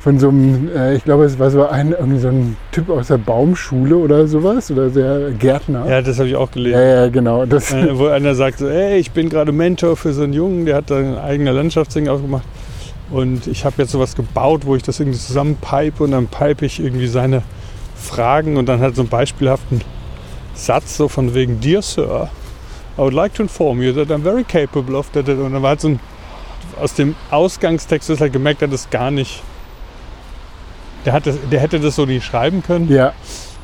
von 0.00 0.18
so 0.18 0.30
einem, 0.30 0.70
äh, 0.74 0.94
ich 0.96 1.04
glaube, 1.04 1.24
es 1.24 1.38
war 1.38 1.50
so 1.50 1.66
ein, 1.66 1.92
irgendwie 1.92 2.18
so 2.18 2.28
ein 2.28 2.56
Typ 2.72 2.88
aus 2.88 3.08
der 3.08 3.18
Baumschule 3.18 3.96
oder 3.96 4.26
sowas 4.26 4.70
oder 4.70 4.88
der 4.88 5.30
Gärtner. 5.32 5.86
Ja, 5.86 6.00
das 6.00 6.18
habe 6.18 6.28
ich 6.28 6.36
auch 6.36 6.48
ja, 6.48 6.54
gelesen. 6.54 6.80
ja, 6.80 7.08
genau. 7.08 7.44
Das, 7.44 7.70
Äh, 7.72 7.98
wo 7.98 8.06
einer 8.06 8.34
sagt 8.34 8.58
so, 8.58 8.66
ey, 8.66 8.98
ich 8.98 9.10
bin 9.10 9.28
gerade 9.28 9.52
Mentor 9.52 9.96
für 9.96 10.14
so 10.14 10.22
einen 10.22 10.32
Jungen, 10.32 10.64
der 10.64 10.76
hat 10.76 10.90
da 10.90 10.96
ein 10.96 11.18
eigener 11.18 11.52
Landschaftsding 11.52 12.08
aufgemacht. 12.08 12.44
Und 13.10 13.46
ich 13.46 13.64
habe 13.64 13.74
jetzt 13.78 13.90
sowas 13.90 14.16
gebaut, 14.16 14.62
wo 14.64 14.74
ich 14.74 14.82
das 14.82 15.00
irgendwie 15.00 15.18
zusammenpipe 15.18 16.02
und 16.04 16.12
dann 16.12 16.28
pipe 16.28 16.64
ich 16.64 16.80
irgendwie 16.80 17.08
seine 17.08 17.42
Fragen 17.94 18.56
und 18.56 18.66
dann 18.68 18.80
hat 18.80 18.94
so 18.96 19.02
einen 19.02 19.10
beispielhaften 19.10 19.82
Satz 20.54 20.96
so 20.96 21.08
von 21.08 21.34
wegen, 21.34 21.60
Dear 21.60 21.82
Sir, 21.82 22.30
I 22.96 23.02
would 23.02 23.12
like 23.12 23.34
to 23.34 23.42
inform 23.42 23.82
you 23.82 23.92
that 23.92 24.08
I'm 24.10 24.22
very 24.22 24.44
capable 24.44 24.96
of 24.96 25.10
that. 25.10 25.28
Und 25.28 25.52
dann 25.52 25.62
war 25.62 25.70
halt 25.70 25.80
so 25.80 25.88
ein, 25.88 26.00
aus 26.80 26.94
dem 26.94 27.14
Ausgangstext 27.30 28.08
ist 28.10 28.20
halt 28.20 28.32
gemerkt, 28.32 28.62
er 28.62 28.68
hat 28.68 28.74
das 28.74 28.88
gar 28.90 29.10
nicht, 29.10 29.42
der, 31.04 31.12
hat 31.12 31.26
das, 31.26 31.36
der 31.50 31.60
hätte 31.60 31.80
das 31.80 31.96
so 31.96 32.06
nicht 32.06 32.24
schreiben 32.24 32.62
können. 32.62 32.90
ja, 32.90 33.12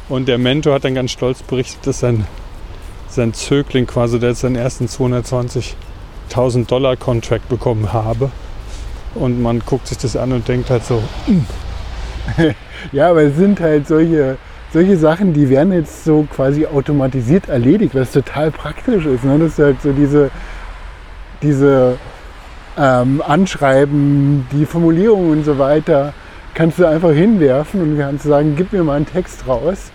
Und 0.08 0.28
der 0.28 0.38
Mentor 0.38 0.74
hat 0.74 0.84
dann 0.84 0.94
ganz 0.94 1.10
stolz 1.10 1.42
berichtet, 1.42 1.86
dass 1.86 2.00
sein, 2.00 2.26
sein 3.08 3.34
Zögling 3.34 3.86
quasi, 3.86 4.18
der 4.18 4.30
jetzt 4.30 4.40
seinen 4.40 4.56
ersten 4.56 4.86
220.000 4.86 6.66
Dollar 6.66 6.96
Contract 6.96 7.48
bekommen 7.48 7.92
habe. 7.92 8.30
Und 9.14 9.40
man 9.40 9.60
guckt 9.60 9.88
sich 9.88 9.98
das 9.98 10.16
an 10.16 10.32
und 10.32 10.46
denkt 10.46 10.70
halt 10.70 10.84
so, 10.84 11.02
ja, 12.92 13.10
aber 13.10 13.22
es 13.22 13.36
sind 13.36 13.60
halt 13.60 13.88
solche, 13.88 14.36
solche 14.72 14.96
Sachen, 14.96 15.32
die 15.32 15.48
werden 15.48 15.72
jetzt 15.72 16.04
so 16.04 16.26
quasi 16.30 16.66
automatisiert 16.66 17.48
erledigt, 17.48 17.94
was 17.94 18.12
total 18.12 18.50
praktisch 18.50 19.06
ist. 19.06 19.24
Ne? 19.24 19.38
Das 19.38 19.52
ist 19.52 19.58
halt 19.58 19.80
so 19.80 19.92
diese, 19.92 20.30
diese 21.40 21.96
ähm, 22.76 23.22
Anschreiben, 23.26 24.46
die 24.52 24.66
Formulierungen 24.66 25.38
und 25.38 25.44
so 25.44 25.58
weiter, 25.58 26.12
kannst 26.56 26.78
du 26.78 26.88
einfach 26.88 27.10
hinwerfen 27.10 27.82
und 27.82 27.98
kannst 27.98 28.24
sagen, 28.24 28.54
gib 28.56 28.72
mir 28.72 28.82
mal 28.82 28.94
einen 28.94 29.06
Text 29.06 29.46
raus. 29.46 29.92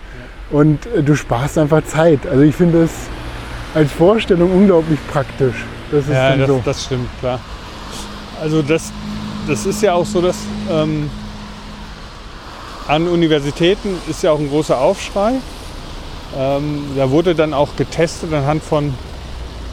Und 0.50 0.86
äh, 0.86 1.02
du 1.02 1.14
sparst 1.14 1.58
einfach 1.58 1.84
Zeit. 1.84 2.20
Also 2.26 2.42
ich 2.42 2.54
finde 2.54 2.82
das 2.82 2.92
als 3.74 3.90
Vorstellung 3.90 4.50
unglaublich 4.52 4.98
praktisch. 5.10 5.56
Das 5.90 6.04
ist 6.04 6.12
ja, 6.12 6.36
das, 6.36 6.46
so. 6.46 6.62
das 6.64 6.84
stimmt, 6.84 7.08
klar. 7.20 7.40
Also 8.40 8.62
das, 8.62 8.92
das 9.48 9.66
ist 9.66 9.82
ja 9.82 9.92
auch 9.92 10.06
so, 10.06 10.22
dass 10.22 10.36
ähm, 10.70 11.10
an 12.86 13.08
Universitäten 13.08 13.96
ist 14.08 14.22
ja 14.22 14.30
auch 14.30 14.38
ein 14.38 14.48
großer 14.48 14.78
Aufschrei. 14.78 15.32
Ähm, 16.38 16.84
da 16.96 17.10
wurde 17.10 17.34
dann 17.34 17.54
auch 17.54 17.74
getestet 17.76 18.32
anhand 18.32 18.62
von 18.62 18.94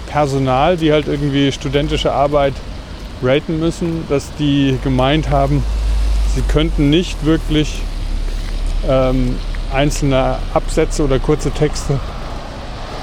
Personal, 0.07 0.75
die 0.75 0.91
halt 0.91 1.07
irgendwie 1.07 1.51
studentische 1.51 2.11
Arbeit 2.11 2.53
raten 3.21 3.59
müssen, 3.59 4.05
dass 4.09 4.33
die 4.39 4.79
gemeint 4.83 5.29
haben, 5.29 5.63
sie 6.35 6.41
könnten 6.41 6.89
nicht 6.89 7.25
wirklich 7.25 7.81
ähm, 8.87 9.35
einzelne 9.73 10.37
Absätze 10.53 11.03
oder 11.03 11.19
kurze 11.19 11.51
Texte 11.51 11.99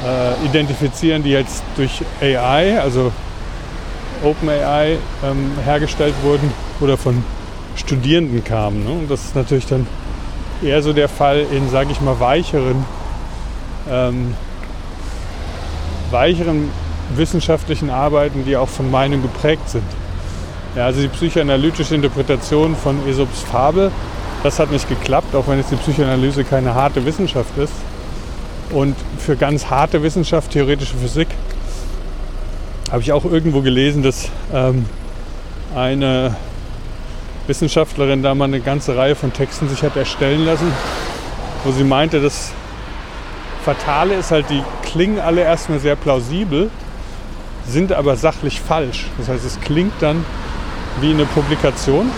äh, 0.04 0.46
identifizieren, 0.46 1.22
die 1.22 1.30
jetzt 1.30 1.62
durch 1.76 2.02
AI, 2.20 2.80
also 2.80 3.12
OpenAI, 4.22 4.98
ähm, 5.24 5.52
hergestellt 5.64 6.14
wurden 6.22 6.52
oder 6.80 6.96
von 6.96 7.22
Studierenden 7.76 8.42
kamen. 8.42 8.84
Ne? 8.84 8.90
Und 8.90 9.10
das 9.10 9.24
ist 9.24 9.36
natürlich 9.36 9.66
dann 9.66 9.86
eher 10.62 10.82
so 10.82 10.92
der 10.92 11.08
Fall 11.08 11.46
in, 11.52 11.68
sage 11.70 11.92
ich 11.92 12.00
mal, 12.00 12.18
weicheren, 12.18 12.84
ähm, 13.90 14.34
weicheren 16.10 16.70
wissenschaftlichen 17.14 17.90
Arbeiten, 17.90 18.44
die 18.44 18.56
auch 18.56 18.68
von 18.68 18.90
Meinung 18.90 19.22
geprägt 19.22 19.68
sind. 19.68 19.84
Ja, 20.76 20.84
also 20.84 21.00
die 21.00 21.08
psychoanalytische 21.08 21.94
Interpretation 21.94 22.76
von 22.76 22.98
Aesops 23.06 23.40
Fabel, 23.40 23.90
das 24.42 24.58
hat 24.58 24.70
nicht 24.70 24.86
geklappt, 24.86 25.34
auch 25.34 25.48
wenn 25.48 25.56
jetzt 25.56 25.70
die 25.70 25.76
Psychoanalyse 25.76 26.44
keine 26.44 26.74
harte 26.74 27.06
Wissenschaft 27.06 27.56
ist. 27.56 27.72
Und 28.72 28.94
für 29.18 29.36
ganz 29.36 29.70
harte 29.70 30.02
Wissenschaft, 30.02 30.50
theoretische 30.50 30.94
Physik, 30.98 31.28
habe 32.92 33.00
ich 33.00 33.10
auch 33.10 33.24
irgendwo 33.24 33.62
gelesen, 33.62 34.02
dass 34.02 34.28
ähm, 34.52 34.84
eine 35.74 36.36
Wissenschaftlerin 37.46 38.22
da 38.22 38.34
mal 38.34 38.44
eine 38.44 38.60
ganze 38.60 38.98
Reihe 38.98 39.14
von 39.14 39.32
Texten 39.32 39.70
sich 39.70 39.82
hat 39.82 39.96
erstellen 39.96 40.44
lassen, 40.44 40.70
wo 41.64 41.70
sie 41.72 41.84
meinte, 41.84 42.20
das 42.20 42.52
Fatale 43.64 44.14
ist 44.14 44.30
halt, 44.30 44.50
die 44.50 44.62
klingen 44.82 45.20
alle 45.20 45.40
erstmal 45.40 45.78
sehr 45.78 45.96
plausibel, 45.96 46.68
sind 47.66 47.92
aber 47.94 48.16
sachlich 48.16 48.60
falsch. 48.60 49.06
Das 49.16 49.28
heißt, 49.30 49.44
es 49.44 49.58
klingt 49.60 49.94
dann 50.00 50.22
wie 51.00 51.10
eine 51.10 51.24
Publikation. 51.26 52.10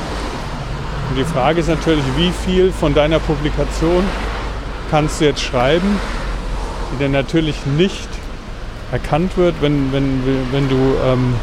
Und 1.10 1.16
die 1.16 1.24
Frage 1.24 1.60
ist 1.60 1.68
natürlich, 1.68 2.04
wie 2.16 2.30
viel 2.44 2.72
von 2.72 2.94
deiner 2.94 3.18
Publikation 3.18 4.04
kannst 4.90 5.20
du 5.20 5.26
jetzt 5.26 5.40
schreiben, 5.40 5.98
die 6.92 7.02
dann 7.02 7.12
natürlich 7.12 7.66
nicht 7.66 8.08
erkannt 8.92 9.36
wird, 9.36 9.56
wenn, 9.60 9.92
wenn, 9.92 10.22
wenn 10.52 10.68
du 10.68 10.94
ähm, 11.04 11.34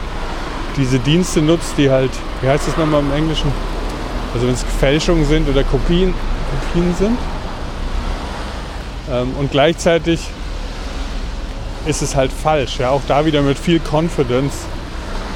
diese 0.78 1.00
Dienste 1.00 1.41
nutzt, 1.41 1.74
die 1.78 1.89
halt, 1.89 2.12
wie 2.41 2.50
heißt 2.50 2.67
das 2.67 2.78
nochmal 2.78 3.02
im 3.02 3.12
Englischen? 3.13 3.52
Also 4.34 4.48
wenn 4.48 4.54
es 4.54 4.65
Fälschungen 4.80 5.26
sind 5.26 5.48
oder 5.48 5.63
Kopien, 5.63 6.13
Kopien 6.74 6.95
sind. 6.95 7.17
Ähm, 9.12 9.34
und 9.39 9.52
gleichzeitig 9.52 10.19
ist 11.86 12.02
es 12.02 12.15
halt 12.15 12.32
falsch. 12.32 12.80
Ja? 12.80 12.89
Auch 12.89 13.02
da 13.08 13.26
wieder 13.26 13.41
mit 13.41 13.58
viel 13.58 13.80
Confidence 13.80 14.65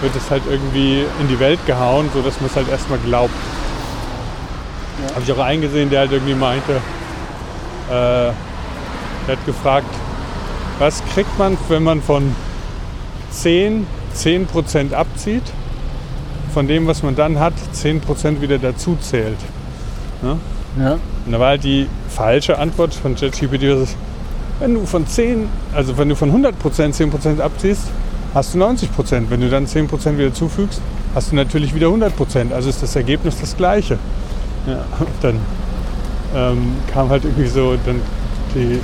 wird 0.01 0.15
es 0.15 0.29
halt 0.29 0.43
irgendwie 0.49 1.03
in 1.19 1.27
die 1.27 1.39
Welt 1.39 1.59
gehauen, 1.65 2.09
sodass 2.13 2.39
man 2.39 2.49
es 2.49 2.55
halt 2.55 2.69
erstmal 2.69 2.99
glaubt. 2.99 3.33
Ja. 5.03 5.15
Habe 5.15 5.23
ich 5.23 5.31
auch 5.31 5.43
eingesehen, 5.43 5.89
der 5.89 6.01
halt 6.01 6.11
irgendwie 6.11 6.35
meinte, 6.35 6.73
äh, 7.89 7.91
der 7.91 8.33
hat 9.27 9.45
gefragt, 9.45 9.93
was 10.79 11.03
kriegt 11.13 11.37
man, 11.37 11.57
wenn 11.67 11.83
man 11.83 12.01
von 12.01 12.35
10 13.31 13.85
10% 14.15 14.93
abzieht, 14.93 15.43
von 16.53 16.67
dem, 16.67 16.87
was 16.87 17.03
man 17.03 17.15
dann 17.15 17.39
hat, 17.39 17.53
10% 17.73 18.41
wieder 18.41 18.57
dazu 18.57 18.97
zählt. 18.99 19.37
Ja, 20.23 20.37
Und 21.25 21.31
da 21.31 21.39
war 21.39 21.49
halt 21.49 21.63
die 21.63 21.87
falsche 22.09 22.57
Antwort 22.57 22.93
von 22.93 23.15
ist, 23.15 23.95
wenn 24.59 24.73
du 24.73 24.85
von 24.85 25.07
10, 25.07 25.47
also 25.73 25.97
wenn 25.97 26.09
du 26.09 26.15
von 26.15 26.31
100% 26.31 26.53
10% 26.93 27.39
abziehst, 27.39 27.83
hast 28.33 28.53
du 28.53 28.59
90%. 28.59 29.29
Wenn 29.29 29.41
du 29.41 29.49
dann 29.49 29.65
10% 29.65 30.17
wieder 30.17 30.33
zufügst, 30.33 30.81
hast 31.15 31.31
du 31.31 31.35
natürlich 31.35 31.73
wieder 31.73 31.87
100%. 31.87 32.53
Also 32.53 32.69
ist 32.69 32.83
das 32.83 32.95
Ergebnis 32.95 33.39
das 33.39 33.55
gleiche. 33.57 33.97
Ja, 34.67 34.85
dann 35.21 35.39
ähm, 36.35 36.73
kam 36.93 37.09
halt 37.09 37.23
irgendwie 37.23 37.47
so 37.47 37.75
dann 37.85 38.01
die 38.53 38.79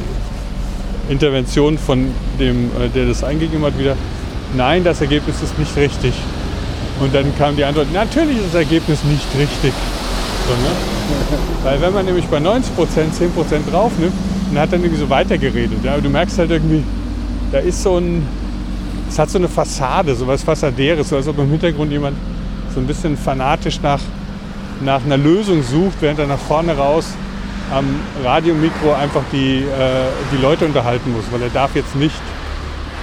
Intervention 1.10 1.78
von 1.78 2.08
dem, 2.40 2.66
äh, 2.80 2.90
der 2.94 3.08
das 3.08 3.24
eingegeben 3.24 3.64
hat, 3.64 3.78
wieder, 3.78 3.96
nein, 4.56 4.84
das 4.84 5.02
Ergebnis 5.02 5.42
ist 5.42 5.58
nicht 5.60 5.76
richtig. 5.76 6.14
Und 7.00 7.14
dann 7.14 7.36
kam 7.38 7.56
die 7.56 7.64
Antwort, 7.64 7.92
natürlich 7.94 8.38
ist 8.38 8.48
das 8.54 8.62
Ergebnis 8.62 9.04
nicht 9.04 9.28
richtig. 9.38 9.74
So, 10.48 10.54
ne? 10.54 11.40
Weil 11.64 11.82
wenn 11.82 11.94
man 11.94 12.06
nämlich 12.06 12.26
bei 12.26 12.38
90% 12.38 12.62
10% 12.78 13.72
draufnimmt 13.72 14.14
und 14.50 14.60
hat 14.60 14.72
dann 14.72 14.82
irgendwie 14.82 15.02
so 15.02 15.10
weitergeredet, 15.10 15.84
ja, 15.84 15.94
aber 15.94 16.02
du 16.02 16.10
merkst 16.10 16.40
halt 16.40 16.52
irgendwie, 16.52 16.84
da 17.52 17.60
ist 17.60 17.84
so 17.84 17.98
ein, 17.98 18.26
es 19.16 19.20
hat 19.20 19.30
so 19.30 19.38
eine 19.38 19.48
Fassade, 19.48 20.14
so 20.14 20.28
was 20.28 20.44
Fassadäres, 20.44 21.08
so 21.08 21.16
als 21.16 21.26
ob 21.30 21.40
im 21.40 21.50
Hintergrund 21.50 21.90
jemand 21.90 22.18
so 22.74 22.82
ein 22.82 22.86
bisschen 22.86 23.16
fanatisch 23.16 23.80
nach, 23.82 24.02
nach 24.82 25.06
einer 25.06 25.16
Lösung 25.16 25.64
sucht, 25.64 26.02
während 26.02 26.20
er 26.20 26.28
nach 26.28 26.38
vorne 26.38 26.76
raus 26.76 27.14
am 27.72 27.86
Radiomikro 28.26 28.92
einfach 28.92 29.22
die, 29.32 29.60
äh, 29.60 29.64
die 30.34 30.42
Leute 30.42 30.66
unterhalten 30.66 31.14
muss, 31.14 31.24
weil 31.32 31.44
er 31.44 31.50
darf 31.50 31.74
jetzt 31.78 31.96
nicht 31.96 32.20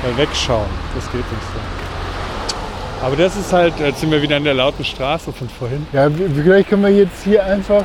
äh, 0.05 0.19
wegschauen. 0.19 0.67
Das 0.95 1.05
geht 1.07 1.21
nicht 1.21 1.43
so. 1.55 3.07
Aber 3.07 3.17
das 3.17 3.35
ist 3.35 3.51
halt, 3.51 3.73
jetzt 3.81 4.01
sind 4.01 4.11
wir 4.11 4.21
wieder 4.21 4.37
an 4.37 4.45
der 4.45 4.53
lauten 4.53 4.85
Straße 4.85 5.33
von 5.33 5.49
vorhin. 5.49 5.87
ja 5.95 6.11
vielleicht 6.11 6.69
können 6.69 6.83
wir 6.83 6.91
jetzt 6.91 7.25
hier 7.25 7.43
einfach 7.43 7.85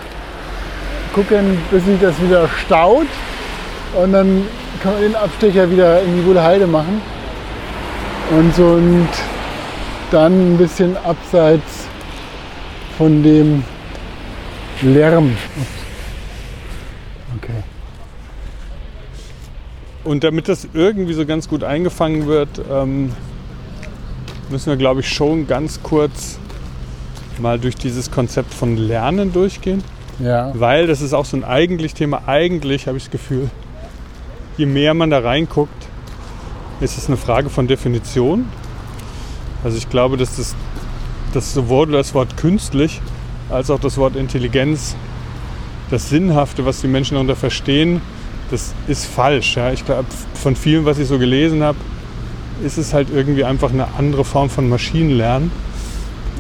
gucken, 1.14 1.58
bis 1.72 1.86
sich 1.86 2.02
das 2.02 2.22
wieder 2.22 2.50
staut. 2.66 3.08
Und 3.96 4.12
dann 4.12 4.46
können 4.84 5.00
wir 5.00 5.08
den 5.08 5.16
Abstecher 5.16 5.72
wieder 5.72 6.02
in 6.02 6.18
die 6.18 6.26
Wohlheide 6.26 6.68
machen. 6.68 7.02
Und 8.30 8.54
so 8.56 8.66
und 8.66 9.08
dann 10.12 10.54
ein 10.54 10.58
bisschen 10.58 10.98
abseits 10.98 11.88
von 12.98 13.24
dem 13.24 13.64
Lärm. 14.82 15.36
Okay. 17.38 17.64
Und 20.04 20.24
damit 20.24 20.50
das 20.50 20.68
irgendwie 20.74 21.14
so 21.14 21.26
ganz 21.26 21.48
gut 21.48 21.64
eingefangen 21.64 22.28
wird, 22.28 22.62
ähm, 22.70 23.12
müssen 24.50 24.70
wir, 24.70 24.78
glaube 24.78 25.02
ich, 25.02 25.10
schon 25.10 25.48
ganz 25.48 25.82
kurz 25.82 26.40
mal 27.40 27.60
durch 27.60 27.76
dieses 27.76 28.12
Konzept 28.12 28.54
von 28.54 28.78
Lernen 28.78 29.32
durchgehen. 29.32 29.84
Ja. 30.20 30.52
Weil 30.56 30.88
das 30.88 31.02
ist 31.02 31.14
auch 31.14 31.26
so 31.26 31.38
ein 31.38 31.44
eigentlich 31.44 31.94
Thema. 31.94 32.24
Eigentlich 32.28 32.88
habe 32.88 32.98
ich 32.98 33.04
das 33.04 33.12
Gefühl, 33.12 33.50
je 34.58 34.66
mehr 34.66 34.94
man 34.94 35.12
da 35.12 35.20
reinguckt, 35.20 35.77
ist 36.80 36.98
es 36.98 37.08
eine 37.08 37.18
Frage 37.18 37.50
von 37.50 37.68
Definition. 37.68 38.46
Also 39.64 39.78
ich 39.78 39.90
glaube, 39.90 40.18
dass 40.18 40.36
das, 40.38 40.56
das 41.34 41.54
sowohl 41.54 41.88
das 41.88 42.14
Wort 42.14 42.38
künstlich 42.38 43.02
als 43.50 43.70
auch 43.70 43.80
das 43.80 43.98
Wort 43.98 44.16
Intelligenz, 44.16 44.96
das 45.90 46.10
Sinnhafte, 46.10 46.66
was 46.66 46.82
die 46.82 46.88
Menschen 46.88 47.16
darunter 47.16 47.36
verstehen, 47.36 48.02
das 48.52 48.74
ist 48.88 49.06
falsch. 49.06 49.56
Ja. 49.56 49.72
Ich 49.72 49.86
glaube, 49.86 50.06
von 50.34 50.56
vielen, 50.56 50.86
was 50.86 51.00
ich 51.00 51.08
so 51.08 51.18
gelesen 51.18 51.64
habe, 51.64 51.78
ist 52.64 52.78
es 52.78 52.94
halt 52.94 53.10
irgendwie 53.14 53.44
einfach 53.44 53.72
eine 53.72 53.88
andere 53.98 54.26
Form 54.26 54.50
von 54.50 54.70
Maschinenlernen. 54.70 55.52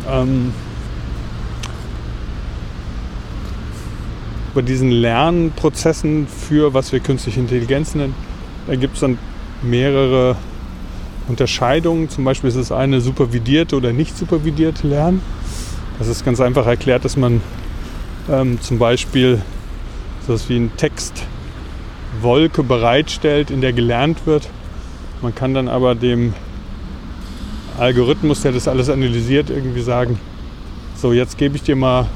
Ähm, 0.09 0.53
bei 4.53 4.61
diesen 4.61 4.89
Lernprozessen 4.89 6.27
für, 6.27 6.73
was 6.73 6.91
wir 6.91 6.99
künstliche 6.99 7.39
Intelligenz 7.39 7.93
nennen, 7.93 8.15
da 8.65 8.75
gibt 8.75 8.95
es 8.95 9.01
dann 9.01 9.19
mehrere 9.61 10.35
Unterscheidungen. 11.27 12.09
Zum 12.09 12.23
Beispiel 12.23 12.49
ist 12.49 12.55
es 12.55 12.71
eine 12.71 13.01
supervidierte 13.01 13.75
oder 13.75 13.93
nicht 13.93 14.17
supervidierte 14.17 14.87
Lernen. 14.87 15.21
Das 15.99 16.07
ist 16.07 16.23
ganz 16.23 16.39
einfach 16.39 16.67
erklärt, 16.67 17.05
dass 17.05 17.17
man 17.17 17.41
ähm, 18.29 18.61
zum 18.61 18.77
Beispiel 18.79 19.41
so 20.25 20.33
etwas 20.33 20.49
wie 20.49 20.57
eine 20.57 20.69
Textwolke 20.77 22.63
bereitstellt, 22.63 23.49
in 23.49 23.61
der 23.61 23.73
gelernt 23.73 24.25
wird. 24.25 24.49
Man 25.21 25.33
kann 25.33 25.53
dann 25.53 25.67
aber 25.67 25.95
dem 25.95 26.33
Algorithmus, 27.79 28.41
der 28.41 28.51
das 28.51 28.67
alles 28.67 28.89
analysiert, 28.89 29.49
irgendwie 29.49 29.81
sagen, 29.81 30.19
so 30.95 31.13
jetzt 31.13 31.37
gebe 31.37 31.55
ich 31.55 31.63
dir 31.63 31.75
mal 31.75 32.07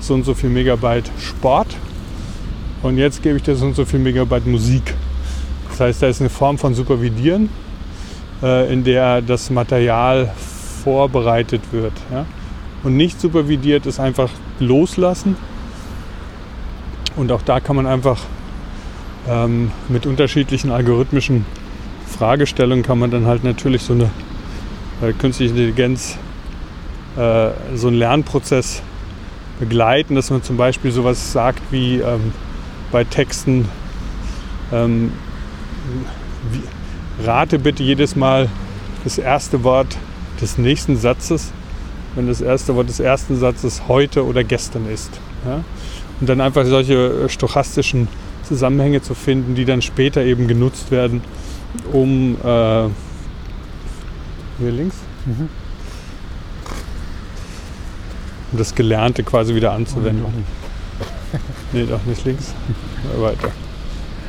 so 0.00 0.14
und 0.14 0.24
so 0.24 0.34
viel 0.34 0.50
Megabyte 0.50 1.10
Sport 1.20 1.68
und 2.82 2.96
jetzt 2.96 3.22
gebe 3.22 3.36
ich 3.36 3.42
dir 3.42 3.56
so 3.56 3.66
und 3.66 3.76
so 3.76 3.84
viel 3.84 3.98
Megabyte 4.00 4.46
Musik. 4.46 4.94
Das 5.80 5.86
heißt, 5.86 6.02
da 6.02 6.08
ist 6.08 6.20
eine 6.20 6.28
Form 6.28 6.58
von 6.58 6.74
Supervidieren, 6.74 7.48
äh, 8.42 8.70
in 8.70 8.84
der 8.84 9.22
das 9.22 9.48
Material 9.48 10.30
vorbereitet 10.84 11.62
wird. 11.72 11.94
Ja? 12.12 12.26
Und 12.82 12.98
nicht 12.98 13.18
supervidiert 13.18 13.86
ist 13.86 13.98
einfach 13.98 14.28
loslassen. 14.58 15.38
Und 17.16 17.32
auch 17.32 17.40
da 17.40 17.60
kann 17.60 17.76
man 17.76 17.86
einfach 17.86 18.20
ähm, 19.26 19.72
mit 19.88 20.04
unterschiedlichen 20.04 20.70
algorithmischen 20.70 21.46
Fragestellungen 22.06 22.84
kann 22.84 22.98
man 22.98 23.10
dann 23.10 23.24
halt 23.24 23.42
natürlich 23.42 23.80
so 23.80 23.94
eine 23.94 24.10
äh, 25.00 25.14
künstliche 25.14 25.52
Intelligenz, 25.52 26.18
äh, 27.16 27.52
so 27.74 27.88
einen 27.88 27.96
Lernprozess 27.96 28.82
begleiten, 29.58 30.14
dass 30.14 30.28
man 30.28 30.42
zum 30.42 30.58
Beispiel 30.58 30.90
sowas 30.92 31.32
sagt 31.32 31.62
wie 31.70 32.00
ähm, 32.00 32.34
bei 32.92 33.02
Texten, 33.04 33.66
ähm, 34.74 35.12
rate 37.22 37.58
bitte 37.58 37.82
jedes 37.82 38.16
Mal 38.16 38.48
das 39.04 39.18
erste 39.18 39.62
Wort 39.64 39.96
des 40.40 40.58
nächsten 40.58 40.96
Satzes, 40.96 41.52
wenn 42.14 42.26
das 42.26 42.40
erste 42.40 42.74
Wort 42.74 42.88
des 42.88 43.00
ersten 43.00 43.38
Satzes 43.38 43.82
heute 43.88 44.24
oder 44.24 44.44
gestern 44.44 44.88
ist. 44.90 45.10
Ja? 45.44 45.64
Und 46.20 46.28
dann 46.28 46.40
einfach 46.40 46.64
solche 46.66 47.24
äh, 47.24 47.28
stochastischen 47.28 48.08
Zusammenhänge 48.42 49.02
zu 49.02 49.14
finden, 49.14 49.54
die 49.54 49.64
dann 49.64 49.82
später 49.82 50.22
eben 50.22 50.48
genutzt 50.48 50.90
werden, 50.90 51.22
um 51.92 52.36
äh, 52.42 52.88
hier 54.58 54.70
links. 54.72 54.96
Mhm 55.26 55.48
um 58.52 58.58
das 58.58 58.74
Gelernte 58.74 59.22
quasi 59.22 59.54
wieder 59.54 59.72
anzuwenden. 59.72 60.24
Oh, 60.26 61.38
nee, 61.72 61.86
doch 61.86 62.04
nicht 62.04 62.24
links. 62.24 62.54
Weiter. 63.16 63.50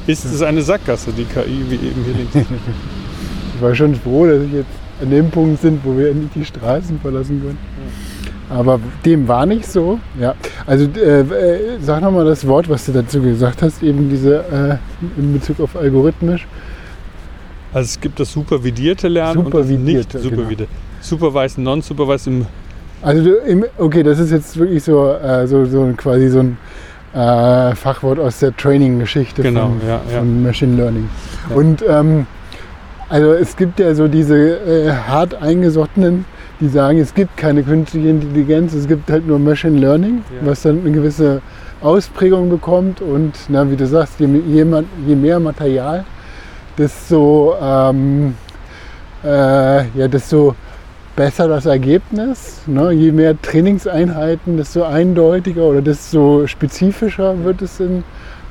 Ist 0.08 0.26
es 0.26 0.42
eine 0.42 0.62
Sackgasse, 0.62 1.12
die 1.12 1.26
KI, 1.26 1.64
wie 1.70 1.76
eben 1.76 2.04
hier 2.04 2.14
links? 2.16 2.36
ich 3.56 3.62
war 3.62 3.76
schon 3.76 3.96
froh, 3.96 4.26
dass 4.26 4.42
ich 4.44 4.54
jetzt 4.54 4.70
an 5.02 5.10
dem 5.10 5.30
Punkt 5.30 5.62
sind, 5.62 5.82
wo 5.84 5.98
wir 5.98 6.10
endlich 6.10 6.32
die 6.34 6.46
Straßen 6.46 7.00
verlassen 7.00 7.42
können. 7.42 7.58
Aber 8.50 8.80
dem 9.06 9.28
war 9.28 9.46
nicht 9.46 9.66
so. 9.66 10.00
Ja. 10.20 10.36
Also 10.66 10.86
äh, 11.00 11.22
äh, 11.22 11.78
sag 11.82 12.02
nochmal 12.02 12.26
das 12.26 12.46
Wort, 12.46 12.68
was 12.68 12.86
du 12.86 12.92
dazu 12.92 13.22
gesagt 13.22 13.62
hast, 13.62 13.82
eben 13.82 14.10
diese 14.10 14.44
äh, 14.52 14.78
in 15.18 15.34
Bezug 15.34 15.60
auf 15.62 15.76
algorithmisch. 15.76 16.48
Also 17.74 17.86
es 17.86 18.02
gibt 18.02 18.20
das 18.20 18.32
supervidierte 18.32 19.08
Lernen 19.08 19.46
supervidierte, 19.46 20.00
und 20.00 20.14
das 20.14 20.24
nicht 20.24 20.30
supervidierte. 20.30 20.66
Genau. 20.66 21.02
Supervised, 21.02 21.58
non-supervised 21.58 22.28
im 22.28 22.46
also 23.04 23.32
okay, 23.80 24.04
das 24.04 24.20
ist 24.20 24.32
jetzt 24.32 24.58
wirklich 24.58 24.84
so, 24.84 25.12
äh, 25.12 25.48
so, 25.48 25.66
so 25.66 25.92
quasi 25.98 26.30
so 26.30 26.40
ein 26.40 26.58
äh, 27.13 27.76
Fachwort 27.76 28.19
aus 28.19 28.39
der 28.39 28.56
Training-Geschichte 28.56 29.41
genau, 29.41 29.67
von, 29.67 29.82
ja, 29.88 30.02
ja. 30.12 30.19
von, 30.19 30.43
Machine 30.43 30.76
Learning. 30.76 31.10
Ja. 31.50 31.56
Und 31.56 31.84
ähm, 31.88 32.28
also 33.10 33.34
es 33.34 33.56
gibt 33.58 33.80
ja 33.80 33.93
so 33.93 34.08
diese 34.08 34.38
äh, 34.38 34.91
hart 34.91 35.36
eingesottenen, 35.36 36.26
die 36.62 36.69
sagen, 36.69 37.00
es 37.00 37.13
gibt 37.13 37.36
keine 37.38 37.63
künstliche 37.63 38.08
Intelligenz, 38.08 38.74
es 38.74 38.88
gibt 38.88 39.10
halt 39.10 39.28
nur 39.28 39.39
Machine 39.39 39.78
Learning, 39.80 40.24
was 40.41 40.62
dann 40.62 40.82
eine 40.82 40.91
gewisse 40.91 41.41
Ausprägung 41.82 42.50
bekommt 42.50 43.02
und 43.02 43.34
na, 43.50 43.69
wie 43.69 43.76
du 43.76 43.88
sagst, 43.88 44.19
je, 44.19 44.28
je, 44.28 44.65
je 45.08 45.15
mehr 45.15 45.39
Material, 45.39 46.06
desto, 46.78 47.56
ähm, 47.62 48.36
äh, 49.24 49.88
ja, 49.97 50.08
desto 50.08 50.56
besser 51.22 51.48
das 51.48 51.68
Ergebnis. 51.68 52.64
Ne? 52.66 52.94
Je 52.94 53.12
mehr 53.12 53.40
Trainingseinheiten, 53.40 54.58
desto 54.58 54.82
eindeutiger 54.82 55.66
oder 55.66 55.84
desto 55.84 56.48
spezifischer 56.48 57.44
wird 57.44 57.62
es. 57.62 57.80
In, 57.80 58.04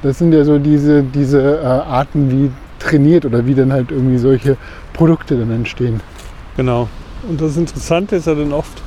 das 0.03 0.19
sind 0.19 0.33
ja 0.33 0.45
so 0.45 0.57
diese, 0.57 1.03
diese 1.03 1.59
äh, 1.63 1.65
Arten, 1.65 2.31
wie 2.31 2.53
trainiert 2.79 3.25
oder 3.25 3.45
wie 3.45 3.57
dann 3.57 3.73
halt 3.73 3.91
irgendwie 3.91 4.19
solche 4.19 4.57
Produkte 4.93 5.37
dann 5.37 5.51
entstehen. 5.51 6.01
Genau. 6.57 6.89
Und 7.29 7.41
das 7.41 7.57
Interessante 7.57 8.15
ist 8.15 8.29
ja 8.29 8.37
dann 8.37 8.53
oft, 8.53 8.81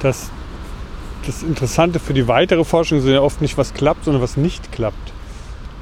dass 0.00 0.30
das 1.24 1.42
Interessante 1.42 2.00
für 2.00 2.12
die 2.12 2.28
weitere 2.28 2.62
Forschung 2.62 2.98
ist 2.98 3.06
ja 3.06 3.22
oft 3.22 3.40
nicht, 3.40 3.56
was 3.56 3.72
klappt, 3.72 4.04
sondern 4.04 4.22
was 4.22 4.36
nicht 4.36 4.70
klappt. 4.70 5.14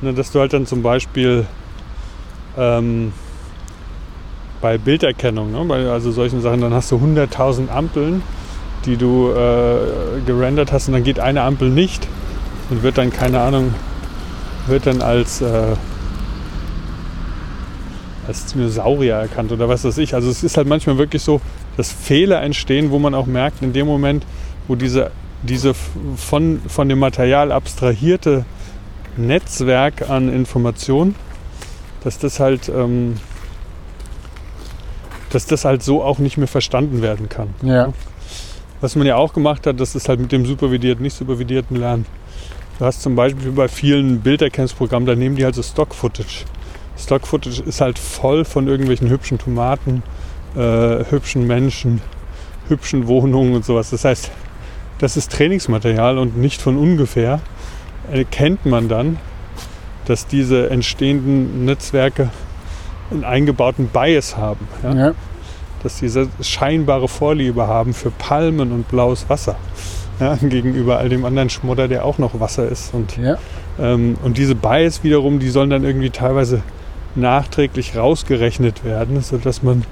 Ne, 0.01 0.15
dass 0.15 0.31
du 0.31 0.39
halt 0.39 0.53
dann 0.53 0.65
zum 0.65 0.83
Beispiel 0.83 1.45
ähm, 2.57 3.13
bei 4.63 4.79
Bilderkennung, 4.79 5.51
ne? 5.51 5.63
bei 5.67 5.87
also 5.91 6.11
solchen 6.13 6.41
Sachen, 6.41 6.63
dann 6.63 6.73
hast 6.73 6.91
du 6.91 6.97
100.000 6.97 7.69
Ampeln, 7.69 8.23
die 8.87 8.97
du 8.97 9.31
äh, 9.31 10.21
gerendert 10.25 10.73
hast 10.73 10.87
und 10.89 10.95
dann 10.95 11.05
geht 11.05 11.21
eine 11.21 11.43
Ampel 11.43 11.69
nicht 11.69 12.07
und 12.71 12.83
wird 12.83 12.97
dann, 12.97 13.13
keine 13.13 13.41
Ahnung, 13.41 13.75
wird 14.69 14.87
dann 14.87 15.03
als, 15.03 15.43
äh, 15.43 15.75
als 18.27 18.47
Dinosaurier 18.47 19.17
erkannt 19.17 19.53
oder 19.53 19.69
was 19.69 19.85
weiß 19.85 19.99
ich. 19.99 20.15
Also 20.15 20.31
es 20.31 20.45
ist 20.45 20.57
halt 20.57 20.69
manchmal 20.69 20.97
wirklich 20.97 21.23
so, 21.23 21.41
dass 21.77 21.93
Fehler 21.93 22.41
entstehen, 22.43 22.93
wo 22.93 22.99
man 22.99 23.15
auch 23.15 23.27
merkt, 23.27 23.63
in 23.63 23.73
dem 23.73 23.87
Moment, 23.87 24.25
wo 24.69 24.77
diese, 24.77 25.11
diese 25.43 25.75
von, 25.75 26.61
von 26.69 26.89
dem 26.89 27.01
Material 27.01 27.51
abstrahierte 27.51 28.45
Netzwerk 29.17 30.09
an 30.09 30.33
Informationen, 30.33 31.17
dass 32.05 32.19
das 32.19 32.39
halt 32.39 32.69
ähm, 32.69 33.17
dass 35.33 35.47
das 35.47 35.65
halt 35.65 35.83
so 35.83 36.03
auch 36.03 36.19
nicht 36.19 36.37
mehr 36.37 36.49
verstanden 36.49 37.01
werden 37.01 37.29
kann. 37.29 37.49
Ja. 37.63 37.93
Was 38.81 38.97
man 38.97 39.07
ja 39.07 39.17
auch 39.17 39.33
gemacht 39.33 39.67
hat, 39.67 39.81
das 39.81 39.95
ist 39.95 40.09
halt 40.09 40.21
mit 40.21 40.31
dem 40.31 40.45
supervidierten, 40.45 41.03
nicht 41.03 41.17
supervidierten 41.17 41.77
Lernen. 41.77 42.05
Du 42.79 42.85
hast 42.85 43.03
zum 43.03 43.17
Beispiel 43.17 43.53
bei 43.53 43.69
vielen 43.69 44.21
Bilderkennungsprogrammen, 44.21 45.07
da 45.07 45.15
nehmen 45.15 45.37
die 45.37 45.45
halt 45.45 45.55
so 45.55 45.63
Stock-Footage. 45.63 46.45
Stock-Footage 46.99 47.63
ist 47.63 47.81
halt 47.81 47.99
voll 47.99 48.45
von 48.45 48.69
irgendwelchen 48.69 49.09
hübschen 49.09 49.39
Tomaten, 49.39 50.03
äh, 50.55 51.05
hübschen 51.11 51.47
Menschen, 51.47 52.03
hübschen 52.69 53.07
Wohnungen 53.07 53.55
und 53.55 53.65
sowas. 53.65 53.91
Das 53.91 54.05
heißt, 54.05 54.31
das 54.99 55.17
ist 55.17 55.33
Trainingsmaterial 55.33 56.19
und 56.19 56.37
nicht 56.37 56.61
von 56.61 56.77
ungefähr 56.77 57.41
erkennt 58.11 58.67
man 58.67 58.89
dann, 58.89 59.19
dass 60.07 60.27
diese 60.27 60.71
entstehenden 60.71 61.65
Netzwerke 61.65 62.31
einen 63.11 63.25
eingebauten 63.25 63.89
Bias 63.89 64.37
haben. 64.37 64.69
Ja? 64.83 64.95
Ja. 64.95 65.13
Dass 65.83 65.99
diese 65.99 66.29
scheinbare 66.41 67.09
Vorliebe 67.09 67.67
haben 67.67 67.93
für 67.93 68.11
Palmen 68.11 68.73
und 68.73 68.89
blaues 68.89 69.29
Wasser. 69.29 69.57
Ja, 70.21 70.37
gegenüber 70.41 70.99
all 70.99 71.09
dem 71.09 71.25
anderen 71.25 71.51
Schmodder, 71.51 71.89
der 71.89 72.05
auch 72.05 72.19
noch 72.19 72.39
Wasser 72.39 72.69
ist. 72.69 72.95
Und, 72.95 73.19
ähm, 73.81 74.17
und 74.23 74.39
diese 74.39 74.55
Bias 74.55 75.03
wiederum, 75.03 75.41
die 75.41 75.51
sollen 75.51 75.71
dann 75.71 75.85
irgendwie 75.85 76.11
teilweise 76.11 76.63
nachträglich 77.15 77.97
rausgerechnet 77.97 78.85
werden, 78.85 79.21
sodass 79.21 79.63
man 79.63 79.85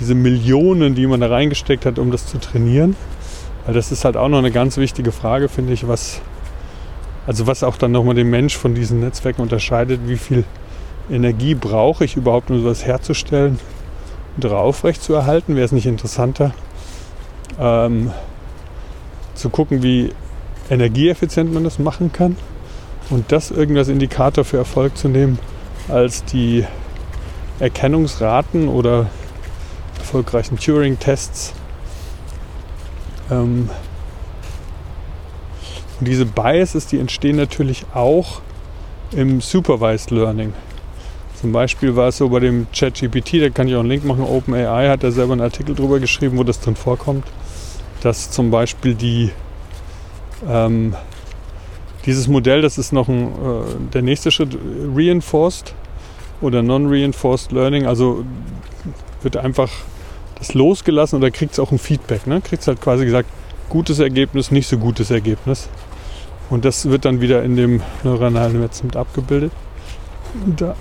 diese 0.00 0.14
Millionen, 0.14 0.94
die 0.94 1.06
man 1.06 1.20
da 1.20 1.28
reingesteckt 1.28 1.84
hat, 1.86 1.98
um 1.98 2.10
das 2.10 2.26
zu 2.26 2.38
trainieren. 2.38 2.96
Weil 3.66 3.74
das 3.74 3.92
ist 3.92 4.04
halt 4.04 4.16
auch 4.16 4.28
noch 4.28 4.38
eine 4.38 4.50
ganz 4.50 4.76
wichtige 4.76 5.12
Frage, 5.12 5.48
finde 5.48 5.72
ich, 5.72 5.86
was, 5.86 6.20
also 7.26 7.46
was 7.46 7.62
auch 7.62 7.76
dann 7.76 7.92
nochmal 7.92 8.14
den 8.14 8.30
Mensch 8.30 8.56
von 8.56 8.74
diesen 8.74 9.00
Netzwerken 9.00 9.42
unterscheidet, 9.42 10.00
wie 10.06 10.16
viel 10.16 10.44
Energie 11.10 11.54
brauche 11.54 12.04
ich 12.04 12.16
überhaupt, 12.16 12.50
um 12.50 12.60
sowas 12.60 12.84
herzustellen 12.84 13.58
und 14.36 14.46
aufrecht 14.46 15.02
zu? 15.02 15.14
Wäre 15.14 15.42
es 15.60 15.72
nicht 15.72 15.86
interessanter, 15.86 16.52
ähm, 17.58 18.12
zu 19.34 19.50
gucken, 19.50 19.82
wie 19.82 20.12
energieeffizient 20.70 21.52
man 21.52 21.64
das 21.64 21.78
machen 21.78 22.12
kann 22.12 22.36
und 23.10 23.32
das 23.32 23.50
irgendwie 23.50 23.78
als 23.78 23.88
Indikator 23.88 24.44
für 24.44 24.58
Erfolg 24.58 24.96
zu 24.96 25.08
nehmen, 25.08 25.38
als 25.88 26.24
die 26.24 26.66
Erkennungsraten 27.58 28.68
oder 28.68 29.06
erfolgreichen 29.98 30.58
Turing-Tests. 30.58 31.54
Ähm, 33.30 33.70
und 35.98 36.06
diese 36.06 36.26
Biases, 36.26 36.86
die 36.86 36.98
entstehen 36.98 37.36
natürlich 37.36 37.86
auch 37.92 38.40
im 39.12 39.40
Supervised 39.40 40.10
Learning. 40.10 40.52
Zum 41.40 41.52
Beispiel 41.52 41.94
war 41.94 42.08
es 42.08 42.16
so 42.16 42.28
bei 42.28 42.40
dem 42.40 42.66
ChatGPT, 42.72 43.40
da 43.40 43.50
kann 43.50 43.68
ich 43.68 43.74
auch 43.76 43.80
einen 43.80 43.90
Link 43.90 44.04
machen, 44.04 44.24
OpenAI 44.24 44.88
hat 44.88 45.04
da 45.04 45.10
selber 45.12 45.32
einen 45.32 45.42
Artikel 45.42 45.74
drüber 45.74 46.00
geschrieben, 46.00 46.36
wo 46.36 46.42
das 46.42 46.60
drin 46.60 46.74
vorkommt, 46.74 47.24
dass 48.02 48.30
zum 48.30 48.50
Beispiel 48.50 48.94
die 48.94 49.30
ähm, 50.48 50.94
dieses 52.06 52.26
Modell, 52.26 52.62
das 52.62 52.78
ist 52.78 52.92
noch 52.92 53.08
ein, 53.08 53.28
äh, 53.28 53.92
der 53.92 54.02
nächste 54.02 54.30
Schritt, 54.30 54.56
Reinforced 54.94 55.74
oder 56.40 56.62
Non-Reinforced 56.62 57.52
Learning, 57.52 57.86
also 57.86 58.24
wird 59.22 59.36
einfach 59.36 59.70
das 60.38 60.54
losgelassen 60.54 61.18
oder 61.18 61.30
kriegt 61.30 61.52
es 61.52 61.58
auch 61.58 61.70
ein 61.70 61.78
Feedback. 61.78 62.26
Ne? 62.26 62.40
Kriegt 62.40 62.62
es 62.62 62.68
halt 62.68 62.80
quasi 62.80 63.04
gesagt, 63.04 63.28
gutes 63.68 63.98
Ergebnis, 63.98 64.50
nicht 64.50 64.68
so 64.68 64.78
gutes 64.78 65.10
Ergebnis. 65.10 65.68
Und 66.50 66.64
das 66.64 66.88
wird 66.88 67.04
dann 67.04 67.20
wieder 67.20 67.42
in 67.42 67.56
dem 67.56 67.82
neuronalen 68.04 68.60
Netz 68.60 68.82
mit 68.82 68.96
abgebildet. 68.96 69.52
Und 70.44 70.60
da, 70.60 70.74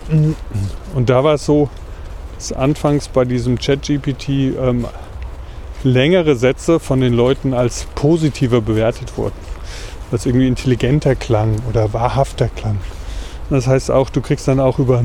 und 0.93 1.09
da 1.09 1.23
war 1.23 1.35
es 1.35 1.45
so, 1.45 1.69
dass 2.35 2.51
anfangs 2.53 3.07
bei 3.07 3.25
diesem 3.25 3.57
ChatGPT 3.57 4.29
ähm, 4.29 4.85
längere 5.83 6.35
Sätze 6.35 6.79
von 6.79 7.01
den 7.01 7.13
Leuten 7.13 7.53
als 7.53 7.85
positiver 7.95 8.61
bewertet 8.61 9.17
wurden. 9.17 9.35
Was 10.11 10.25
irgendwie 10.25 10.47
intelligenter 10.47 11.15
klang 11.15 11.55
oder 11.69 11.93
wahrhafter 11.93 12.49
klang. 12.49 12.77
Das 13.49 13.67
heißt 13.67 13.91
auch, 13.91 14.09
du 14.09 14.21
kriegst 14.21 14.47
dann 14.47 14.59
auch 14.59 14.79
über, 14.79 15.03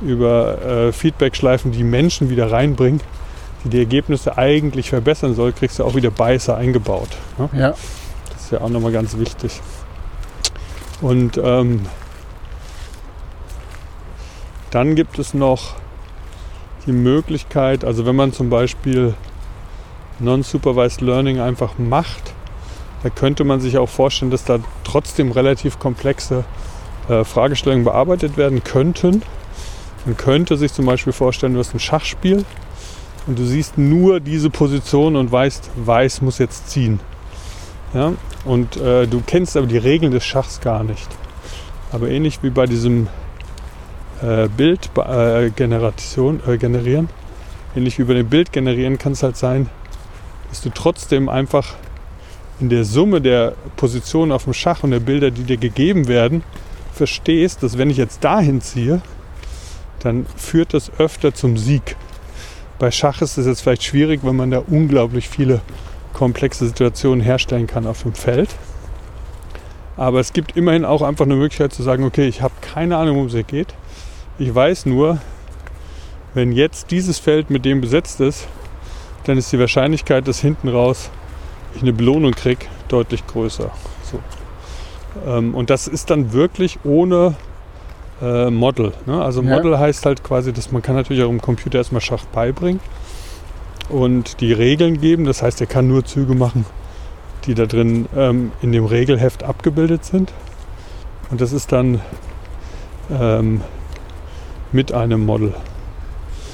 über 0.00 0.62
äh, 0.62 0.92
Feedback-Schleifen, 0.92 1.72
die 1.72 1.84
Menschen 1.84 2.30
wieder 2.30 2.50
reinbringen, 2.52 3.00
die 3.64 3.70
die 3.70 3.78
Ergebnisse 3.78 4.38
eigentlich 4.38 4.90
verbessern 4.90 5.34
soll, 5.34 5.52
kriegst 5.52 5.78
du 5.78 5.84
auch 5.84 5.94
wieder 5.94 6.10
Beißer 6.10 6.56
eingebaut. 6.56 7.08
Ne? 7.38 7.48
Ja. 7.52 7.74
Das 8.30 8.44
ist 8.44 8.52
ja 8.52 8.60
auch 8.60 8.68
nochmal 8.68 8.92
ganz 8.92 9.16
wichtig. 9.16 9.60
Und 11.00 11.38
ähm, 11.42 11.86
dann 14.70 14.94
gibt 14.94 15.18
es 15.18 15.34
noch 15.34 15.74
die 16.86 16.92
Möglichkeit, 16.92 17.84
also 17.84 18.06
wenn 18.06 18.16
man 18.16 18.32
zum 18.32 18.50
Beispiel 18.50 19.14
Non-Supervised 20.18 21.00
Learning 21.00 21.40
einfach 21.40 21.78
macht, 21.78 22.34
da 23.02 23.10
könnte 23.10 23.44
man 23.44 23.60
sich 23.60 23.78
auch 23.78 23.88
vorstellen, 23.88 24.30
dass 24.30 24.44
da 24.44 24.58
trotzdem 24.84 25.32
relativ 25.32 25.78
komplexe 25.78 26.44
äh, 27.08 27.24
Fragestellungen 27.24 27.84
bearbeitet 27.84 28.36
werden 28.36 28.62
könnten. 28.62 29.22
Man 30.04 30.16
könnte 30.16 30.56
sich 30.56 30.72
zum 30.72 30.86
Beispiel 30.86 31.12
vorstellen, 31.12 31.54
du 31.54 31.60
hast 31.60 31.74
ein 31.74 31.80
Schachspiel 31.80 32.44
und 33.26 33.38
du 33.38 33.44
siehst 33.44 33.78
nur 33.78 34.20
diese 34.20 34.50
Position 34.50 35.16
und 35.16 35.32
weißt, 35.32 35.70
Weiß 35.76 36.20
muss 36.22 36.38
jetzt 36.38 36.70
ziehen. 36.70 37.00
Ja? 37.94 38.12
Und 38.44 38.76
äh, 38.76 39.06
du 39.06 39.22
kennst 39.26 39.56
aber 39.56 39.66
die 39.66 39.78
Regeln 39.78 40.12
des 40.12 40.24
Schachs 40.24 40.60
gar 40.60 40.84
nicht. 40.84 41.08
Aber 41.92 42.08
ähnlich 42.08 42.42
wie 42.42 42.50
bei 42.50 42.66
diesem 42.66 43.08
äh, 44.22 44.48
Bildgeneration 44.48 46.40
äh, 46.46 46.54
äh, 46.54 46.58
generieren, 46.58 47.08
ähnlich 47.76 47.98
wie 47.98 48.04
bei 48.04 48.14
dem 48.14 48.28
Bild 48.28 48.52
generieren, 48.52 48.98
kann 48.98 49.12
es 49.12 49.22
halt 49.22 49.36
sein, 49.36 49.68
dass 50.48 50.60
du 50.60 50.70
trotzdem 50.70 51.28
einfach 51.28 51.74
in 52.60 52.68
der 52.68 52.84
Summe 52.84 53.20
der 53.20 53.54
Positionen 53.76 54.32
auf 54.32 54.44
dem 54.44 54.52
Schach 54.52 54.82
und 54.82 54.90
der 54.90 55.00
Bilder, 55.00 55.30
die 55.30 55.44
dir 55.44 55.56
gegeben 55.56 56.08
werden, 56.08 56.42
verstehst, 56.92 57.62
dass 57.62 57.78
wenn 57.78 57.88
ich 57.88 57.96
jetzt 57.96 58.22
dahin 58.22 58.60
ziehe, 58.60 59.00
dann 60.00 60.26
führt 60.36 60.74
das 60.74 60.90
öfter 60.98 61.32
zum 61.34 61.56
Sieg. 61.56 61.96
Bei 62.78 62.90
Schach 62.90 63.22
ist 63.22 63.38
es 63.38 63.46
jetzt 63.46 63.62
vielleicht 63.62 63.84
schwierig, 63.84 64.20
weil 64.22 64.32
man 64.32 64.50
da 64.50 64.58
unglaublich 64.58 65.28
viele 65.28 65.60
komplexe 66.12 66.66
Situationen 66.66 67.22
herstellen 67.22 67.66
kann 67.66 67.86
auf 67.86 68.02
dem 68.02 68.14
Feld. 68.14 68.50
Aber 69.96 70.20
es 70.20 70.32
gibt 70.32 70.56
immerhin 70.56 70.84
auch 70.84 71.02
einfach 71.02 71.26
eine 71.26 71.36
Möglichkeit 71.36 71.72
zu 71.72 71.82
sagen, 71.82 72.04
okay, 72.04 72.26
ich 72.26 72.42
habe 72.42 72.54
keine 72.60 72.96
Ahnung, 72.96 73.16
worum 73.16 73.26
es 73.28 73.34
hier 73.34 73.42
geht. 73.42 73.74
Ich 74.40 74.54
weiß 74.54 74.86
nur, 74.86 75.18
wenn 76.32 76.52
jetzt 76.52 76.90
dieses 76.90 77.18
Feld 77.18 77.50
mit 77.50 77.66
dem 77.66 77.82
besetzt 77.82 78.22
ist, 78.22 78.48
dann 79.24 79.36
ist 79.36 79.52
die 79.52 79.58
Wahrscheinlichkeit, 79.58 80.26
dass 80.26 80.40
hinten 80.40 80.68
raus 80.68 81.10
ich 81.74 81.82
eine 81.82 81.92
Belohnung 81.92 82.32
kriege, 82.32 82.64
deutlich 82.88 83.26
größer. 83.26 83.70
So. 84.02 84.18
Ähm, 85.30 85.54
und 85.54 85.68
das 85.68 85.86
ist 85.86 86.08
dann 86.08 86.32
wirklich 86.32 86.78
ohne 86.84 87.34
äh, 88.22 88.48
Model. 88.48 88.94
Ne? 89.04 89.22
Also 89.22 89.42
Ja. 89.42 89.56
Model 89.56 89.78
heißt 89.78 90.06
halt 90.06 90.24
quasi, 90.24 90.54
dass 90.54 90.72
man 90.72 90.80
kann 90.80 90.96
natürlich 90.96 91.22
auch 91.22 91.28
im 91.28 91.42
Computer 91.42 91.76
erstmal 91.76 92.00
Schach 92.00 92.24
beibringen 92.24 92.80
und 93.90 94.40
die 94.40 94.54
Regeln 94.54 95.02
geben. 95.02 95.26
Das 95.26 95.42
heißt, 95.42 95.60
er 95.60 95.66
kann 95.66 95.86
nur 95.86 96.06
Züge 96.06 96.34
machen, 96.34 96.64
die 97.44 97.52
da 97.52 97.66
drin 97.66 98.06
ähm, 98.16 98.52
in 98.62 98.72
dem 98.72 98.86
Regelheft 98.86 99.42
abgebildet 99.42 100.06
sind. 100.06 100.32
Und 101.30 101.42
das 101.42 101.52
ist 101.52 101.72
dann 101.72 102.00
ähm, 103.10 103.60
mit 104.72 104.92
einem 104.92 105.24
Model. 105.26 105.54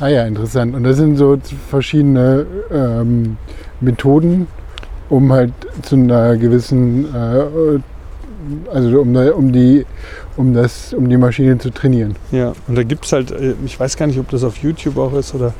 Ah 0.00 0.09
ja, 0.09 0.26
interessant. 0.26 0.74
Und 0.74 0.85
das 0.85 0.96
sind 0.96 1.16
so 1.16 1.38
verschiedene 1.70 2.46
ähm, 2.70 3.37
Methoden, 3.81 4.46
um 5.09 5.33
halt 5.33 5.52
zu 5.83 5.96
einer 5.96 6.37
gewissen, 6.37 7.07
äh, 7.14 7.79
also 8.72 9.00
um, 9.00 9.16
um, 9.16 9.52
die, 9.52 9.87
um, 10.37 10.52
das, 10.52 10.92
um 10.92 11.09
die 11.09 11.16
Maschine 11.16 11.59
zu 11.59 11.70
trainieren. 11.70 12.14
Ja, 12.31 12.52
und 12.68 12.76
da 12.76 12.83
gibt 12.83 13.07
es 13.07 13.12
halt, 13.12 13.31
äh, 13.31 13.55
ich 13.64 13.79
weiß 13.79 13.96
gar 13.96 14.07
nicht, 14.07 14.18
ob 14.18 14.29
das 14.31 14.44
auf 14.44 14.59
YouTube 14.59 14.98
auch 14.98 15.14
ist 15.14 15.35
oder 15.35 15.55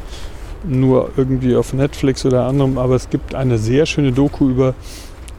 nur 0.64 1.10
irgendwie 1.16 1.56
auf 1.56 1.72
Netflix 1.72 2.24
oder 2.26 2.44
anderem, 2.46 2.76
aber 2.76 2.96
es 2.96 3.08
gibt 3.08 3.34
eine 3.34 3.56
sehr 3.56 3.86
schöne 3.86 4.12
Doku 4.12 4.48
über 4.50 4.74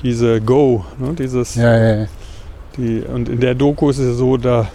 diese 0.01 0.41
Go, 0.41 0.85
ne, 0.99 1.13
dieses, 1.13 1.55
Ja, 1.55 1.77
ja, 1.77 1.95
ja. 2.01 2.05
die, 2.77 3.01
und 3.01 3.29
in 3.29 3.39
der 3.39 3.55
Doku 3.55 3.89
ist 3.89 3.99
es 3.99 4.07
ja 4.07 4.13
so, 4.13 4.37
da 4.37 4.67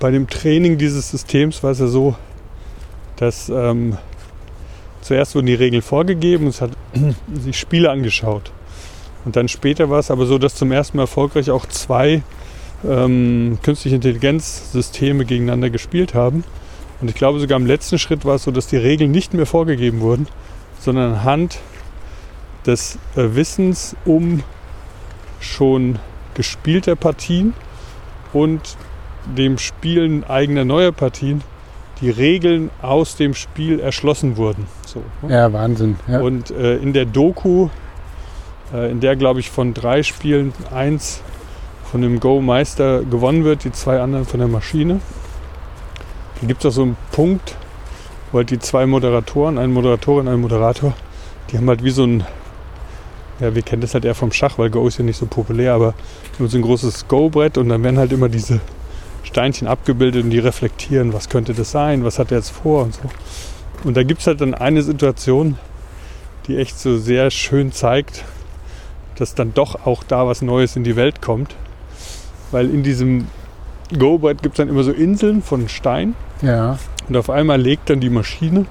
bei 0.00 0.10
dem 0.10 0.28
Training 0.28 0.78
dieses 0.78 1.10
Systems 1.10 1.62
war 1.62 1.70
es 1.70 1.78
ja 1.78 1.86
so, 1.86 2.16
dass 3.16 3.50
ähm, 3.50 3.98
zuerst 5.02 5.34
wurden 5.34 5.46
die 5.46 5.54
Regeln 5.54 5.82
vorgegeben 5.82 6.44
und 6.46 6.50
es 6.50 6.60
hat 6.60 6.72
sich 7.34 7.58
Spiele 7.58 7.90
angeschaut. 7.90 8.50
Und 9.24 9.36
dann 9.36 9.48
später 9.48 9.90
war 9.90 9.98
es 9.98 10.10
aber 10.10 10.24
so, 10.24 10.38
dass 10.38 10.54
zum 10.54 10.72
ersten 10.72 10.96
Mal 10.96 11.04
erfolgreich 11.04 11.50
auch 11.50 11.66
zwei 11.66 12.22
ähm, 12.88 13.58
künstliche 13.62 13.96
Intelligenzsysteme 13.96 15.26
gegeneinander 15.26 15.68
gespielt 15.68 16.14
haben. 16.14 16.44
Und 17.02 17.08
ich 17.10 17.14
glaube 17.14 17.38
sogar 17.38 17.58
im 17.58 17.66
letzten 17.66 17.98
Schritt 17.98 18.24
war 18.24 18.36
es 18.36 18.44
so, 18.44 18.50
dass 18.50 18.66
die 18.66 18.78
Regeln 18.78 19.10
nicht 19.10 19.34
mehr 19.34 19.46
vorgegeben 19.46 20.00
wurden, 20.00 20.26
sondern 20.78 21.12
anhand 21.12 21.58
des 22.66 22.98
äh, 23.16 23.34
Wissens 23.34 23.94
um 24.06 24.42
schon 25.40 25.98
gespielter 26.34 26.96
Partien 26.96 27.52
und 28.32 28.76
dem 29.36 29.58
Spielen 29.58 30.24
eigener 30.24 30.64
neuer 30.64 30.92
Partien 30.92 31.42
die 32.00 32.10
Regeln 32.10 32.70
aus 32.80 33.16
dem 33.16 33.34
Spiel 33.34 33.78
erschlossen 33.80 34.36
wurden. 34.36 34.66
So, 34.86 35.02
ne? 35.22 35.34
ja 35.34 35.52
Wahnsinn. 35.52 35.96
Ja. 36.08 36.20
Und 36.20 36.50
äh, 36.50 36.76
in 36.76 36.92
der 36.92 37.04
Doku, 37.04 37.68
äh, 38.72 38.90
in 38.90 39.00
der 39.00 39.16
glaube 39.16 39.40
ich 39.40 39.50
von 39.50 39.74
drei 39.74 40.02
Spielen 40.02 40.52
eins 40.72 41.22
von 41.90 42.02
dem 42.02 42.20
Go-Meister 42.20 43.02
gewonnen 43.02 43.44
wird, 43.44 43.64
die 43.64 43.72
zwei 43.72 44.00
anderen 44.00 44.24
von 44.24 44.38
der 44.38 44.48
Maschine, 44.48 45.00
da 46.40 46.46
gibt 46.46 46.64
es 46.64 46.70
auch 46.70 46.74
so 46.74 46.82
einen 46.82 46.96
Punkt, 47.12 47.56
wo 48.32 48.38
halt 48.38 48.50
die 48.50 48.58
zwei 48.58 48.86
Moderatoren, 48.86 49.58
eine 49.58 49.72
Moderatorin, 49.72 50.28
ein 50.28 50.40
Moderator, 50.40 50.94
die 51.50 51.58
haben 51.58 51.68
halt 51.68 51.82
wie 51.82 51.90
so 51.90 52.04
ein, 52.04 52.24
ja, 53.40 53.54
wir 53.54 53.62
kennen 53.62 53.82
das 53.82 53.92
halt 53.92 54.04
eher 54.04 54.14
vom 54.14 54.32
Schach, 54.32 54.56
weil 54.56 54.70
Go 54.70 54.86
ist 54.86 54.98
ja 54.98 55.04
nicht 55.04 55.16
so 55.16 55.26
populär, 55.26 55.74
aber 55.74 55.94
nur 56.38 56.48
so 56.48 56.56
ein 56.56 56.62
großes 56.62 57.08
Go-Brett 57.08 57.58
und 57.58 57.68
dann 57.68 57.82
werden 57.82 57.98
halt 57.98 58.12
immer 58.12 58.28
diese 58.28 58.60
Steinchen 59.22 59.68
abgebildet 59.68 60.24
und 60.24 60.30
die 60.30 60.38
reflektieren, 60.38 61.12
was 61.12 61.28
könnte 61.28 61.54
das 61.54 61.70
sein, 61.70 62.04
was 62.04 62.18
hat 62.18 62.30
er 62.30 62.38
jetzt 62.38 62.50
vor 62.50 62.84
und 62.84 62.94
so. 62.94 63.02
Und 63.84 63.96
da 63.96 64.02
gibt 64.02 64.20
es 64.20 64.26
halt 64.26 64.40
dann 64.40 64.54
eine 64.54 64.82
Situation, 64.82 65.58
die 66.46 66.56
echt 66.56 66.78
so 66.78 66.98
sehr 66.98 67.30
schön 67.30 67.72
zeigt, 67.72 68.24
dass 69.16 69.34
dann 69.34 69.54
doch 69.54 69.86
auch 69.86 70.02
da 70.04 70.26
was 70.26 70.42
Neues 70.42 70.76
in 70.76 70.84
die 70.84 70.96
Welt 70.96 71.22
kommt. 71.22 71.54
Weil 72.50 72.70
in 72.70 72.82
diesem 72.82 73.28
Go-Brett 73.96 74.42
gibt 74.42 74.54
es 74.54 74.56
dann 74.58 74.68
immer 74.68 74.82
so 74.82 74.92
Inseln 74.92 75.42
von 75.42 75.68
Stein 75.68 76.14
ja. 76.42 76.78
und 77.08 77.16
auf 77.16 77.30
einmal 77.30 77.60
legt 77.60 77.90
dann 77.90 78.00
die 78.00 78.10
Maschine 78.10 78.66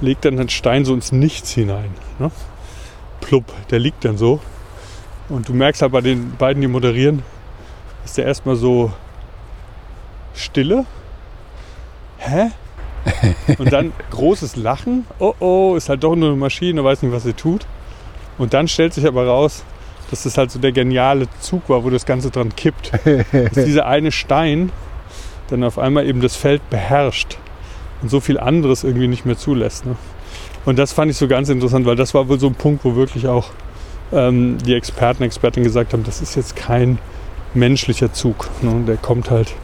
legt 0.00 0.24
dann 0.24 0.38
einen 0.38 0.48
Stein 0.48 0.84
so 0.84 0.94
ins 0.94 1.12
Nichts 1.12 1.52
hinein. 1.52 1.90
Ne? 2.18 2.30
Plupp, 3.20 3.44
der 3.70 3.78
liegt 3.78 4.04
dann 4.04 4.16
so. 4.16 4.40
Und 5.28 5.48
du 5.48 5.54
merkst 5.54 5.82
halt 5.82 5.92
bei 5.92 6.00
den 6.00 6.36
beiden, 6.36 6.60
die 6.60 6.68
moderieren, 6.68 7.22
ist 8.04 8.18
der 8.18 8.26
erstmal 8.26 8.56
so 8.56 8.92
Stille. 10.34 10.84
Hä? 12.18 12.50
Und 13.58 13.72
dann 13.72 13.92
großes 14.10 14.56
Lachen. 14.56 15.06
Oh 15.18 15.34
oh, 15.40 15.74
ist 15.76 15.88
halt 15.88 16.02
doch 16.04 16.16
nur 16.16 16.30
eine 16.30 16.38
Maschine, 16.38 16.82
weiß 16.82 17.02
nicht, 17.02 17.12
was 17.12 17.24
sie 17.24 17.34
tut. 17.34 17.66
Und 18.38 18.54
dann 18.54 18.66
stellt 18.68 18.94
sich 18.94 19.06
aber 19.06 19.26
raus, 19.26 19.64
dass 20.10 20.24
das 20.24 20.38
halt 20.38 20.50
so 20.50 20.58
der 20.58 20.72
geniale 20.72 21.26
Zug 21.40 21.68
war, 21.68 21.84
wo 21.84 21.90
das 21.90 22.06
Ganze 22.06 22.30
dran 22.30 22.54
kippt. 22.54 22.92
dass 23.32 23.52
dieser 23.64 23.86
eine 23.86 24.10
Stein 24.12 24.72
dann 25.48 25.64
auf 25.64 25.78
einmal 25.78 26.06
eben 26.06 26.20
das 26.20 26.36
Feld 26.36 26.68
beherrscht 26.70 27.38
und 28.02 28.10
so 28.10 28.20
viel 28.20 28.38
anderes 28.38 28.84
irgendwie 28.84 29.08
nicht 29.08 29.26
mehr 29.26 29.36
zulässt. 29.36 29.86
Ne? 29.86 29.96
Und 30.64 30.78
das 30.78 30.92
fand 30.92 31.10
ich 31.10 31.16
so 31.16 31.28
ganz 31.28 31.48
interessant, 31.48 31.86
weil 31.86 31.96
das 31.96 32.14
war 32.14 32.28
wohl 32.28 32.40
so 32.40 32.46
ein 32.46 32.54
Punkt, 32.54 32.84
wo 32.84 32.96
wirklich 32.96 33.26
auch 33.28 33.50
ähm, 34.12 34.58
die 34.64 34.74
Experten, 34.74 35.22
Expertinnen 35.22 35.64
gesagt 35.64 35.92
haben, 35.92 36.04
das 36.04 36.20
ist 36.20 36.34
jetzt 36.36 36.56
kein 36.56 36.98
menschlicher 37.52 38.12
Zug. 38.12 38.48
Ne? 38.62 38.84
Der 38.86 38.96
kommt 38.96 39.30
halt, 39.30 39.54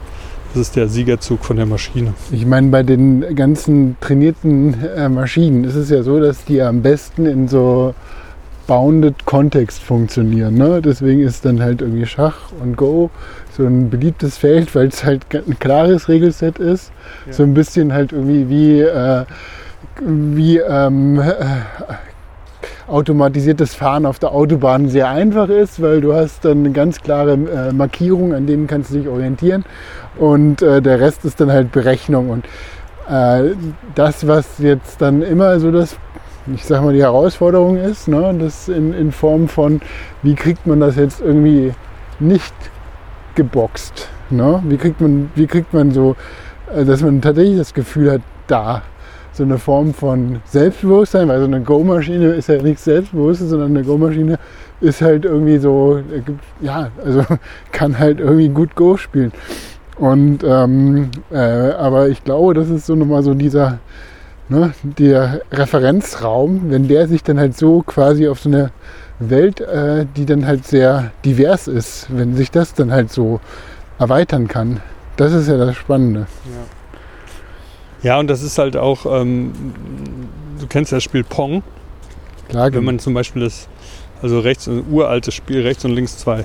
das 0.53 0.63
ist 0.63 0.77
der 0.77 0.89
Siegerzug 0.89 1.45
von 1.45 1.57
der 1.57 1.67
Maschine. 1.67 2.15
Ich 2.33 2.47
meine, 2.47 2.69
bei 2.69 2.83
den 2.83 3.35
ganzen 3.35 3.97
trainierten 4.01 4.75
äh, 4.83 5.09
Maschinen 5.09 5.65
ist 5.65 5.77
es 5.77 5.91
ja 5.91 6.03
so, 6.03 6.21
dass 6.21 6.45
die 6.45 6.61
am 6.61 6.83
besten 6.83 7.27
in 7.27 7.49
so 7.49 7.95
bounded 8.67 9.25
Kontext 9.25 9.83
funktionieren. 9.83 10.55
Ne? 10.55 10.81
Deswegen 10.81 11.23
ist 11.23 11.45
dann 11.45 11.61
halt 11.61 11.83
irgendwie 11.83 12.07
Schach 12.07 12.53
und 12.63 12.77
Go 12.77 13.11
so 13.57 13.65
ein 13.65 13.91
beliebtes 13.91 14.37
Feld, 14.39 14.75
weil 14.75 14.89
es 14.89 15.05
halt 15.05 15.27
ein 15.35 15.59
klares 15.59 16.09
Regelset 16.09 16.59
ist. 16.59 16.93
Ja. 17.27 17.33
So 17.33 17.43
ein 17.43 17.55
bisschen 17.55 17.93
halt 17.93 18.13
irgendwie 18.13 18.49
wie, 18.49 18.81
äh, 18.81 19.25
wie 20.01 20.59
ähm, 20.59 21.19
äh, 21.19 21.35
automatisiertes 22.91 23.75
Fahren 23.75 24.07
auf 24.07 24.19
der 24.19 24.33
Autobahn 24.33 24.89
sehr 24.89 25.09
einfach 25.09 25.49
ist, 25.49 25.81
weil 25.81 26.01
du 26.01 26.15
hast 26.15 26.45
dann 26.45 26.59
eine 26.59 26.73
ganz 26.73 27.01
klare 27.01 27.33
äh, 27.33 27.73
Markierung, 27.73 28.35
an 28.35 28.47
denen 28.47 28.67
kannst 28.67 28.91
du 28.91 28.99
dich 28.99 29.09
orientieren 29.09 29.65
und 30.19 30.63
äh, 30.63 30.83
der 30.83 31.01
Rest 31.01 31.25
ist 31.25 31.41
dann 31.41 31.51
halt 31.51 31.73
Berechnung 31.73 32.31
und 32.31 32.45
äh, 33.09 33.55
das, 33.95 34.27
was 34.27 34.59
jetzt 34.59 35.01
dann 35.01 35.23
immer 35.23 35.59
so 35.61 35.71
das, 35.71 35.97
ich 36.55 36.65
sag 36.65 36.83
mal, 36.83 36.93
die 36.93 37.03
Herausforderung 37.03 37.77
ist, 37.77 38.09
ne, 38.09 38.35
das 38.39 38.69
in, 38.69 38.93
in 38.93 39.13
Form 39.13 39.49
von, 39.49 39.81
wie 40.23 40.35
kriegt 40.35 40.67
man 40.67 40.81
das 40.81 40.97
jetzt 40.97 41.21
irgendwie 41.21 41.73
nicht 42.19 42.55
geboxt, 43.35 44.09
ne? 44.31 44.63
wie, 44.67 44.77
kriegt 44.77 45.01
man, 45.01 45.31
wie 45.35 45.47
kriegt 45.47 45.73
man 45.73 45.93
so, 45.93 46.17
äh, 46.75 46.85
dass 46.85 47.03
man 47.03 47.21
tatsächlich 47.21 47.59
das 47.59 47.75
Gefühl 47.75 48.13
hat, 48.13 48.23
da 48.47 48.83
so 49.33 49.45
eine 49.45 49.59
Form 49.59 49.95
von 49.95 50.41
Selbstbewusstsein, 50.45 51.29
weil 51.29 51.39
so 51.41 51.47
eine 51.47 51.61
Go-Maschine 51.61 52.33
ist 52.33 52.49
ja 52.49 52.61
nichts 52.63 52.85
Selbstbewusstes, 52.85 53.51
sondern 53.51 53.71
eine 53.71 53.85
Go-Maschine 53.85 54.39
ist 54.81 55.03
halt 55.03 55.25
irgendwie 55.25 55.59
so, 55.59 56.01
ja, 56.61 56.91
also 57.05 57.25
kann 57.73 57.99
halt 57.99 58.21
irgendwie 58.21 58.49
gut 58.49 58.75
Go 58.75 58.97
spielen. 58.97 59.33
Und 59.97 60.43
ähm, 60.45 61.11
äh, 61.31 61.37
aber 61.37 62.09
ich 62.09 62.25
glaube, 62.25 62.55
das 62.55 62.71
ist 62.71 62.87
so 62.87 62.95
nochmal 62.95 63.23
so 63.23 63.35
dieser, 63.35 63.79
ne, 64.49 64.73
der 64.83 65.43
Referenzraum, 65.53 66.71
wenn 66.71 66.89
der 66.89 67.07
sich 67.07 67.23
dann 67.23 67.39
halt 67.39 67.57
so 67.57 67.83
quasi 67.83 68.27
auf 68.27 68.41
so 68.41 68.49
eine 68.49 68.71
Welt, 69.19 69.61
äh, 69.61 70.07
die 70.17 70.25
dann 70.25 70.47
halt 70.47 70.67
sehr 70.67 71.13
divers 71.25 71.69
ist, 71.69 72.07
wenn 72.09 72.35
sich 72.35 72.51
das 72.51 72.73
dann 72.73 72.91
halt 72.91 73.13
so 73.13 73.41
erweitern 73.99 74.49
kann. 74.49 74.81
Das 75.17 75.35
ist 75.35 75.49
ja 75.49 75.59
das 75.59 75.77
Spannende. 75.77 76.21
Ja. 76.21 76.80
Ja, 78.03 78.19
und 78.19 78.29
das 78.29 78.43
ist 78.43 78.59
halt 78.59 78.77
auch, 78.77 79.05
ähm, 79.07 79.53
du 80.59 80.67
kennst 80.67 80.93
das 80.93 81.03
Spiel 81.03 81.25
Pong. 81.25 81.63
Klar, 82.49 82.73
Wenn 82.73 82.85
man 82.85 82.99
zum 82.99 83.15
Beispiel 83.15 83.43
das, 83.43 83.69
also 84.23 84.41
rechts 84.41 84.69
ein 84.69 84.85
uraltes 84.91 85.35
Spiel, 85.35 85.63
rechts 85.63 85.85
und 85.85 85.93
links 85.93 86.19
zwei 86.19 86.45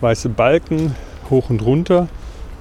weiße 0.00 0.30
Balken, 0.30 0.94
hoch 1.30 1.50
und 1.50 1.62
runter, 1.62 2.08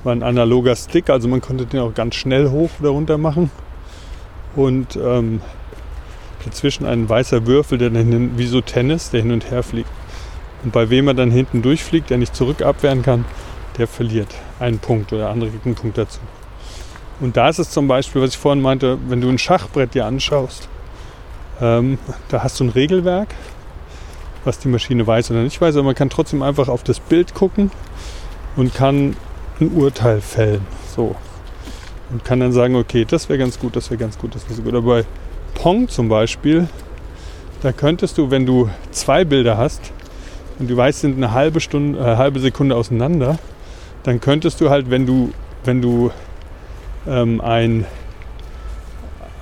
war 0.03 0.13
ein 0.13 0.23
analoger 0.23 0.75
Stick, 0.75 1.09
also 1.09 1.27
man 1.27 1.41
konnte 1.41 1.65
den 1.65 1.79
auch 1.79 1.93
ganz 1.93 2.15
schnell 2.15 2.49
hoch 2.49 2.69
oder 2.79 2.89
runter 2.89 3.17
machen. 3.17 3.49
Und 4.55 4.97
ähm, 4.97 5.41
dazwischen 6.45 6.85
ein 6.85 7.07
weißer 7.07 7.47
Würfel, 7.47 7.77
der 7.77 7.89
dann 7.89 8.11
hin, 8.11 8.31
wie 8.37 8.45
so 8.45 8.61
Tennis, 8.61 9.09
der 9.09 9.21
hin 9.21 9.31
und 9.31 9.49
her 9.49 9.63
fliegt. 9.63 9.89
Und 10.63 10.71
bei 10.71 10.89
wem 10.89 11.07
er 11.07 11.13
dann 11.13 11.31
hinten 11.31 11.61
durchfliegt, 11.61 12.09
der 12.09 12.17
nicht 12.17 12.35
zurück 12.35 12.61
abwehren 12.61 13.01
kann, 13.01 13.25
der 13.77 13.87
verliert 13.87 14.35
einen 14.59 14.79
Punkt 14.79 15.11
oder 15.11 15.23
der 15.23 15.31
andere 15.31 15.49
kriegt 15.49 15.65
einen 15.65 15.75
Punkt 15.75 15.97
dazu. 15.97 16.19
Und 17.19 17.37
da 17.37 17.49
ist 17.49 17.59
es 17.59 17.69
zum 17.69 17.87
Beispiel, 17.87 18.21
was 18.21 18.31
ich 18.31 18.37
vorhin 18.37 18.61
meinte, 18.61 18.97
wenn 19.07 19.21
du 19.21 19.29
ein 19.29 19.37
Schachbrett 19.37 19.93
dir 19.93 20.05
anschaust, 20.05 20.67
ähm, 21.61 21.97
da 22.29 22.43
hast 22.43 22.59
du 22.59 22.65
ein 22.65 22.69
Regelwerk, 22.69 23.29
was 24.43 24.59
die 24.59 24.67
Maschine 24.67 25.05
weiß 25.05 25.31
oder 25.31 25.43
nicht 25.43 25.59
weiß, 25.61 25.75
aber 25.75 25.85
man 25.85 25.95
kann 25.95 26.09
trotzdem 26.09 26.41
einfach 26.41 26.67
auf 26.67 26.83
das 26.83 26.99
Bild 26.99 27.33
gucken 27.33 27.71
und 28.55 28.73
kann 28.73 29.15
ein 29.59 29.71
Urteil 29.71 30.21
fällen. 30.21 30.65
So. 30.95 31.15
Und 32.11 32.25
kann 32.25 32.39
dann 32.39 32.51
sagen, 32.51 32.75
okay, 32.75 33.05
das 33.05 33.29
wäre 33.29 33.39
ganz 33.39 33.59
gut, 33.59 33.75
das 33.75 33.89
wäre 33.89 33.97
ganz 33.97 34.17
gut, 34.17 34.35
das 34.35 34.45
wäre 34.45 34.55
so 34.55 34.61
gut. 34.61 34.73
Aber 34.73 35.01
bei 35.01 35.05
Pong 35.55 35.87
zum 35.87 36.09
Beispiel, 36.09 36.67
da 37.61 37.71
könntest 37.71 38.17
du, 38.17 38.29
wenn 38.29 38.45
du 38.45 38.69
zwei 38.91 39.23
Bilder 39.23 39.57
hast 39.57 39.93
und 40.59 40.69
du 40.69 40.75
weißt, 40.75 41.01
sind 41.01 41.17
eine 41.17 41.31
halbe 41.31 41.61
Stunde, 41.61 41.99
äh, 41.99 42.17
halbe 42.17 42.39
Sekunde 42.39 42.75
auseinander, 42.75 43.37
dann 44.03 44.19
könntest 44.19 44.59
du 44.59 44.69
halt, 44.69 44.89
wenn 44.89 45.05
du, 45.05 45.31
wenn 45.63 45.81
du 45.81 46.11
ähm, 47.07 47.41
ein, 47.41 47.85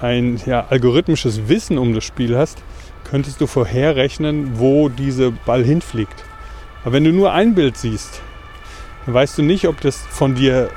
ein 0.01 0.39
ja, 0.45 0.65
algorithmisches 0.69 1.47
Wissen 1.47 1.77
um 1.77 1.93
das 1.93 2.03
Spiel 2.03 2.37
hast, 2.37 2.57
könntest 3.03 3.41
du 3.41 3.47
vorherrechnen, 3.47 4.59
wo 4.59 4.89
dieser 4.89 5.31
Ball 5.31 5.63
hinfliegt. 5.63 6.23
Aber 6.83 6.93
wenn 6.93 7.03
du 7.03 7.11
nur 7.11 7.33
ein 7.33 7.55
Bild 7.55 7.77
siehst, 7.77 8.21
dann 9.05 9.13
weißt 9.13 9.37
du 9.37 9.41
nicht, 9.41 9.67
ob 9.67 9.81
das 9.81 9.97
von 9.97 10.35
dir 10.35 10.69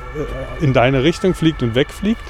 äh, 0.61 0.65
in 0.65 0.73
deine 0.73 1.03
Richtung 1.03 1.35
fliegt 1.35 1.63
und 1.63 1.75
wegfliegt. 1.75 2.23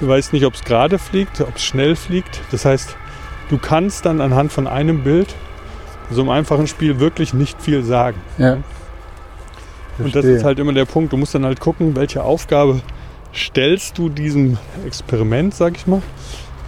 Du 0.00 0.08
weißt 0.08 0.32
nicht, 0.32 0.46
ob 0.46 0.54
es 0.54 0.64
gerade 0.64 0.98
fliegt, 0.98 1.40
ob 1.40 1.56
es 1.56 1.64
schnell 1.64 1.96
fliegt. 1.96 2.40
Das 2.50 2.64
heißt, 2.64 2.96
du 3.50 3.58
kannst 3.58 4.06
dann 4.06 4.20
anhand 4.20 4.52
von 4.52 4.66
einem 4.66 5.02
Bild 5.02 5.34
so 6.10 6.22
einem 6.22 6.30
einfachen 6.30 6.66
Spiel 6.66 6.98
wirklich 7.00 7.34
nicht 7.34 7.60
viel 7.60 7.82
sagen. 7.82 8.20
Ja. 8.38 8.58
Und 9.98 10.14
das 10.16 10.24
ist 10.24 10.44
halt 10.44 10.58
immer 10.58 10.72
der 10.72 10.86
Punkt. 10.86 11.12
Du 11.12 11.16
musst 11.16 11.34
dann 11.34 11.44
halt 11.44 11.60
gucken, 11.60 11.94
welche 11.94 12.22
Aufgabe 12.22 12.80
stellst 13.34 13.98
du 13.98 14.08
diesem 14.08 14.58
Experiment, 14.86 15.54
sag 15.54 15.76
ich 15.76 15.86
mal. 15.86 16.02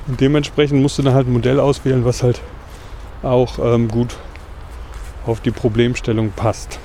Und 0.06 0.20
dementsprechend 0.20 0.82
musst 0.82 0.98
du 0.98 1.02
dann 1.02 1.14
halt 1.14 1.26
ein 1.26 1.32
Modell 1.32 1.60
auswählen, 1.60 2.04
was 2.04 2.22
halt 2.22 2.40
auch 3.22 3.58
ähm, 3.58 3.88
gut 3.88 4.16
auf 5.26 5.40
die 5.40 5.50
Problemstellung 5.50 6.30
passt. 6.30 6.78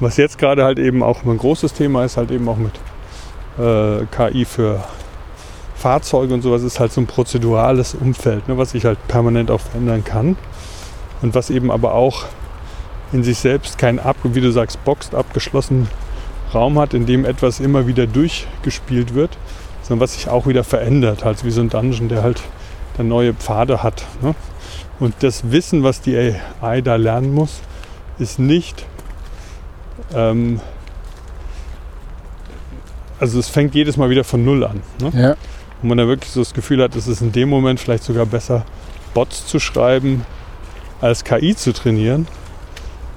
Was 0.00 0.16
jetzt 0.16 0.38
gerade 0.38 0.64
halt 0.64 0.78
eben 0.78 1.02
auch 1.02 1.24
ein 1.24 1.36
großes 1.36 1.74
Thema 1.74 2.04
ist, 2.04 2.16
halt 2.16 2.30
eben 2.30 2.48
auch 2.48 2.56
mit 2.56 2.72
äh, 3.58 4.06
KI 4.06 4.44
für 4.44 4.84
Fahrzeuge 5.74 6.34
und 6.34 6.42
sowas, 6.42 6.62
ist 6.62 6.80
halt 6.80 6.92
so 6.92 7.00
ein 7.00 7.06
prozedurales 7.06 7.94
Umfeld, 7.94 8.48
ne, 8.48 8.56
was 8.56 8.70
sich 8.70 8.84
halt 8.84 8.98
permanent 9.08 9.50
auch 9.50 9.60
verändern 9.60 10.04
kann. 10.04 10.36
Und 11.20 11.34
was 11.34 11.50
eben 11.50 11.70
aber 11.70 11.94
auch 11.94 12.26
in 13.12 13.24
sich 13.24 13.38
selbst 13.38 13.78
kein, 13.78 13.98
ab, 13.98 14.16
wie 14.22 14.40
du 14.40 14.52
sagst, 14.52 14.82
boxt 14.84 15.14
abgeschlossen 15.14 15.88
Raum 16.54 16.78
hat, 16.78 16.94
in 16.94 17.06
dem 17.06 17.24
etwas 17.24 17.60
immer 17.60 17.86
wieder 17.86 18.06
durchgespielt 18.06 19.14
wird, 19.14 19.36
sondern 19.82 20.04
was 20.04 20.14
sich 20.14 20.28
auch 20.28 20.46
wieder 20.46 20.64
verändert, 20.64 21.24
halt 21.24 21.44
wie 21.44 21.50
so 21.50 21.60
ein 21.60 21.68
Dungeon, 21.68 22.08
der 22.08 22.22
halt 22.22 22.42
dann 22.96 23.08
neue 23.08 23.34
Pfade 23.34 23.82
hat. 23.82 24.04
Ne? 24.22 24.34
Und 25.00 25.14
das 25.20 25.50
Wissen, 25.50 25.82
was 25.82 26.00
die 26.00 26.34
AI 26.60 26.80
da 26.80 26.96
lernen 26.96 27.32
muss, 27.32 27.60
ist 28.18 28.38
nicht, 28.38 28.84
ähm, 30.14 30.60
also 33.20 33.38
es 33.38 33.48
fängt 33.48 33.74
jedes 33.74 33.96
Mal 33.96 34.10
wieder 34.10 34.24
von 34.24 34.44
Null 34.44 34.64
an. 34.64 34.82
Ne? 35.00 35.12
Ja. 35.14 35.36
Und 35.82 35.88
man 35.88 35.98
da 35.98 36.06
wirklich 36.06 36.32
so 36.32 36.40
das 36.40 36.54
Gefühl 36.54 36.82
hat, 36.82 36.96
es 36.96 37.06
ist 37.06 37.20
in 37.20 37.32
dem 37.32 37.48
Moment 37.48 37.78
vielleicht 37.78 38.04
sogar 38.04 38.26
besser, 38.26 38.64
Bots 39.14 39.46
zu 39.46 39.60
schreiben, 39.60 40.24
als 41.00 41.24
KI 41.24 41.54
zu 41.54 41.72
trainieren, 41.72 42.26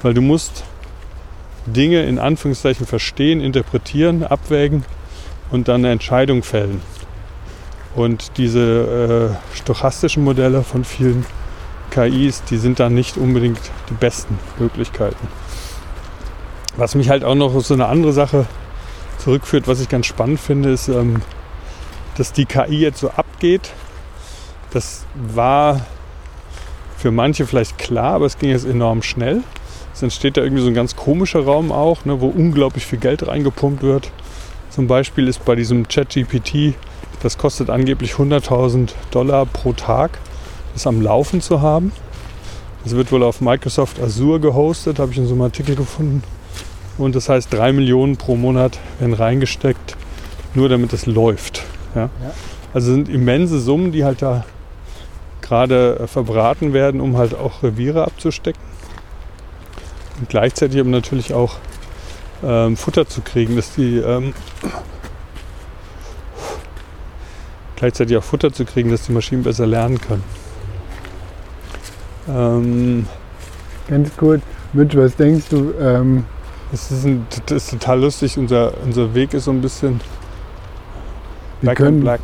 weil 0.03 0.13
du 0.13 0.21
musst 0.21 0.63
Dinge 1.65 2.03
in 2.03 2.19
Anführungszeichen 2.19 2.85
verstehen, 2.85 3.41
interpretieren, 3.41 4.23
abwägen 4.23 4.83
und 5.51 5.67
dann 5.67 5.81
eine 5.81 5.91
Entscheidung 5.91 6.43
fällen. 6.43 6.81
Und 7.95 8.37
diese 8.37 9.35
äh, 9.53 9.57
stochastischen 9.57 10.23
Modelle 10.23 10.63
von 10.63 10.85
vielen 10.85 11.25
KIs, 11.91 12.43
die 12.45 12.57
sind 12.57 12.79
dann 12.79 12.95
nicht 12.95 13.17
unbedingt 13.17 13.59
die 13.89 13.93
besten 13.93 14.39
Möglichkeiten. 14.57 15.27
Was 16.77 16.95
mich 16.95 17.09
halt 17.09 17.23
auch 17.23 17.35
noch 17.35 17.59
so 17.61 17.73
eine 17.73 17.87
andere 17.87 18.13
Sache 18.13 18.45
zurückführt, 19.17 19.67
was 19.67 19.81
ich 19.81 19.89
ganz 19.89 20.05
spannend 20.05 20.39
finde, 20.39 20.69
ist, 20.69 20.87
ähm, 20.87 21.21
dass 22.15 22.31
die 22.31 22.45
KI 22.45 22.79
jetzt 22.79 22.99
so 22.99 23.09
abgeht. 23.09 23.71
Das 24.71 25.05
war 25.15 25.81
für 26.97 27.11
manche 27.11 27.45
vielleicht 27.45 27.77
klar, 27.77 28.13
aber 28.13 28.25
es 28.25 28.37
ging 28.37 28.49
jetzt 28.49 28.65
enorm 28.65 29.01
schnell. 29.01 29.43
Es 30.01 30.03
entsteht 30.03 30.35
da 30.35 30.41
irgendwie 30.41 30.63
so 30.63 30.67
ein 30.67 30.73
ganz 30.73 30.95
komischer 30.95 31.41
Raum 31.41 31.71
auch, 31.71 32.05
ne, 32.05 32.21
wo 32.21 32.25
unglaublich 32.25 32.87
viel 32.87 32.97
Geld 32.97 33.27
reingepumpt 33.27 33.83
wird. 33.83 34.09
Zum 34.71 34.87
Beispiel 34.87 35.27
ist 35.27 35.45
bei 35.45 35.53
diesem 35.53 35.87
ChatGPT 35.87 36.73
Das 37.21 37.37
kostet 37.37 37.69
angeblich 37.69 38.13
100.000 38.13 38.93
Dollar 39.11 39.45
pro 39.45 39.73
Tag, 39.73 40.17
das 40.73 40.87
am 40.87 41.03
Laufen 41.03 41.39
zu 41.39 41.61
haben. 41.61 41.91
Das 42.83 42.95
wird 42.95 43.11
wohl 43.11 43.21
auf 43.21 43.41
Microsoft 43.41 44.01
Azure 44.01 44.39
gehostet, 44.39 44.97
habe 44.97 45.11
ich 45.11 45.19
in 45.19 45.27
so 45.27 45.33
einem 45.33 45.43
Artikel 45.43 45.75
gefunden. 45.75 46.23
Und 46.97 47.15
das 47.15 47.29
heißt, 47.29 47.53
3 47.53 47.71
Millionen 47.71 48.17
pro 48.17 48.35
Monat 48.35 48.79
werden 48.97 49.13
reingesteckt, 49.13 49.97
nur 50.55 50.67
damit 50.67 50.93
es 50.93 51.05
läuft. 51.05 51.61
Ja? 51.93 52.09
Ja. 52.23 52.33
Also 52.73 52.91
sind 52.91 53.07
immense 53.07 53.59
Summen, 53.59 53.91
die 53.91 54.03
halt 54.03 54.23
da 54.23 54.45
gerade 55.43 55.99
äh, 55.99 56.07
verbraten 56.07 56.73
werden, 56.73 57.01
um 57.01 57.17
halt 57.17 57.35
auch 57.35 57.61
Reviere 57.61 58.03
abzustecken. 58.03 58.70
Und 60.21 60.29
gleichzeitig 60.29 60.79
aber 60.79 60.89
natürlich 60.89 61.33
auch 61.33 61.55
ähm, 62.43 62.77
Futter 62.77 63.07
zu 63.07 63.21
kriegen, 63.21 63.55
dass 63.55 63.73
die 63.73 63.97
ähm, 63.97 64.33
gleichzeitig 67.75 68.15
auch 68.17 68.23
Futter 68.23 68.53
zu 68.53 68.63
kriegen, 68.63 68.91
dass 68.91 69.07
die 69.07 69.11
Maschinen 69.11 69.41
besser 69.41 69.65
lernen 69.65 69.99
können. 69.99 70.23
Ähm, 72.29 73.07
Ganz 73.87 74.15
kurz, 74.15 74.43
Mensch, 74.73 74.95
was 74.95 75.15
denkst 75.15 75.45
du? 75.49 75.73
Ähm, 75.81 76.25
das, 76.71 76.91
ist 76.91 77.03
ein, 77.03 77.25
das 77.47 77.63
ist 77.63 77.71
total 77.71 78.01
lustig. 78.01 78.37
Unser, 78.37 78.73
unser 78.83 79.13
Weg 79.15 79.33
ist 79.33 79.45
so 79.45 79.51
ein 79.51 79.61
bisschen 79.61 79.99
wir 81.61 81.73
können, 81.73 82.01
Black. 82.01 82.21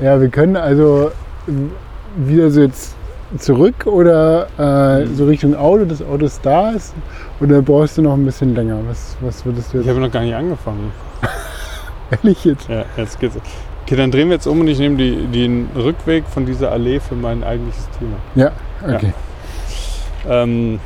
ja, 0.00 0.20
wir 0.20 0.28
können 0.28 0.56
also 0.56 1.10
ähm, 1.48 1.72
wieder 2.16 2.50
so 2.50 2.60
jetzt 2.60 2.94
zurück 3.36 3.86
oder 3.86 4.48
äh, 4.58 5.06
so 5.06 5.26
Richtung 5.26 5.54
Auto, 5.54 5.84
das 5.84 6.02
Auto 6.02 6.24
ist 6.24 6.44
da 6.44 6.70
ist 6.70 6.94
oder 7.40 7.60
brauchst 7.60 7.98
du 7.98 8.02
noch 8.02 8.14
ein 8.14 8.24
bisschen 8.24 8.54
länger? 8.54 8.78
Was, 8.88 9.16
was 9.20 9.44
würdest 9.44 9.72
du 9.72 9.78
Ich 9.78 9.86
jetzt 9.86 9.94
habe 9.94 10.04
noch 10.04 10.12
gar 10.12 10.22
nicht 10.22 10.34
angefangen. 10.34 10.92
ehrlich 12.10 12.44
jetzt? 12.44 12.68
Ja, 12.68 12.84
jetzt 12.96 13.20
geht's. 13.20 13.36
Okay, 13.84 13.96
dann 13.96 14.10
drehen 14.10 14.28
wir 14.28 14.34
jetzt 14.34 14.46
um 14.46 14.60
und 14.60 14.68
ich 14.68 14.78
nehme 14.78 14.96
die, 14.96 15.26
den 15.26 15.68
Rückweg 15.74 16.26
von 16.26 16.46
dieser 16.46 16.72
Allee 16.72 17.00
für 17.00 17.14
mein 17.14 17.42
eigentliches 17.44 17.88
Thema. 17.98 18.16
Ja, 18.34 18.52
okay. 18.82 19.12
Ähm, 20.28 20.80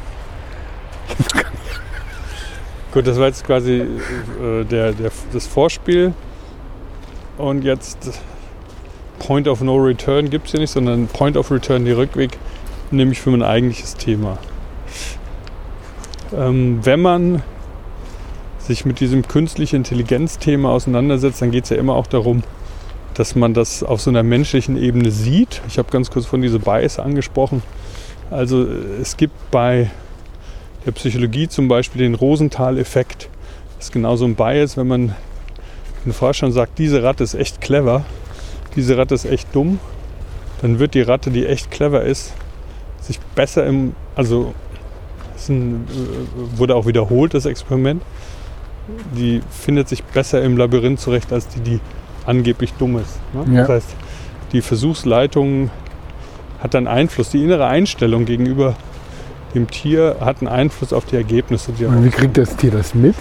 gut, 2.93 3.07
das 3.07 3.19
war 3.19 3.27
jetzt 3.27 3.45
quasi 3.45 3.81
äh, 3.81 4.65
der, 4.65 4.93
der, 4.93 5.11
das 5.33 5.47
Vorspiel. 5.47 6.13
Und 7.39 7.65
jetzt 7.65 8.23
Point 9.23 9.47
of 9.47 9.61
No 9.61 9.77
Return 9.77 10.31
gibt 10.31 10.47
es 10.47 10.51
hier 10.51 10.61
nicht, 10.61 10.73
sondern 10.73 11.07
Point 11.07 11.37
of 11.37 11.51
Return, 11.53 11.85
der 11.85 11.97
Rückweg, 11.97 12.39
nämlich 12.91 13.21
für 13.21 13.31
mein 13.31 13.43
eigentliches 13.43 13.95
Thema. 13.95 14.39
Ähm, 16.37 16.81
wenn 16.83 17.01
man 17.01 17.43
sich 18.59 18.85
mit 18.85 18.99
diesem 18.99 19.27
künstliche 19.27 19.77
Intelligenz-Thema 19.77 20.71
auseinandersetzt, 20.71 21.41
dann 21.41 21.53
geht 21.53 21.65
es 21.65 21.71
ja 21.71 21.77
immer 21.77 21.95
auch 21.95 22.09
darum, 22.09 22.43
dass 23.15 23.37
man 23.37 23.55
das 23.55 23.85
auf 23.85 24.01
so 24.01 24.11
einer 24.11 24.25
menschlichen 24.25 24.77
Ebene 24.77 25.13
sieht. 25.13 25.63
Ich 25.69 25.79
habe 25.79 25.91
ganz 25.91 26.11
kurz 26.11 26.27
von 26.27 26.43
diese 26.43 26.59
Bias 26.59 26.99
angesprochen. 26.99 27.63
Also 28.31 28.67
es 29.01 29.17
gibt 29.17 29.35
bei 29.53 29.91
der 30.85 30.93
Psychologie 30.93 31.47
zum 31.49 31.69
Beispiel 31.69 32.03
den 32.03 32.15
Rosenthal-Effekt. 32.15 33.29
Das 33.77 33.87
ist 33.87 33.93
genauso 33.93 34.25
ein 34.25 34.35
Bias, 34.35 34.77
wenn 34.77 34.89
man 34.89 35.15
den 36.05 36.13
Forschern 36.13 36.51
sagt, 36.51 36.79
diese 36.79 37.05
Ratte 37.05 37.23
ist 37.23 37.35
echt 37.35 37.61
clever, 37.61 38.05
diese 38.77 38.97
Ratte 38.97 39.15
ist 39.15 39.25
echt 39.25 39.55
dumm, 39.55 39.79
dann 40.61 40.79
wird 40.79 40.95
die 40.95 41.03
Ratte, 41.03 41.31
die 41.31 41.47
echt 41.47 41.71
clever 41.71 42.03
ist, 42.03 42.33
sich 43.01 43.21
besser 43.35 43.67
im, 43.67 43.95
also 44.15 44.55
es 45.37 45.51
äh, 45.51 45.55
wurde 46.57 46.77
auch 46.77 46.87
wiederholt, 46.87 47.35
das 47.35 47.47
Experiment, 47.47 48.03
die 49.17 49.43
findet 49.51 49.89
sich 49.89 50.03
besser 50.05 50.43
im 50.43 50.57
Labyrinth 50.57 51.01
zurecht 51.01 51.33
als 51.33 51.49
die, 51.49 51.61
die 51.61 51.81
angeblich 52.27 52.73
dumm 52.75 52.99
ist. 52.99 53.19
Ne? 53.33 53.57
Ja. 53.57 53.61
Das 53.63 53.69
heißt, 53.69 53.97
die 54.53 54.61
Versuchsleitung 54.61 55.71
hat 56.61 56.75
dann 56.75 56.87
Einfluss, 56.87 57.31
die 57.31 57.43
innere 57.43 57.67
Einstellung 57.67 58.25
gegenüber 58.25 58.77
dem 59.55 59.69
Tier 59.69 60.17
hat 60.21 60.39
einen 60.41 60.49
Einfluss 60.49 60.93
auf 60.93 61.05
die 61.05 61.17
Ergebnisse. 61.17 61.73
Die 61.73 61.85
Und 61.85 62.05
wie 62.05 62.11
kriegt 62.11 62.39
das 62.39 62.57
Tier 62.57 62.71
das 62.71 62.95
mit? 62.95 63.15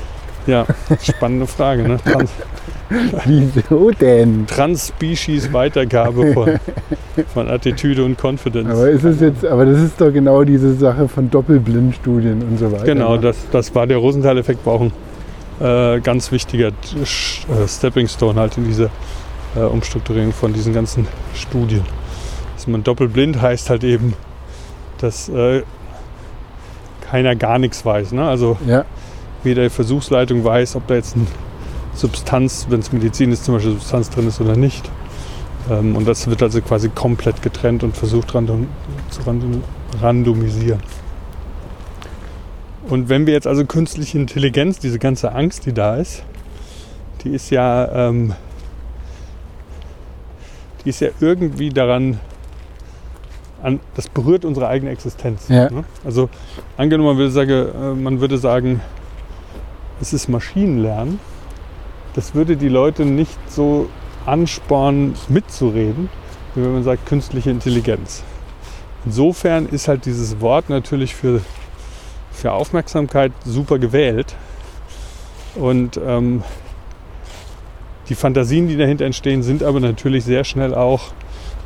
ja, 0.48 0.66
spannende 1.02 1.48
Frage. 1.48 1.84
Ne? 1.84 1.98
Wieso 3.26 3.92
denn? 3.92 4.46
Trans-Species-Weitergabe 4.48 6.34
von, 6.34 6.60
von 7.34 7.50
Attitüde 7.50 8.04
und 8.04 8.18
Confidence. 8.22 8.70
Aber 8.70 8.90
ist 8.90 9.04
es 9.04 9.22
jetzt, 9.22 9.46
aber 9.46 9.66
das 9.66 9.80
ist 9.80 10.00
doch 10.00 10.12
genau 10.12 10.44
diese 10.44 10.74
Sache 10.74 11.08
von 11.08 11.30
Doppelblindstudien 11.30 12.42
und 12.44 12.58
so 12.58 12.72
weiter. 12.72 12.86
Genau, 12.86 13.16
ne? 13.16 13.22
das, 13.22 13.38
das 13.52 13.74
war 13.74 13.88
der 13.88 13.98
Rosenthal-Effekt, 13.98 14.66
war 14.66 14.74
auch 14.74 14.82
ein 14.82 14.92
äh, 15.62 16.00
ganz 16.02 16.32
wichtiger 16.32 16.68
äh, 16.68 17.68
Stepping 17.68 18.08
Stone 18.08 18.40
halt 18.40 18.58
in 18.58 18.66
dieser 18.66 18.90
äh, 19.56 19.60
Umstrukturierung 19.60 20.34
von 20.34 20.54
diesen 20.54 20.74
ganzen 20.74 21.08
Studien. 21.34 21.84
Dass 22.56 22.68
man 22.68 22.84
doppelblind 22.84 23.42
heißt 23.42 23.70
halt 23.70 23.84
eben, 23.84 24.14
dass 25.00 25.30
äh, 25.30 25.64
keiner 27.10 27.36
gar 27.36 27.58
nichts 27.58 27.86
weiß. 27.86 28.12
Ne? 28.12 28.28
Also 28.28 28.58
Ja, 28.66 28.86
weder 29.44 29.64
die 29.64 29.70
Versuchsleitung 29.70 30.44
weiß, 30.44 30.76
ob 30.76 30.88
da 30.88 30.96
jetzt 30.96 31.16
eine 31.16 31.26
Substanz, 31.94 32.68
wenn 32.70 32.80
es 32.80 32.92
Medizin 32.92 33.32
ist, 33.32 33.46
zum 33.46 33.56
Beispiel 33.56 33.74
Substanz 33.74 34.10
drin 34.10 34.28
ist 34.28 34.40
oder 34.42 34.56
nicht. 34.56 34.90
Ähm, 35.70 35.96
und 35.96 36.08
das 36.08 36.28
wird 36.28 36.42
also 36.42 36.62
quasi 36.62 36.90
komplett 36.90 37.42
getrennt 37.42 37.84
und 37.84 37.96
versucht 37.96 38.34
random, 38.34 38.68
zu 39.10 39.22
random, 39.24 39.64
randomisieren. 40.02 40.80
Und 42.88 43.10
wenn 43.10 43.26
wir 43.26 43.34
jetzt 43.34 43.48
also 43.48 43.66
künstliche 43.66 44.18
Intelligenz, 44.18 44.80
diese 44.80 45.00
ganze 45.00 45.34
Angst, 45.34 45.66
die 45.66 45.74
da 45.74 45.96
ist, 45.96 46.24
die 47.24 47.30
ist 47.30 47.50
ja, 47.52 48.10
ähm, 48.10 48.34
die 50.84 50.90
ist 50.90 51.00
ja 51.00 51.10
irgendwie 51.20 51.70
daran, 51.70 52.20
an, 53.62 53.80
das 53.96 54.10
berührt 54.10 54.44
unsere 54.44 54.68
eigene 54.68 54.92
Existenz. 54.92 55.48
Ja. 55.48 55.70
Ne? 55.70 55.84
Also 56.04 56.30
angenommen, 56.78 57.10
man 57.10 57.18
würde, 57.18 57.32
sagen, 57.32 57.52
äh, 57.52 57.94
man 57.94 58.20
würde 58.20 58.38
sagen, 58.40 58.82
es 60.02 60.14
ist 60.14 60.28
Maschinenlernen, 60.28 61.20
das 62.14 62.36
würde 62.36 62.58
die 62.58 62.70
Leute 62.70 63.06
nicht 63.06 63.38
so 63.50 63.90
anspornen, 64.26 65.16
mitzureden, 65.30 66.10
wie 66.56 66.64
wenn 66.64 66.74
man 66.74 66.84
sagt 66.84 67.06
künstliche 67.06 67.50
Intelligenz. 67.50 68.24
Insofern 69.06 69.68
ist 69.68 69.88
halt 69.88 70.06
dieses 70.06 70.42
Wort 70.42 70.70
natürlich 70.70 71.16
für, 71.16 71.42
für 72.32 72.52
Aufmerksamkeit 72.52 73.32
super 73.46 73.80
gewählt. 73.80 74.36
Und 75.56 76.00
ähm, 76.06 76.44
die 78.10 78.16
Fantasien, 78.16 78.68
die 78.68 78.78
dahinter 78.78 79.06
entstehen, 79.06 79.42
sind 79.42 79.64
aber 79.64 79.80
natürlich 79.80 80.24
sehr 80.24 80.44
schnell 80.44 80.76
auch, 80.76 81.14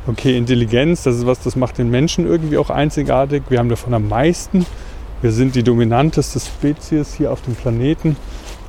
okay, 0.06 0.36
Intelligenz, 0.36 1.02
das 1.02 1.16
ist 1.16 1.26
was, 1.26 1.40
das 1.40 1.56
macht 1.56 1.78
den 1.78 1.90
Menschen 1.90 2.26
irgendwie 2.26 2.56
auch 2.56 2.70
einzigartig. 2.70 3.42
Wir 3.48 3.58
haben 3.58 3.68
davon 3.68 3.92
am 3.94 4.08
meisten. 4.08 4.64
Wir 5.22 5.32
sind 5.32 5.54
die 5.54 5.62
dominanteste 5.62 6.40
Spezies 6.40 7.14
hier 7.14 7.32
auf 7.32 7.42
dem 7.42 7.54
Planeten. 7.54 8.16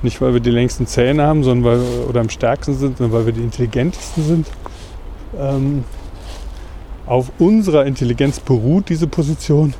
Nicht, 0.04 0.22
weil 0.22 0.34
wir 0.34 0.40
die 0.40 0.52
längsten 0.52 0.86
Zähne 0.86 1.24
haben, 1.24 1.44
sondern 1.44 1.66
weil 1.66 1.80
wir, 1.82 2.10
oder 2.10 2.22
am 2.22 2.30
stärksten 2.30 2.76
sind, 2.78 2.98
sondern 2.98 3.18
weil 3.18 3.26
wir 3.26 3.34
die 3.34 3.42
intelligentesten 3.42 4.24
sind. 4.24 4.48
Ähm, 5.38 5.84
auf 7.06 7.32
unserer 7.40 7.86
Intelligenz 7.86 8.40
beruht 8.40 8.90
diese 8.90 9.08
Position. 9.08 9.74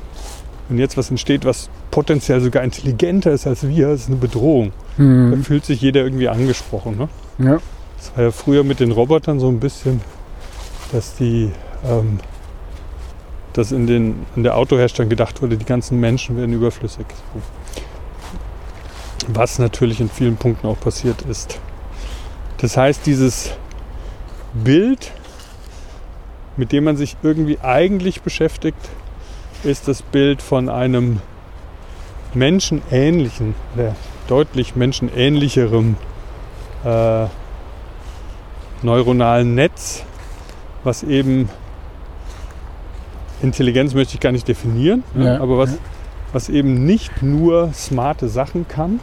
Und 0.68 0.78
jetzt 0.78 0.96
was 0.96 1.10
entsteht, 1.10 1.44
was 1.44 1.70
potenziell 1.90 2.40
sogar 2.40 2.62
intelligenter 2.62 3.32
ist 3.32 3.46
als 3.46 3.66
wir, 3.66 3.90
ist 3.90 4.08
eine 4.08 4.16
Bedrohung. 4.16 4.72
Da 4.96 5.02
hm. 5.02 5.44
fühlt 5.44 5.64
sich 5.64 5.80
jeder 5.80 6.02
irgendwie 6.02 6.28
angesprochen. 6.28 6.98
Ne? 6.98 7.08
ja. 7.38 7.58
Das 7.98 8.16
war 8.16 8.24
ja 8.24 8.30
früher 8.30 8.64
mit 8.64 8.80
den 8.80 8.92
Robotern 8.92 9.40
so 9.40 9.48
ein 9.48 9.58
bisschen, 9.58 10.00
dass 10.92 11.16
die, 11.16 11.50
ähm, 11.84 12.20
dass 13.52 13.72
in, 13.72 13.86
den, 13.86 14.26
in 14.36 14.44
der 14.44 14.56
Autoherstellung 14.56 15.08
gedacht 15.08 15.42
wurde, 15.42 15.56
die 15.56 15.64
ganzen 15.64 15.98
Menschen 15.98 16.36
werden 16.36 16.52
überflüssig. 16.52 17.06
Was 19.26 19.58
natürlich 19.58 20.00
in 20.00 20.08
vielen 20.08 20.36
Punkten 20.36 20.66
auch 20.66 20.78
passiert 20.78 21.22
ist. 21.22 21.60
Das 22.58 22.76
heißt, 22.76 23.06
dieses 23.06 23.52
Bild, 24.52 25.12
mit 26.56 26.72
dem 26.72 26.84
man 26.84 26.96
sich 26.96 27.16
irgendwie 27.22 27.58
eigentlich 27.60 28.22
beschäftigt, 28.22 28.78
ist 29.64 29.88
das 29.88 30.02
Bild 30.02 30.40
von 30.40 30.68
einem 30.68 31.20
menschenähnlichen, 32.34 33.54
oder 33.74 33.94
deutlich 34.28 34.76
menschenähnlicherem 34.76 35.96
äh, 36.84 37.26
neuronalen 38.82 39.54
Netz, 39.54 40.04
was 40.84 41.02
eben 41.02 41.48
Intelligenz 43.42 43.94
möchte 43.94 44.14
ich 44.14 44.20
gar 44.20 44.32
nicht 44.32 44.48
definieren, 44.48 45.04
ne? 45.14 45.34
Ja, 45.34 45.40
aber 45.40 45.58
was, 45.58 45.72
ja. 45.72 45.78
Was 46.32 46.48
eben 46.48 46.84
nicht 46.84 47.22
nur 47.22 47.72
smarte 47.72 48.28
Sachen 48.28 48.66
kann. 48.68 49.00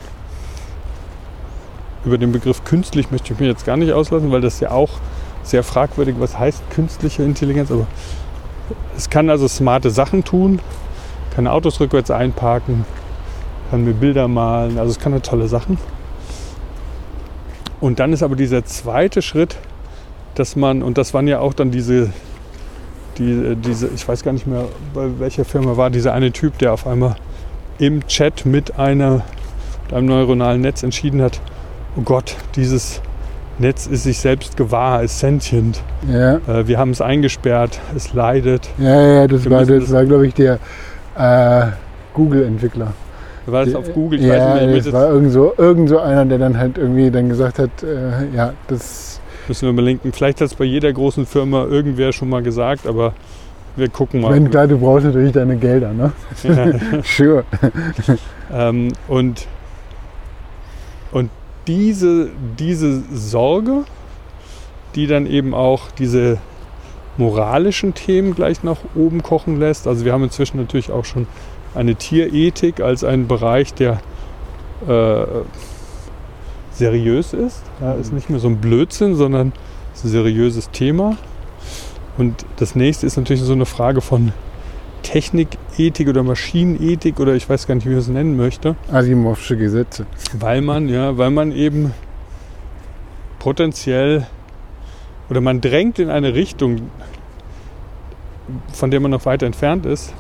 Über 2.06 2.18
den 2.18 2.32
Begriff 2.32 2.64
künstlich 2.64 3.12
möchte 3.12 3.34
ich 3.34 3.40
mich 3.40 3.50
jetzt 3.50 3.66
gar 3.66 3.78
nicht 3.78 3.92
auslassen, 3.92 4.32
weil 4.32 4.42
das 4.42 4.60
ja 4.60 4.72
auch 4.72 4.92
sehr 5.44 5.64
fragwürdig, 5.64 6.16
was 6.20 6.38
heißt 6.38 6.70
künstliche 6.72 7.24
Intelligenz, 7.24 7.72
aber 7.72 7.88
es 8.96 9.10
kann 9.10 9.30
also 9.30 9.48
smarte 9.48 9.90
Sachen 9.90 10.24
tun, 10.24 10.60
kann 11.36 11.48
Autos 11.48 11.80
rückwärts 11.80 12.12
einparken, 12.12 12.86
kann 13.70 13.84
mir 13.84 13.94
Bilder 13.94 14.28
malen, 14.28 14.78
also 14.78 14.92
es 14.92 15.00
kann 15.00 15.14
eine 15.14 15.22
tolle 15.22 15.48
Sachen. 15.48 15.78
Und 17.82 18.00
dann 18.00 18.14
ist 18.14 18.24
aber 18.24 18.36
dieser 18.36 18.66
zweite 18.66 19.22
Schritt, 19.22 19.58
dass 20.36 20.56
man, 20.56 20.82
und 20.82 20.98
das 20.98 21.14
waren 21.14 21.28
ja 21.28 21.40
auch 21.40 21.54
dann 21.54 21.72
diese, 21.72 22.12
die, 23.18 23.56
diese, 23.56 23.88
ich 23.88 24.08
weiß 24.08 24.24
gar 24.24 24.34
nicht 24.34 24.48
mehr, 24.48 24.66
bei 24.94 25.08
welcher 25.20 25.46
Firma 25.46 25.78
war 25.78 25.90
dieser 25.90 26.14
eine 26.14 26.32
Typ, 26.32 26.58
der 26.58 26.74
auf 26.74 26.88
einmal 26.88 27.16
im 27.80 28.06
Chat 28.08 28.46
mit 28.46 28.78
einer, 28.80 29.24
mit 29.86 29.94
einem 29.94 30.08
neuronalen 30.08 30.62
Netz 30.62 30.84
entschieden 30.84 31.22
hat, 31.22 31.42
oh 31.98 32.02
Gott, 32.02 32.36
dieses 32.56 33.02
Netz 33.58 33.88
ist 33.88 34.04
sich 34.04 34.20
selbst 34.20 34.58
gewahr, 34.58 35.04
ist 35.04 35.20
sentient. 35.20 35.82
Ja, 36.12 36.36
Äh, 36.48 36.68
wir 36.68 36.78
haben 36.78 36.92
es 36.92 37.02
eingesperrt, 37.02 37.80
es 37.96 38.14
leidet. 38.14 38.70
ja, 38.78 39.02
ja 39.02 39.28
das 39.28 39.46
Wir 39.46 39.52
war, 39.52 39.66
das 39.66 39.92
war 39.92 40.06
glaube 40.06 40.28
ich, 40.28 40.34
der 40.34 40.60
äh, 41.18 41.68
Google-Entwickler. 42.14 42.94
War 43.46 43.66
das 43.66 43.76
auf 43.76 43.94
Google? 43.94 44.20
Ich 44.20 44.26
ja, 44.26 44.56
weiß 44.56 44.68
nicht, 44.68 44.88
das 44.88 44.94
war 44.94 45.10
irgend 45.10 45.32
so, 45.32 45.54
irgend 45.56 45.88
so 45.90 46.00
einer, 46.00 46.26
der 46.26 46.40
dann 46.40 46.58
halt 46.58 46.78
irgendwie 46.78 47.12
dann 47.12 47.30
gesagt 47.30 47.60
hat, 47.60 47.70
äh, 47.84 48.36
ja, 48.36 48.54
das, 48.68 49.15
müssen 49.50 49.66
wir 49.68 49.74
mal 49.74 49.84
linken. 49.84 50.12
Vielleicht 50.12 50.42
hat 50.42 50.48
es 50.48 50.56
bei 50.56 50.66
jeder 50.66 50.92
großen 50.92 51.26
Firma 51.26 51.66
irgendwer 51.66 52.12
schon 52.14 52.30
mal 52.30 52.44
gesagt, 52.44 52.88
aber 52.88 53.14
wir 53.76 53.90
gucken 53.90 54.22
mal. 54.22 54.32
wenn 54.34 54.50
klar, 54.50 54.68
du 54.68 54.78
brauchst 54.78 55.06
natürlich 55.06 55.34
deine 55.34 55.58
Gelder, 55.58 55.92
ne? 55.94 56.12
Ja. 56.44 57.02
Sure. 57.04 57.44
Ähm, 58.54 58.94
und, 59.08 59.48
und 61.12 61.30
diese, 61.68 62.30
diese 62.58 63.02
Sorge, 63.14 63.84
die 64.96 65.08
dann 65.08 65.26
eben 65.26 65.54
auch 65.54 65.92
diese 65.92 66.38
moralischen 67.18 67.94
Themen 67.94 68.36
gleich 68.36 68.64
nach 68.64 68.78
oben 68.94 69.24
kochen 69.24 69.60
lässt. 69.60 69.88
Also 69.88 70.06
wir 70.06 70.14
haben 70.14 70.24
inzwischen 70.24 70.58
natürlich 70.58 70.92
auch 70.92 71.06
schon 71.06 71.28
eine 71.74 71.96
Tierethik 71.96 72.80
als 72.80 73.04
einen 73.04 73.28
Bereich, 73.28 73.74
der 73.74 74.00
äh, 74.88 75.26
seriös 76.76 77.34
ist. 77.34 77.62
Ja, 77.82 77.94
ist 77.94 78.14
nicht 78.14 78.30
mehr 78.30 78.40
so 78.40 78.48
ein 78.48 78.58
Blödsinn, 78.58 79.16
sondern 79.16 79.54
ist 79.94 80.06
ein 80.06 80.10
seriöses 80.10 80.70
Thema. 80.72 81.18
Und 82.18 82.46
das 82.58 82.76
nächste 82.76 83.06
ist 83.08 83.18
natürlich 83.18 83.42
so 83.42 83.54
eine 83.54 83.66
Frage 83.66 84.02
von 84.02 84.32
Technikethik 85.04 86.08
oder 86.08 86.24
Maschinenethik 86.24 87.20
oder 87.20 87.36
ich 87.36 87.48
weiß 87.48 87.68
gar 87.68 87.76
nicht, 87.76 87.86
wie 87.86 87.92
man 87.92 88.00
es 88.00 88.08
nennen 88.08 88.36
möchte, 88.38 88.76
Asimovsche 88.92 89.56
Gesetze. 89.58 90.06
weil 90.40 90.62
man, 90.62 90.90
ja, 90.90 91.18
weil 91.18 91.30
man 91.30 91.52
eben 91.52 91.94
potenziell 93.40 94.26
oder 95.30 95.42
man 95.42 95.62
drängt 95.62 96.00
in 96.00 96.10
eine 96.10 96.34
Richtung, 96.34 96.90
von 98.74 98.90
der 98.92 99.00
man 99.00 99.12
noch 99.12 99.26
weiter 99.26 99.46
entfernt 99.46 99.86
ist, 99.86 100.14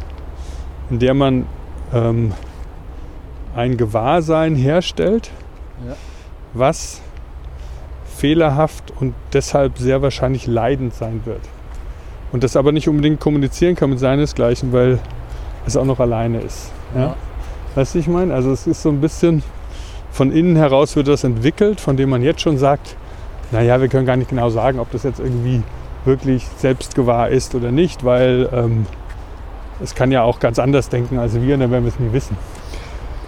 in 0.89 0.99
der 0.99 1.13
man 1.13 1.45
ähm, 1.93 2.33
ein 3.55 3.77
Gewahrsein 3.77 4.55
herstellt, 4.55 5.31
Ja. 5.87 5.95
Was 6.55 7.01
fehlerhaft 8.17 8.93
und 8.99 9.13
deshalb 9.33 9.77
sehr 9.77 10.01
wahrscheinlich 10.01 10.47
leidend 10.47 10.93
sein 10.93 11.21
wird. 11.25 11.41
Und 12.31 12.43
das 12.43 12.55
aber 12.55 12.71
nicht 12.71 12.87
unbedingt 12.87 13.19
kommunizieren 13.19 13.75
kann 13.75 13.89
mit 13.89 13.99
seinesgleichen, 13.99 14.73
weil 14.73 14.99
es 15.65 15.77
auch 15.77 15.85
noch 15.85 15.99
alleine 15.99 16.41
ist. 16.41 16.71
Ja? 16.95 17.15
Weißt 17.75 17.95
du, 17.95 17.99
ich 17.99 18.07
meine? 18.07 18.33
Also 18.33 18.51
es 18.51 18.67
ist 18.67 18.81
so 18.81 18.89
ein 18.89 19.01
bisschen 19.01 19.43
von 20.11 20.31
innen 20.31 20.55
heraus 20.55 20.95
wird 20.95 21.09
das 21.09 21.25
entwickelt, 21.25 21.81
von 21.81 21.97
dem 21.97 22.09
man 22.09 22.21
jetzt 22.21 22.41
schon 22.41 22.57
sagt, 22.57 22.95
naja, 23.51 23.81
wir 23.81 23.89
können 23.89 24.05
gar 24.05 24.15
nicht 24.15 24.29
genau 24.29 24.49
sagen, 24.49 24.79
ob 24.79 24.89
das 24.91 25.03
jetzt 25.03 25.19
irgendwie 25.19 25.61
wirklich 26.05 26.47
selbstgewahr 26.57 27.29
ist 27.29 27.53
oder 27.53 27.71
nicht, 27.71 28.05
weil 28.05 28.49
ähm, 28.53 28.85
es 29.83 29.93
kann 29.93 30.11
ja 30.11 30.23
auch 30.23 30.39
ganz 30.39 30.57
anders 30.57 30.87
denken 30.89 31.19
als 31.19 31.39
wir 31.39 31.55
und 31.55 31.59
dann 31.59 31.71
werden 31.71 31.83
wir 31.83 31.91
es 31.91 31.99
nie 31.99 32.13
wissen. 32.13 32.37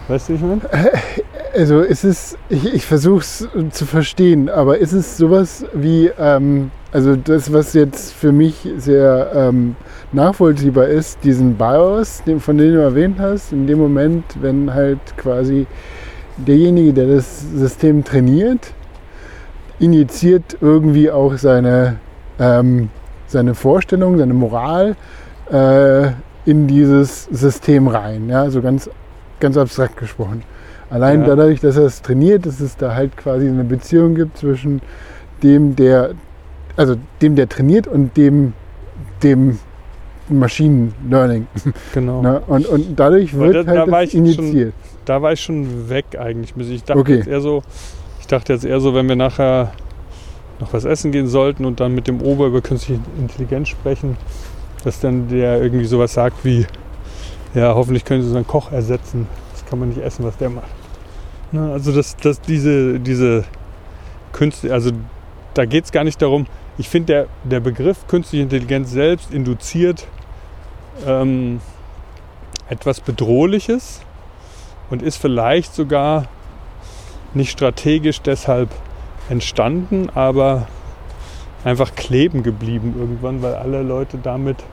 Weißt 0.07 0.29
du, 0.29 0.33
ich 0.35 0.41
meine? 0.41 0.61
Also 1.57 1.81
ist 1.81 2.03
es, 2.03 2.37
ich, 2.49 2.71
ich 2.71 2.85
versuche 2.85 3.21
es 3.21 3.47
zu 3.71 3.87
verstehen, 3.87 4.47
aber 4.47 4.77
ist 4.77 4.91
es 4.93 5.17
sowas 5.17 5.65
wie, 5.73 6.11
ähm, 6.19 6.69
also 6.91 7.15
das, 7.15 7.51
was 7.51 7.73
jetzt 7.73 8.13
für 8.13 8.31
mich 8.31 8.69
sehr 8.77 9.31
ähm, 9.33 9.75
nachvollziehbar 10.11 10.85
ist, 10.85 11.23
diesen 11.23 11.55
BIOS, 11.55 12.21
den, 12.25 12.39
von 12.39 12.59
dem 12.59 12.73
du 12.73 12.79
erwähnt 12.79 13.17
hast, 13.19 13.53
in 13.53 13.65
dem 13.65 13.79
Moment, 13.79 14.23
wenn 14.39 14.71
halt 14.71 14.99
quasi 15.17 15.65
derjenige, 16.37 16.93
der 16.93 17.07
das 17.07 17.41
System 17.55 18.03
trainiert, 18.03 18.71
injiziert 19.79 20.57
irgendwie 20.61 21.09
auch 21.09 21.37
seine, 21.37 21.95
ähm, 22.37 22.91
seine 23.25 23.55
Vorstellung, 23.55 24.19
seine 24.19 24.35
Moral 24.35 24.95
äh, 25.51 26.09
in 26.45 26.67
dieses 26.67 27.25
System 27.31 27.87
rein, 27.87 28.29
ja, 28.29 28.47
so 28.51 28.61
ganz, 28.61 28.91
ganz 29.39 29.57
abstrakt 29.57 29.97
gesprochen. 29.97 30.43
Allein 30.89 31.21
Ja. 31.21 31.35
dadurch, 31.35 31.59
dass 31.59 31.75
er 31.77 31.83
es 31.85 32.01
trainiert, 32.01 32.45
dass 32.45 32.59
es 32.61 32.77
da 32.77 32.95
halt 32.95 33.15
quasi 33.17 33.47
eine 33.47 33.63
Beziehung 33.63 34.15
gibt 34.15 34.37
zwischen 34.37 34.81
dem, 35.43 35.75
der, 35.75 36.11
also 36.77 36.95
dem, 37.21 37.35
der 37.35 37.49
trainiert 37.49 37.87
und 37.87 38.15
dem, 38.15 38.53
dem 39.23 39.59
Machine 40.29 40.91
Learning. 41.09 41.47
Genau. 41.93 42.21
Ne? 42.21 42.41
Und, 42.47 42.65
und 42.67 42.99
dadurch 42.99 43.33
wird 43.33 43.55
da- 43.55 43.63
da 43.63 43.79
halt 43.81 43.91
war 43.91 44.01
das 44.03 44.13
ich 44.13 44.35
schon-. 44.35 44.73
Da 45.05 45.21
war 45.21 45.31
ich 45.33 45.41
schon 45.41 45.89
weg 45.89 46.05
eigentlich. 46.19 46.53
Ich 46.69 46.83
dachte 46.83 46.99
Okay. 46.99 47.15
jetzt 47.17 47.27
eher 47.27 47.41
so, 47.41 47.63
ich 48.19 48.27
dachte 48.27 48.53
jetzt 48.53 48.65
eher 48.65 48.79
so, 48.81 48.93
wenn 48.93 49.07
wir 49.07 49.15
nachher 49.15 49.71
noch 50.59 50.73
was 50.73 50.85
essen 50.85 51.11
gehen 51.11 51.27
sollten 51.27 51.65
und 51.65 51.79
dann 51.79 51.93
mit 51.95 52.07
dem 52.07 52.21
Ober 52.21 52.47
über 52.47 52.61
künstliche 52.61 52.99
Intelligenz 53.19 53.69
sprechen, 53.69 54.17
dass 54.83 54.99
dann 54.99 55.27
der 55.29 55.61
irgendwie 55.61 55.85
sowas 55.85 56.13
sagt 56.13 56.43
wie, 56.43 56.65
ja, 57.53 57.73
hoffentlich 57.75 58.03
können 58.03 58.21
Sie 58.21 58.27
unseren 58.27 58.47
Koch 58.47 58.71
ersetzen. 58.71 59.27
Das 59.67 59.71
kann 59.71 59.79
man 59.79 59.89
nicht 59.89 60.01
essen, 60.01 60.23
was 60.23 60.37
der 60.37 60.49
macht. 60.49 60.69
Ne, 61.51 61.73
also 61.73 61.91
dass, 61.91 62.15
dass 62.15 62.39
diese, 62.39 63.01
diese 63.01 63.43
Künste, 64.31 64.71
also 64.71 64.91
da 65.55 65.65
geht 65.65 65.83
es 65.83 65.91
gar 65.91 66.05
nicht 66.05 66.21
darum, 66.21 66.47
ich 66.77 66.87
finde 66.87 67.07
der, 67.07 67.27
der 67.43 67.59
Begriff 67.59 68.07
künstliche 68.07 68.43
Intelligenz 68.43 68.91
selbst 68.91 69.33
induziert 69.33 70.07
ähm, 71.05 71.59
etwas 72.69 73.01
Bedrohliches 73.01 73.99
und 74.89 75.01
ist 75.01 75.17
vielleicht 75.17 75.75
sogar 75.75 76.29
nicht 77.33 77.51
strategisch 77.51 78.21
deshalb 78.21 78.69
entstanden, 79.27 80.09
aber 80.15 80.69
einfach 81.65 81.93
kleben 81.93 82.41
geblieben 82.41 82.95
irgendwann, 82.97 83.41
weil 83.41 83.55
alle 83.55 83.83
Leute 83.83 84.17
damit 84.17 84.63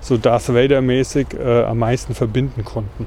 so 0.00 0.16
Darth 0.16 0.48
Vader-mäßig 0.48 1.34
äh, 1.38 1.64
am 1.64 1.76
meisten 1.76 2.14
verbinden 2.14 2.64
konnten. 2.64 3.06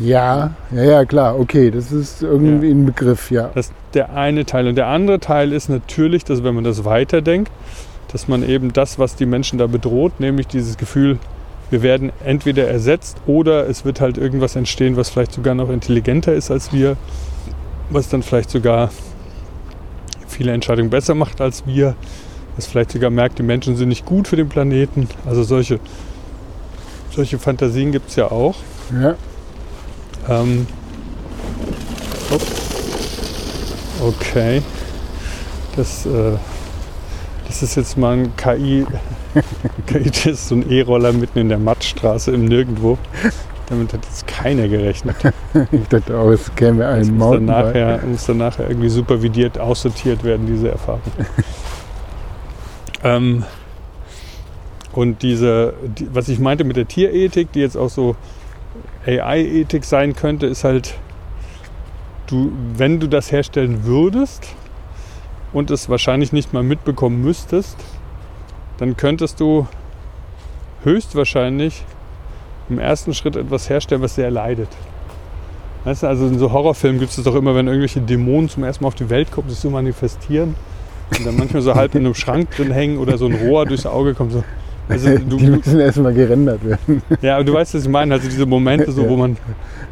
Ja, 0.00 0.54
ja, 0.72 0.82
ja, 0.82 1.04
klar, 1.04 1.38
okay, 1.38 1.70
das 1.70 1.92
ist 1.92 2.22
irgendwie 2.22 2.70
ein 2.70 2.84
Begriff, 2.84 3.30
ja. 3.30 3.50
Das 3.54 3.66
ist 3.66 3.74
der 3.94 4.14
eine 4.14 4.44
Teil. 4.44 4.66
Und 4.66 4.74
der 4.74 4.88
andere 4.88 5.20
Teil 5.20 5.52
ist 5.52 5.68
natürlich, 5.68 6.24
dass 6.24 6.42
wenn 6.42 6.54
man 6.54 6.64
das 6.64 6.84
weiterdenkt, 6.84 7.52
dass 8.10 8.26
man 8.26 8.48
eben 8.48 8.72
das, 8.72 8.98
was 8.98 9.14
die 9.16 9.26
Menschen 9.26 9.58
da 9.58 9.66
bedroht, 9.66 10.18
nämlich 10.18 10.46
dieses 10.46 10.76
Gefühl, 10.76 11.18
wir 11.70 11.82
werden 11.82 12.12
entweder 12.24 12.68
ersetzt 12.68 13.16
oder 13.26 13.68
es 13.68 13.84
wird 13.84 14.00
halt 14.00 14.18
irgendwas 14.18 14.56
entstehen, 14.56 14.96
was 14.96 15.10
vielleicht 15.10 15.32
sogar 15.32 15.54
noch 15.54 15.70
intelligenter 15.70 16.32
ist 16.32 16.50
als 16.50 16.72
wir, 16.72 16.96
was 17.90 18.08
dann 18.08 18.22
vielleicht 18.22 18.50
sogar 18.50 18.90
viele 20.28 20.52
Entscheidungen 20.52 20.90
besser 20.90 21.14
macht 21.14 21.40
als 21.40 21.66
wir, 21.66 21.94
was 22.56 22.66
vielleicht 22.66 22.92
sogar 22.92 23.10
merkt, 23.10 23.38
die 23.38 23.42
Menschen 23.42 23.76
sind 23.76 23.88
nicht 23.88 24.04
gut 24.04 24.28
für 24.28 24.36
den 24.36 24.48
Planeten. 24.48 25.08
Also 25.24 25.42
solche, 25.42 25.80
solche 27.10 27.38
Fantasien 27.38 27.92
gibt 27.92 28.10
es 28.10 28.16
ja 28.16 28.30
auch. 28.30 28.56
ja. 29.00 29.14
Ähm, 30.28 30.66
hopp. 32.30 32.42
okay. 34.00 34.62
Das, 35.76 36.06
äh, 36.06 36.32
das 37.46 37.62
ist 37.62 37.74
jetzt 37.74 37.98
mal 37.98 38.18
ein 38.18 38.36
KI, 38.36 38.86
KI-Test, 39.86 40.48
so 40.48 40.54
ein 40.54 40.70
E-Roller 40.70 41.12
mitten 41.12 41.38
in 41.38 41.48
der 41.48 41.58
Mattstraße 41.58 42.32
im 42.32 42.46
Nirgendwo. 42.46 42.98
Damit 43.68 43.92
hat 43.92 44.04
jetzt 44.04 44.26
keiner 44.26 44.68
gerechnet. 44.68 45.16
Ich 45.72 45.88
dachte 45.88 46.18
auch, 46.18 46.30
es 46.30 46.54
käme 46.54 46.80
Das 46.80 47.08
ein 47.08 47.16
muss 47.16 47.32
dann, 47.32 47.44
nachher, 47.46 48.00
muss 48.06 48.26
dann 48.26 48.36
nachher 48.38 48.68
irgendwie 48.68 48.90
supervidiert, 48.90 49.58
aussortiert 49.58 50.22
werden, 50.22 50.46
diese 50.46 50.70
Erfahrung. 50.70 51.00
ähm, 53.04 53.44
und 54.92 55.22
diese, 55.22 55.74
die, 55.82 56.08
was 56.12 56.28
ich 56.28 56.38
meinte 56.38 56.64
mit 56.64 56.76
der 56.76 56.86
Tierethik, 56.86 57.52
die 57.52 57.60
jetzt 57.60 57.76
auch 57.76 57.88
so 57.88 58.16
AI-Ethik 59.06 59.84
sein 59.84 60.14
könnte, 60.14 60.46
ist 60.46 60.64
halt, 60.64 60.94
du, 62.26 62.52
wenn 62.76 63.00
du 63.00 63.08
das 63.08 63.30
herstellen 63.32 63.84
würdest 63.84 64.48
und 65.52 65.70
es 65.70 65.88
wahrscheinlich 65.88 66.32
nicht 66.32 66.52
mal 66.52 66.62
mitbekommen 66.62 67.22
müsstest, 67.22 67.76
dann 68.78 68.96
könntest 68.96 69.40
du 69.40 69.66
höchstwahrscheinlich 70.82 71.84
im 72.68 72.78
ersten 72.78 73.14
Schritt 73.14 73.36
etwas 73.36 73.68
herstellen, 73.68 74.02
was 74.02 74.14
sehr 74.14 74.30
leidet. 74.30 74.68
Weißt 75.84 76.02
du, 76.02 76.06
also 76.06 76.26
in 76.26 76.38
so 76.38 76.50
Horrorfilmen 76.50 76.98
gibt 76.98 77.10
es 77.10 77.16
das 77.16 77.24
doch 77.26 77.34
immer, 77.34 77.54
wenn 77.54 77.66
irgendwelche 77.66 78.00
Dämonen 78.00 78.48
zum 78.48 78.64
ersten 78.64 78.84
Mal 78.84 78.88
auf 78.88 78.94
die 78.94 79.10
Welt 79.10 79.30
kommen, 79.30 79.50
sich 79.50 79.58
so 79.58 79.68
manifestieren 79.68 80.56
und 81.16 81.26
dann 81.26 81.36
manchmal 81.36 81.60
so 81.60 81.74
halb 81.74 81.94
in 81.94 82.06
einem 82.06 82.14
Schrank 82.14 82.50
drin 82.52 82.72
hängen 82.72 82.98
oder 82.98 83.18
so 83.18 83.26
ein 83.26 83.34
Rohr 83.34 83.66
durchs 83.66 83.84
Auge 83.84 84.14
kommt. 84.14 84.32
So. 84.32 84.44
Also 84.88 85.16
du, 85.28 85.36
die 85.36 85.46
müssen 85.46 85.80
erstmal 85.80 86.12
gerendert 86.14 86.64
werden. 86.64 87.02
ja, 87.22 87.36
aber 87.36 87.44
du 87.44 87.54
weißt, 87.54 87.74
was 87.74 87.82
ich 87.84 87.88
meine. 87.88 88.14
Also 88.14 88.28
diese 88.28 88.46
Momente, 88.46 88.90
so, 88.92 89.08
wo 89.08 89.16
man 89.16 89.36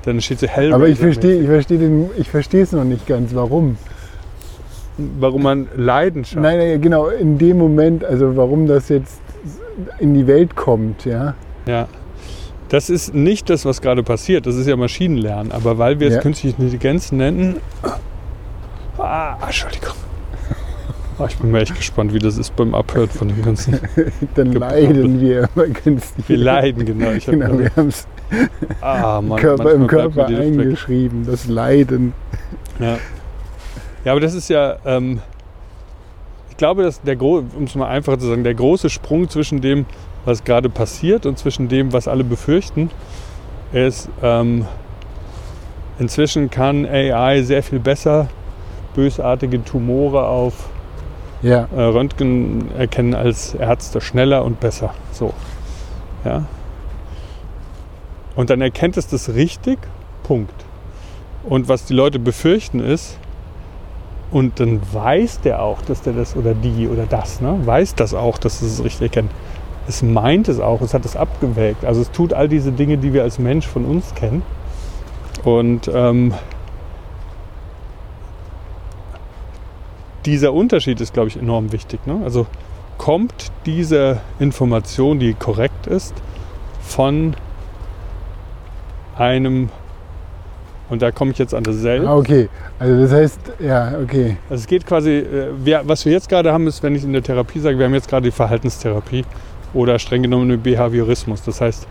dann 0.05 0.21
steht 0.21 0.41
so 0.41 0.47
hell. 0.47 0.73
Aber 0.73 0.89
ich 0.89 0.99
verstehe 0.99 1.41
ich 1.41 1.47
verstehe 1.47 1.79
den- 1.79 2.11
ich 2.17 2.29
verstehe 2.29 2.63
es 2.63 2.73
noch 2.73 2.85
nicht 2.85 3.07
ganz. 3.07 3.35
Warum? 3.35 3.77
warum 5.19 5.43
man 5.43 5.69
Leidenschaft. 5.75 6.41
Nein, 6.43 6.59
nein, 6.59 6.81
genau, 6.81 7.07
in 7.09 7.39
dem 7.39 7.57
Moment, 7.59 8.05
also 8.05 8.37
warum 8.37 8.67
das 8.67 8.91
jetzt 8.91 9.21
in 9.99 10.13
die 10.13 10.27
Welt 10.27 10.55
kommt, 10.55 11.07
ja. 11.07 11.35
Ja. 11.67 11.89
Das 12.69 12.91
ist 12.91 13.15
nicht 13.15 13.49
das, 13.51 13.65
was 13.65 13.81
gerade 13.81 14.03
passiert. 14.03 14.47
Das 14.47 14.55
ist 14.55 14.67
ja 14.67 14.77
Maschinenlernen. 14.77 15.51
Aber 15.53 15.79
weil 15.79 15.99
wir 15.99 16.09
es 16.09 16.15
Ja. 16.17 16.21
künstliche 16.21 16.57
Intelligenz 16.59 17.11
nennen. 17.11 17.57
Ah, 18.99 19.37
Entschuldigung. 19.45 19.95
Ah, 21.19 21.27
ich 21.29 21.37
bin 21.37 21.51
mal 21.51 21.63
echt 21.63 21.77
gespannt, 21.77 22.15
wie 22.15 22.19
das 22.19 22.39
ist 22.39 22.57
beim 22.57 22.75
Abhören 22.75 23.11
von 23.11 23.29
dem 23.29 23.43
ganzen. 23.43 23.79
Dann 24.35 24.53
leiden 24.53 25.21
wir 25.21 25.49
immer 25.55 25.67
künstlich. 25.67 26.29
Wir 26.29 26.39
leiden, 26.39 26.87
genau. 26.87 27.11
Ich 27.11 27.27
hab 27.27 27.35
Genau, 27.35 27.59
wir 27.59 27.71
haben 27.77 27.89
es 27.89 28.07
ah, 28.81 29.21
Mann, 29.21 29.39
Körper 29.39 29.73
im 29.73 29.87
Körper 29.87 30.29
mir 30.29 30.39
eingeschrieben, 30.39 31.27
das 31.27 31.47
Leiden. 31.47 32.15
Ja. 32.79 32.99
ja, 34.05 34.13
aber 34.13 34.21
das 34.21 34.35
ist 34.35 34.49
ja, 34.49 34.77
ähm, 34.87 35.21
ich 36.51 36.57
glaube, 36.57 36.83
dass 36.83 37.03
der 37.03 37.21
um 37.21 37.65
es 37.65 37.75
mal 37.75 37.89
einfacher 37.89 38.19
zu 38.19 38.27
sagen, 38.27 38.45
der 38.45 38.55
große 38.55 38.89
Sprung 38.89 39.29
zwischen 39.29 39.61
dem, 39.61 39.85
was 40.25 40.45
gerade 40.45 40.71
passiert 40.71 41.27
und 41.27 41.39
zwischen 41.39 41.69
dem, 41.69 41.93
was 41.93 42.09
alle 42.09 42.25
befürchten, 42.25 42.91
ist, 43.73 44.09
ähm, 44.23 44.67
inzwischen 45.99 46.51
kann 46.51 46.87
AI 46.87 47.43
sehr 47.43 47.63
viel 47.63 47.81
besser 47.81 48.29
bösartige 48.95 49.63
Tumore 49.65 50.27
auf 50.27 50.69
Ja, 51.43 51.69
äh, 51.75 51.81
Röntgen 51.81 52.71
erkennen 52.77 53.15
als 53.15 53.55
Ärzte 53.55 54.01
schneller 54.01 54.45
und 54.45 54.61
besser. 54.61 54.95
So. 55.11 55.35
Ja. 56.25 56.45
Und 58.37 58.51
dann 58.51 58.61
erkennt 58.61 58.97
es 58.97 59.09
das 59.09 59.35
richtig, 59.35 59.79
Punkt. 60.23 60.55
Und 61.45 61.69
was 61.69 61.85
die 61.85 61.95
Leute 61.95 62.19
befürchten 62.19 62.79
ist, 62.79 63.19
und 64.31 64.61
dann 64.61 64.81
weiß 64.93 65.41
der 65.43 65.63
auch, 65.63 65.83
dass 65.83 66.01
der 66.01 66.15
das 66.15 66.37
oder 66.37 66.55
die 66.55 66.89
oder 66.89 67.05
das, 67.05 67.43
ne, 67.43 67.61
weiß 67.65 67.97
das 67.97 68.15
auch, 68.15 68.39
dass 68.39 68.63
es 68.63 68.79
es 68.79 68.85
richtig 68.85 69.03
erkennt. 69.09 69.31
Es 69.87 70.03
meint 70.03 70.49
es 70.49 70.59
auch, 70.59 70.81
es 70.81 70.95
hat 70.95 71.05
es 71.05 71.17
abgewägt. 71.17 71.85
Also 71.85 72.01
es 72.01 72.11
tut 72.13 72.33
all 72.33 72.49
diese 72.49 72.73
Dinge, 72.73 72.97
die 72.97 73.13
wir 73.13 73.25
als 73.25 73.39
Mensch 73.39 73.67
von 73.67 73.85
uns 73.85 74.15
kennen. 74.15 74.43
Und 75.45 75.91
ähm, 75.93 76.33
dieser 80.27 80.53
Unterschied 80.53 81.01
ist, 81.01 81.13
glaube 81.15 81.29
ich, 81.29 81.37
enorm 81.37 81.73
wichtig. 81.73 82.07
Ne? 82.07 82.21
Also 82.25 82.47
kommt 82.99 83.51
diese 83.67 84.21
Information, 84.39 85.19
die 85.19 85.35
korrekt 85.35 85.87
ist, 85.87 86.15
von 86.83 87.35
einem, 89.17 89.69
und 90.89 91.03
da 91.03 91.11
komme 91.11 91.31
ich 91.33 91.39
jetzt 91.39 91.55
an 91.55 91.63
das 91.65 91.77
Selbst. 91.77 92.07
ah, 92.07 92.17
okay. 92.17 92.49
Also 92.79 93.01
das 93.03 93.13
heißt, 93.13 93.41
ja, 93.61 93.93
okay. 94.03 94.37
Also 94.51 94.63
es 94.63 94.67
geht 94.67 94.87
quasi, 94.87 95.11
äh, 95.19 95.49
wir, 95.65 95.83
was 95.85 96.05
wir 96.05 96.13
jetzt 96.13 96.29
gerade 96.29 96.53
haben, 96.53 96.67
ist, 96.67 96.83
wenn 96.83 96.95
ich 96.95 97.05
in 97.05 97.13
der 97.13 97.23
Therapie 97.23 97.61
sage, 97.61 97.79
wir 97.79 97.87
haben 97.87 97.95
jetzt 97.95 98.09
gerade 98.09 98.25
die 98.25 98.31
Verhaltenstherapie 98.35 99.25
oder 99.75 99.99
streng 99.99 100.23
genommen 100.23 100.49
den 100.49 100.63
Behaviorismus. 100.63 101.43
Das 101.43 101.61
heißt, 101.61 101.87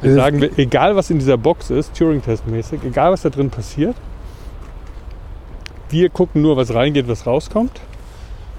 wir 0.00 0.10
Das 0.10 0.10
ist- 0.10 0.16
sagen, 0.24 0.40
wir- 0.40 0.50
egal 0.58 0.96
was 0.96 1.10
in 1.10 1.18
dieser 1.18 1.36
Box 1.36 1.70
ist, 1.70 1.94
Turing-Test-mäßig, 1.96 2.80
egal 2.84 3.12
was 3.12 3.22
da 3.22 3.30
drin 3.30 3.50
passiert, 3.50 3.96
wir 5.94 6.10
gucken 6.10 6.42
nur, 6.42 6.56
was 6.56 6.74
reingeht, 6.74 7.06
was 7.08 7.24
rauskommt. 7.26 7.80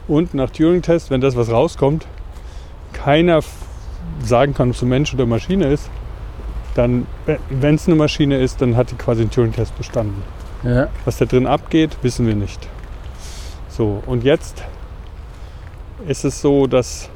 Und 0.08 0.34
nach 0.34 0.50
Turing-Test, 0.50 1.12
wenn 1.12 1.20
das, 1.20 1.36
was 1.36 1.52
rauskommt, 1.52 2.08
keiner 2.94 3.42
sagen 4.24 4.54
kann, 4.54 4.70
ob 4.70 4.76
es 4.76 4.82
ein 4.82 4.90
Mensch 4.90 5.14
oder 5.14 5.26
Maschine 5.26 5.68
ist, 5.68 5.90
dann, 6.76 7.06
wenn 7.50 7.76
es 7.76 7.88
eine 7.88 7.96
Maschine 7.96 8.38
ist, 8.38 8.62
dann 8.62 8.78
hat 8.78 8.92
die 8.92 8.96
quasi 8.96 9.24
den 9.24 9.32
Turing-Test 9.32 9.78
bestanden. 9.78 10.24
Ja, 10.64 10.88
Was 11.04 11.18
da 11.18 11.26
drin 11.26 11.46
abgeht, 11.46 11.98
wissen 12.02 12.26
wir 12.26 12.36
nicht. 12.36 12.68
So, 13.68 14.02
und 14.06 14.24
jetzt 14.24 14.64
ist 16.08 16.24
es 16.24 16.42
so, 16.42 16.68
dass 16.68 17.10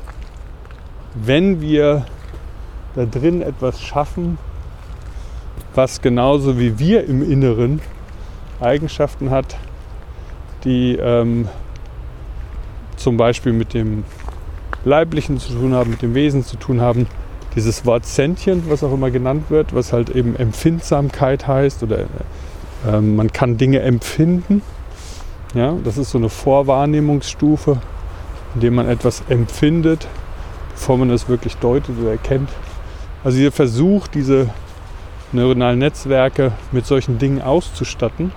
wenn 1.13 1.61
wir 1.61 2.05
da 2.95 3.05
drin 3.05 3.41
etwas 3.41 3.81
schaffen, 3.81 4.37
was 5.75 6.01
genauso 6.01 6.59
wie 6.59 6.77
wir 6.77 7.05
im 7.05 7.29
Inneren 7.29 7.79
Eigenschaften 8.59 9.29
hat, 9.29 9.55
die 10.63 10.95
ähm, 10.95 11.47
zum 12.97 13.17
Beispiel 13.17 13.53
mit 13.53 13.73
dem 13.73 14.03
Leiblichen 14.85 15.39
zu 15.39 15.53
tun 15.53 15.73
haben, 15.73 15.91
mit 15.91 16.01
dem 16.01 16.15
Wesen 16.15 16.43
zu 16.43 16.57
tun 16.57 16.81
haben. 16.81 17.07
Dieses 17.55 17.85
Wort 17.85 18.05
sentient, 18.05 18.69
was 18.69 18.83
auch 18.83 18.93
immer 18.93 19.11
genannt 19.11 19.45
wird, 19.49 19.73
was 19.73 19.91
halt 19.91 20.09
eben 20.09 20.35
Empfindsamkeit 20.35 21.47
heißt 21.47 21.83
oder 21.83 22.05
ähm, 22.87 23.15
man 23.15 23.31
kann 23.31 23.57
Dinge 23.57 23.79
empfinden. 23.79 24.61
Ja, 25.55 25.75
das 25.83 25.97
ist 25.97 26.11
so 26.11 26.17
eine 26.17 26.29
Vorwahrnehmungsstufe, 26.29 27.77
indem 28.53 28.75
man 28.75 28.87
etwas 28.87 29.23
empfindet, 29.29 30.07
bevor 30.73 30.97
man 30.97 31.09
es 31.09 31.27
wirklich 31.27 31.57
deutet 31.57 31.95
oder 31.99 32.11
erkennt. 32.11 32.49
Also 33.23 33.39
ihr 33.39 33.51
versucht, 33.51 34.13
diese 34.13 34.49
neuronalen 35.31 35.79
Netzwerke 35.79 36.51
mit 36.71 36.85
solchen 36.85 37.17
Dingen 37.17 37.41
auszustatten, 37.41 38.31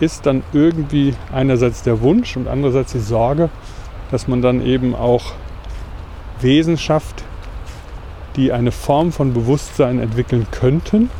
ist 0.00 0.26
dann 0.26 0.42
irgendwie 0.52 1.14
einerseits 1.32 1.82
der 1.82 2.00
Wunsch 2.00 2.36
und 2.36 2.48
andererseits 2.48 2.92
die 2.92 3.00
Sorge, 3.00 3.48
dass 4.10 4.28
man 4.28 4.42
dann 4.42 4.64
eben 4.64 4.94
auch 4.94 5.32
Wesen 6.40 6.76
schafft, 6.76 7.24
die 8.36 8.52
eine 8.52 8.72
Form 8.72 9.12
von 9.12 9.32
Bewusstsein 9.32 9.98
entwickeln 9.98 10.46
könnten. 10.50 11.10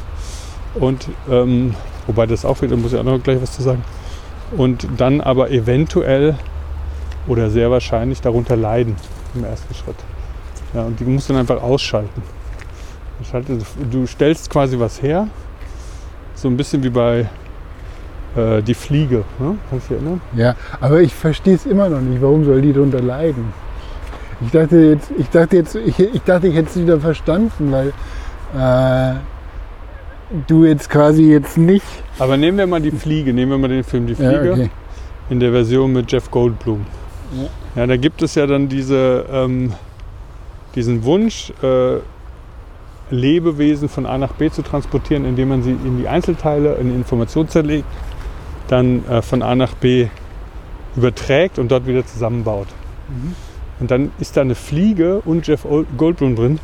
Und 0.74 1.08
ähm, 1.30 1.74
wobei 2.06 2.26
das 2.26 2.44
auch 2.44 2.60
wieder, 2.60 2.76
muss 2.76 2.92
ich 2.92 2.98
auch 2.98 3.04
noch 3.04 3.22
gleich 3.22 3.40
was 3.40 3.52
zu 3.52 3.62
sagen. 3.62 3.82
Und 4.56 4.86
dann 4.98 5.20
aber 5.22 5.50
eventuell 5.50 6.36
oder 7.26 7.50
sehr 7.50 7.70
wahrscheinlich 7.70 8.20
darunter 8.20 8.56
leiden 8.56 8.94
im 9.34 9.44
ersten 9.44 9.74
Schritt. 9.74 9.96
Ja, 10.74 10.82
und 10.82 11.00
die 11.00 11.04
musst 11.04 11.28
du 11.28 11.32
dann 11.32 11.40
einfach 11.40 11.62
ausschalten. 11.62 12.22
Schalte- 13.28 13.58
Du 13.90 14.06
stellst 14.06 14.50
quasi 14.50 14.78
was 14.78 15.00
her, 15.00 15.28
so 16.34 16.48
ein 16.48 16.56
bisschen 16.58 16.82
wie 16.84 16.90
bei 16.90 17.26
äh, 18.36 18.62
die 18.62 18.74
Fliege. 18.74 19.24
Ne? 19.38 19.56
Kannst 19.70 19.90
du 19.90 19.94
dich 19.94 20.02
erinnern? 20.02 20.20
ja. 20.34 20.54
Aber 20.80 21.00
ich 21.00 21.14
verstehe 21.14 21.54
es 21.54 21.66
immer 21.66 21.88
noch 21.88 22.00
nicht. 22.00 22.20
Warum 22.20 22.44
soll 22.44 22.60
die 22.60 22.72
darunter 22.72 23.00
leiden? 23.00 23.52
Ich 24.44 24.50
dachte 24.50 24.76
jetzt, 24.76 25.10
ich 25.16 25.28
dachte 25.30 25.56
jetzt, 25.56 25.74
ich, 25.76 25.98
ich 25.98 26.22
dachte, 26.22 26.48
ich 26.48 26.54
hätte 26.54 26.68
es 26.68 26.76
wieder 26.76 27.00
verstanden, 27.00 27.72
weil 27.72 27.88
äh, 28.54 29.14
du 30.46 30.64
jetzt 30.64 30.90
quasi 30.90 31.30
jetzt 31.30 31.56
nicht. 31.56 31.86
Aber 32.18 32.36
nehmen 32.36 32.58
wir 32.58 32.66
mal 32.66 32.80
die 32.80 32.90
Fliege, 32.90 33.32
nehmen 33.32 33.52
wir 33.52 33.58
mal 33.58 33.68
den 33.68 33.84
Film 33.84 34.06
Die 34.06 34.12
Ja, 34.12 34.30
Fliege 34.30 34.52
okay. 34.52 34.70
in 35.30 35.40
der 35.40 35.52
Version 35.52 35.92
mit 35.92 36.12
Jeff 36.12 36.30
Goldblum. 36.30 36.84
Ja. 37.32 37.80
Ja, 37.80 37.86
da 37.86 37.96
gibt 37.96 38.22
es 38.22 38.34
ja 38.34 38.46
dann 38.46 38.68
diese, 38.68 39.24
ähm, 39.30 39.72
diesen 40.74 41.04
Wunsch, 41.04 41.52
äh, 41.62 41.96
Lebewesen 43.10 43.88
von 43.88 44.04
A 44.04 44.18
nach 44.18 44.32
B 44.32 44.50
zu 44.50 44.62
transportieren, 44.62 45.24
indem 45.24 45.48
man 45.50 45.62
sie 45.62 45.70
in 45.70 45.98
die 45.98 46.08
Einzelteile, 46.08 46.74
in 46.74 46.94
Information 46.94 47.48
zerlegt, 47.48 47.86
dann 48.68 49.06
äh, 49.08 49.22
von 49.22 49.42
A 49.42 49.54
nach 49.54 49.74
B 49.74 50.08
überträgt 50.96 51.58
und 51.58 51.70
dort 51.70 51.86
wieder 51.86 52.06
zusammenbaut. 52.06 52.68
Und 53.78 53.90
dann 53.90 54.10
ist 54.18 54.36
da 54.36 54.40
eine 54.40 54.54
Fliege 54.54 55.20
und 55.24 55.46
Jeff 55.46 55.64
Ol- 55.64 55.86
Goldblum 55.96 56.36
drin. 56.36 56.58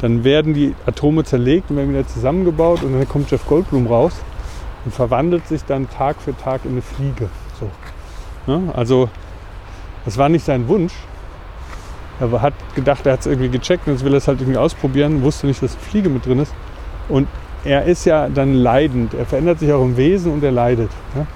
Dann 0.00 0.24
werden 0.24 0.54
die 0.54 0.74
Atome 0.86 1.24
zerlegt 1.24 1.70
und 1.70 1.76
werden 1.76 1.90
wieder 1.90 2.06
zusammengebaut 2.06 2.82
und 2.82 2.92
dann 2.92 3.08
kommt 3.08 3.30
Jeff 3.30 3.46
Goldblum 3.46 3.86
raus 3.86 4.12
und 4.84 4.94
verwandelt 4.94 5.46
sich 5.46 5.64
dann 5.64 5.90
Tag 5.90 6.16
für 6.20 6.36
Tag 6.36 6.64
in 6.64 6.72
eine 6.72 6.82
Fliege. 6.82 7.28
So. 7.60 8.52
Ja, 8.52 8.60
also 8.74 9.10
das 10.04 10.16
war 10.16 10.28
nicht 10.28 10.44
sein 10.44 10.68
Wunsch. 10.68 10.94
Er 12.20 12.40
hat 12.42 12.54
gedacht, 12.74 13.06
er 13.06 13.12
hat 13.12 13.20
es 13.20 13.26
irgendwie 13.26 13.48
gecheckt 13.48 13.86
und 13.86 13.92
jetzt 13.92 14.04
will 14.04 14.14
er 14.14 14.18
es 14.18 14.26
halt 14.26 14.40
irgendwie 14.40 14.58
ausprobieren, 14.58 15.22
wusste 15.22 15.46
nicht, 15.46 15.62
dass 15.62 15.74
eine 15.74 15.82
Fliege 15.82 16.08
mit 16.08 16.26
drin 16.26 16.40
ist. 16.40 16.54
Und 17.08 17.28
er 17.64 17.84
ist 17.84 18.04
ja 18.04 18.28
dann 18.28 18.54
leidend. 18.54 19.14
Er 19.14 19.26
verändert 19.26 19.58
sich 19.58 19.72
auch 19.72 19.82
im 19.82 19.96
Wesen 19.96 20.32
und 20.32 20.44
er 20.44 20.52
leidet. 20.52 20.90
Ja? 21.14 21.26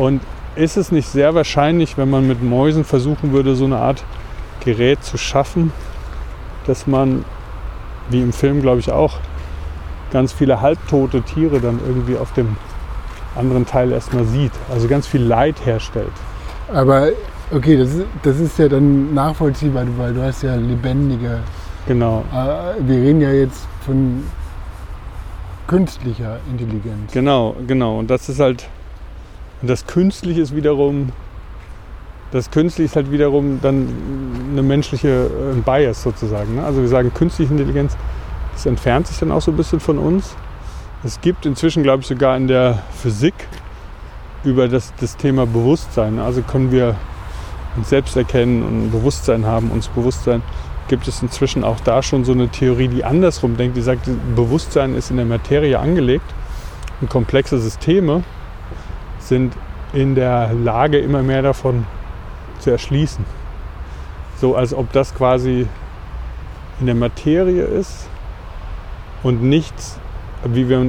Und 0.00 0.20
ist 0.56 0.76
es 0.76 0.92
nicht 0.92 1.08
sehr 1.08 1.34
wahrscheinlich, 1.34 1.96
wenn 1.96 2.10
man 2.10 2.26
mit 2.26 2.42
Mäusen 2.42 2.84
versuchen 2.84 3.32
würde, 3.32 3.54
so 3.54 3.64
eine 3.64 3.78
Art 3.78 4.04
Gerät 4.64 5.02
zu 5.02 5.16
schaffen, 5.16 5.72
dass 6.66 6.86
man, 6.86 7.24
wie 8.10 8.20
im 8.20 8.32
Film 8.32 8.60
glaube 8.60 8.80
ich 8.80 8.90
auch, 8.90 9.18
ganz 10.12 10.32
viele 10.32 10.60
halbtote 10.60 11.22
Tiere 11.22 11.60
dann 11.60 11.80
irgendwie 11.86 12.16
auf 12.16 12.32
dem 12.32 12.56
anderen 13.36 13.64
Teil 13.64 13.92
erstmal 13.92 14.24
sieht. 14.24 14.52
Also 14.70 14.88
ganz 14.88 15.06
viel 15.06 15.22
Leid 15.22 15.56
herstellt. 15.64 16.12
Aber 16.72 17.08
okay, 17.52 17.76
das 17.76 17.94
ist, 17.94 18.06
das 18.22 18.38
ist 18.38 18.58
ja 18.58 18.68
dann 18.68 19.14
nachvollziehbar, 19.14 19.84
weil 19.96 20.14
du 20.14 20.22
hast 20.22 20.42
ja 20.42 20.54
lebendige. 20.56 21.38
Genau. 21.86 22.24
Äh, 22.32 22.86
wir 22.86 22.96
reden 22.96 23.20
ja 23.20 23.30
jetzt 23.30 23.66
von 23.84 24.24
künstlicher 25.70 26.40
Intelligenz. 26.50 27.12
Genau, 27.12 27.54
genau. 27.68 28.00
Und 28.00 28.10
das 28.10 28.28
ist 28.28 28.40
halt, 28.40 28.68
und 29.62 29.70
das 29.70 29.86
Künstliche 29.86 30.40
ist 30.40 30.54
wiederum, 30.54 31.12
das 32.32 32.50
Künstliche 32.50 32.86
ist 32.86 32.96
halt 32.96 33.12
wiederum 33.12 33.60
dann 33.62 33.88
eine 34.50 34.62
menschliche 34.62 35.30
äh, 35.30 35.52
ein 35.52 35.62
Bias 35.62 36.02
sozusagen. 36.02 36.56
Ne? 36.56 36.64
Also 36.64 36.80
wir 36.80 36.88
sagen 36.88 37.14
künstliche 37.14 37.52
Intelligenz, 37.52 37.96
das 38.52 38.66
entfernt 38.66 39.06
sich 39.06 39.20
dann 39.20 39.30
auch 39.30 39.42
so 39.42 39.52
ein 39.52 39.56
bisschen 39.56 39.78
von 39.78 39.98
uns. 39.98 40.34
Es 41.04 41.20
gibt 41.20 41.46
inzwischen, 41.46 41.84
glaube 41.84 42.00
ich, 42.00 42.08
sogar 42.08 42.36
in 42.36 42.48
der 42.48 42.82
Physik 43.00 43.34
über 44.42 44.66
das, 44.66 44.92
das 45.00 45.16
Thema 45.16 45.46
Bewusstsein. 45.46 46.18
Also 46.18 46.42
können 46.42 46.72
wir 46.72 46.96
uns 47.76 47.90
selbst 47.90 48.16
erkennen 48.16 48.64
und 48.64 48.86
ein 48.86 48.90
Bewusstsein 48.90 49.46
haben. 49.46 49.70
Uns 49.70 49.86
Bewusstsein 49.86 50.42
gibt 50.90 51.06
es 51.06 51.22
inzwischen 51.22 51.62
auch 51.62 51.78
da 51.78 52.02
schon 52.02 52.24
so 52.24 52.32
eine 52.32 52.48
Theorie, 52.48 52.88
die 52.88 53.04
andersrum 53.04 53.56
denkt, 53.56 53.76
die 53.76 53.80
sagt, 53.80 54.10
Bewusstsein 54.34 54.96
ist 54.96 55.10
in 55.12 55.18
der 55.18 55.24
Materie 55.24 55.78
angelegt 55.78 56.34
und 57.00 57.08
komplexe 57.08 57.60
Systeme 57.60 58.24
sind 59.20 59.54
in 59.92 60.16
der 60.16 60.52
Lage, 60.52 60.98
immer 60.98 61.22
mehr 61.22 61.42
davon 61.42 61.86
zu 62.58 62.70
erschließen. 62.70 63.24
So 64.40 64.56
als 64.56 64.74
ob 64.74 64.92
das 64.92 65.14
quasi 65.14 65.68
in 66.80 66.86
der 66.86 66.96
Materie 66.96 67.62
ist 67.62 68.08
und 69.22 69.44
nichts, 69.44 69.96
wie 70.44 70.68
wir, 70.68 70.84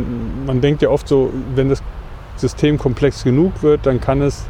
man 0.47 0.61
denkt 0.61 0.81
ja 0.81 0.89
oft 0.89 1.07
so, 1.07 1.31
wenn 1.53 1.69
das 1.69 1.83
System 2.37 2.79
komplex 2.79 3.23
genug 3.23 3.61
wird, 3.61 3.85
dann 3.85 4.01
kann 4.01 4.23
es 4.23 4.45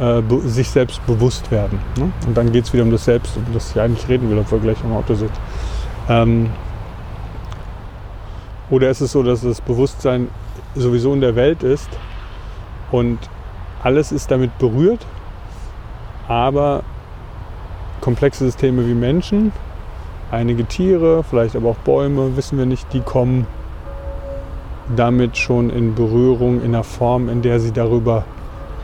äh, 0.00 0.22
sich 0.46 0.70
selbst 0.70 1.04
bewusst 1.06 1.50
werden. 1.50 1.78
Ne? 1.96 2.10
Und 2.26 2.36
dann 2.36 2.52
geht 2.52 2.64
es 2.64 2.72
wieder 2.72 2.82
um 2.82 2.90
das 2.90 3.04
Selbst, 3.04 3.36
um 3.36 3.52
das 3.52 3.70
ich 3.70 3.80
eigentlich 3.80 4.08
reden 4.08 4.30
will, 4.30 4.38
obwohl 4.38 4.60
gleich 4.60 4.78
im 4.84 4.92
Auto 4.92 5.14
sind. 5.14 5.32
Ähm, 6.08 6.50
oder 8.70 8.88
ist 8.88 9.00
es 9.00 9.12
so, 9.12 9.22
dass 9.22 9.42
das 9.42 9.60
Bewusstsein 9.60 10.28
sowieso 10.74 11.12
in 11.12 11.20
der 11.20 11.36
Welt 11.36 11.62
ist 11.62 11.90
und 12.90 13.18
alles 13.82 14.12
ist 14.12 14.30
damit 14.30 14.56
berührt, 14.58 15.04
aber 16.28 16.82
komplexe 18.00 18.44
Systeme 18.44 18.86
wie 18.86 18.94
Menschen, 18.94 19.52
einige 20.30 20.64
Tiere, 20.64 21.22
vielleicht 21.22 21.54
aber 21.56 21.70
auch 21.70 21.76
Bäume, 21.76 22.36
wissen 22.36 22.56
wir 22.56 22.66
nicht, 22.66 22.92
die 22.92 23.00
kommen 23.00 23.46
damit 24.96 25.36
schon 25.36 25.70
in 25.70 25.94
Berührung 25.94 26.62
in 26.62 26.74
einer 26.74 26.84
Form, 26.84 27.28
in 27.28 27.42
der 27.42 27.60
sie 27.60 27.72
darüber 27.72 28.24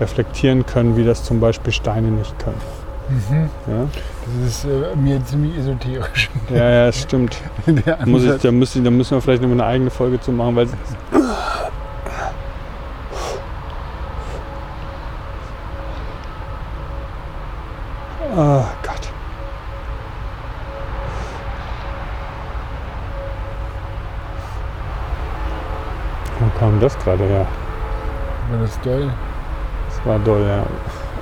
reflektieren 0.01 0.65
können, 0.67 0.97
wie 0.97 1.05
das 1.05 1.25
zum 1.25 1.41
Beispiel 1.41 1.73
Steine 1.73 2.09
nicht 2.09 2.39
können. 2.39 2.61
Mhm. 3.09 3.51
Ja, 3.67 3.87
Das 4.43 4.49
ist 4.51 4.65
äh, 4.65 4.95
mir 4.97 5.25
ziemlich 5.25 5.57
esoterisch. 5.57 6.31
ja, 6.51 6.71
ja 6.71 6.93
stimmt. 6.93 7.37
Der 7.67 7.97
Da, 7.97 8.07
muss 8.07 8.23
ich, 8.25 8.41
da, 8.41 8.53
müssen, 8.53 8.85
da 8.85 8.91
müssen 8.91 9.13
wir 9.17 9.23
vielleicht 9.23 9.43
noch 9.43 9.51
eine 9.51 9.65
eigene 9.65 9.91
Folge 9.91 10.21
zu 10.21 10.31
machen, 10.31 10.57
weil 10.57 10.69
Oh 18.37 18.65
Gott. 18.83 19.09
Wo 26.39 26.59
kam 26.59 26.79
das 26.81 26.97
gerade 26.99 27.25
her? 27.25 27.47
War 28.51 28.61
das 28.61 28.81
doll? 28.81 29.11
Das 30.09 30.17
war 30.17 30.25
doll, 30.25 30.41
ja. 30.41 30.63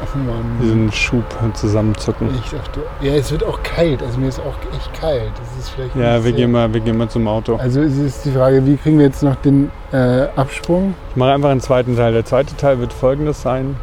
Ach 0.05 0.15
Mann. 0.15 0.59
Diesen 0.63 0.93
Schub 0.93 1.25
zusammenzucken. 1.55 2.29
Ich 2.45 2.51
dachte, 2.51 2.83
ja, 3.01 3.15
es 3.15 3.33
wird 3.33 3.43
auch 3.43 3.61
kalt. 3.65 4.01
Also 4.01 4.21
mir 4.21 4.29
ist 4.29 4.39
auch 4.39 4.55
echt 4.77 5.01
kalt. 5.01 5.33
Das 5.41 5.59
ist 5.59 5.71
vielleicht 5.71 5.97
Ja, 5.97 6.23
wir 6.23 6.31
gehen, 6.31 6.53
mal, 6.53 6.73
wir 6.73 6.81
gehen 6.81 6.97
mal 6.97 7.09
zum 7.09 7.27
Auto. 7.27 7.57
Also 7.57 7.81
es 7.81 7.97
ist 7.99 8.25
die 8.25 8.31
Frage, 8.31 8.65
wie 8.65 8.77
kriegen 8.77 8.99
wir 8.99 9.07
jetzt 9.07 9.25
noch 9.25 9.35
den 9.37 9.73
äh, 9.93 10.29
Absprung? 10.37 10.95
Ich 11.11 11.17
mache 11.17 11.33
einfach 11.33 11.49
einen 11.49 11.61
zweiten 11.61 11.97
Teil. 11.97 12.13
Der 12.13 12.25
zweite 12.25 12.57
Teil 12.57 12.79
wird 12.79 12.93
folgendes 12.93 13.43
sein. 13.43 13.75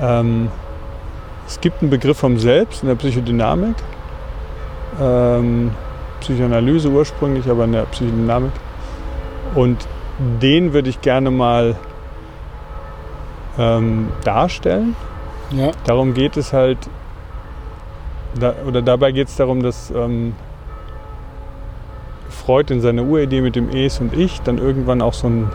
Ähm, 0.00 0.48
es 1.48 1.60
gibt 1.60 1.82
einen 1.82 1.90
Begriff 1.90 2.18
vom 2.18 2.38
Selbst 2.38 2.84
in 2.84 2.88
der 2.88 2.94
Psychodynamik. 2.94 3.74
Ähm, 5.00 5.72
Psychoanalyse 6.20 6.88
ursprünglich, 6.88 7.50
aber 7.50 7.64
in 7.64 7.72
der 7.72 7.82
Psychodynamik. 7.86 8.52
Und 9.56 9.88
den 10.40 10.72
würde 10.72 10.88
ich 10.88 11.00
gerne 11.00 11.32
mal 11.32 11.74
ähm, 13.58 14.08
darstellen. 14.24 14.96
Ja, 15.50 15.70
Darum 15.84 16.14
geht 16.14 16.36
es 16.36 16.52
halt, 16.52 16.78
da, 18.38 18.54
oder 18.66 18.82
dabei 18.82 19.12
geht 19.12 19.28
es 19.28 19.36
darum, 19.36 19.62
dass 19.62 19.90
ähm, 19.90 20.34
Freud 22.28 22.72
in 22.72 22.80
seiner 22.80 23.02
Uridee 23.02 23.40
mit 23.40 23.56
dem 23.56 23.70
Es 23.70 24.00
und 24.00 24.14
Ich 24.14 24.40
dann 24.42 24.58
irgendwann 24.58 25.02
auch 25.02 25.14
so 25.14 25.28
ein 25.28 25.50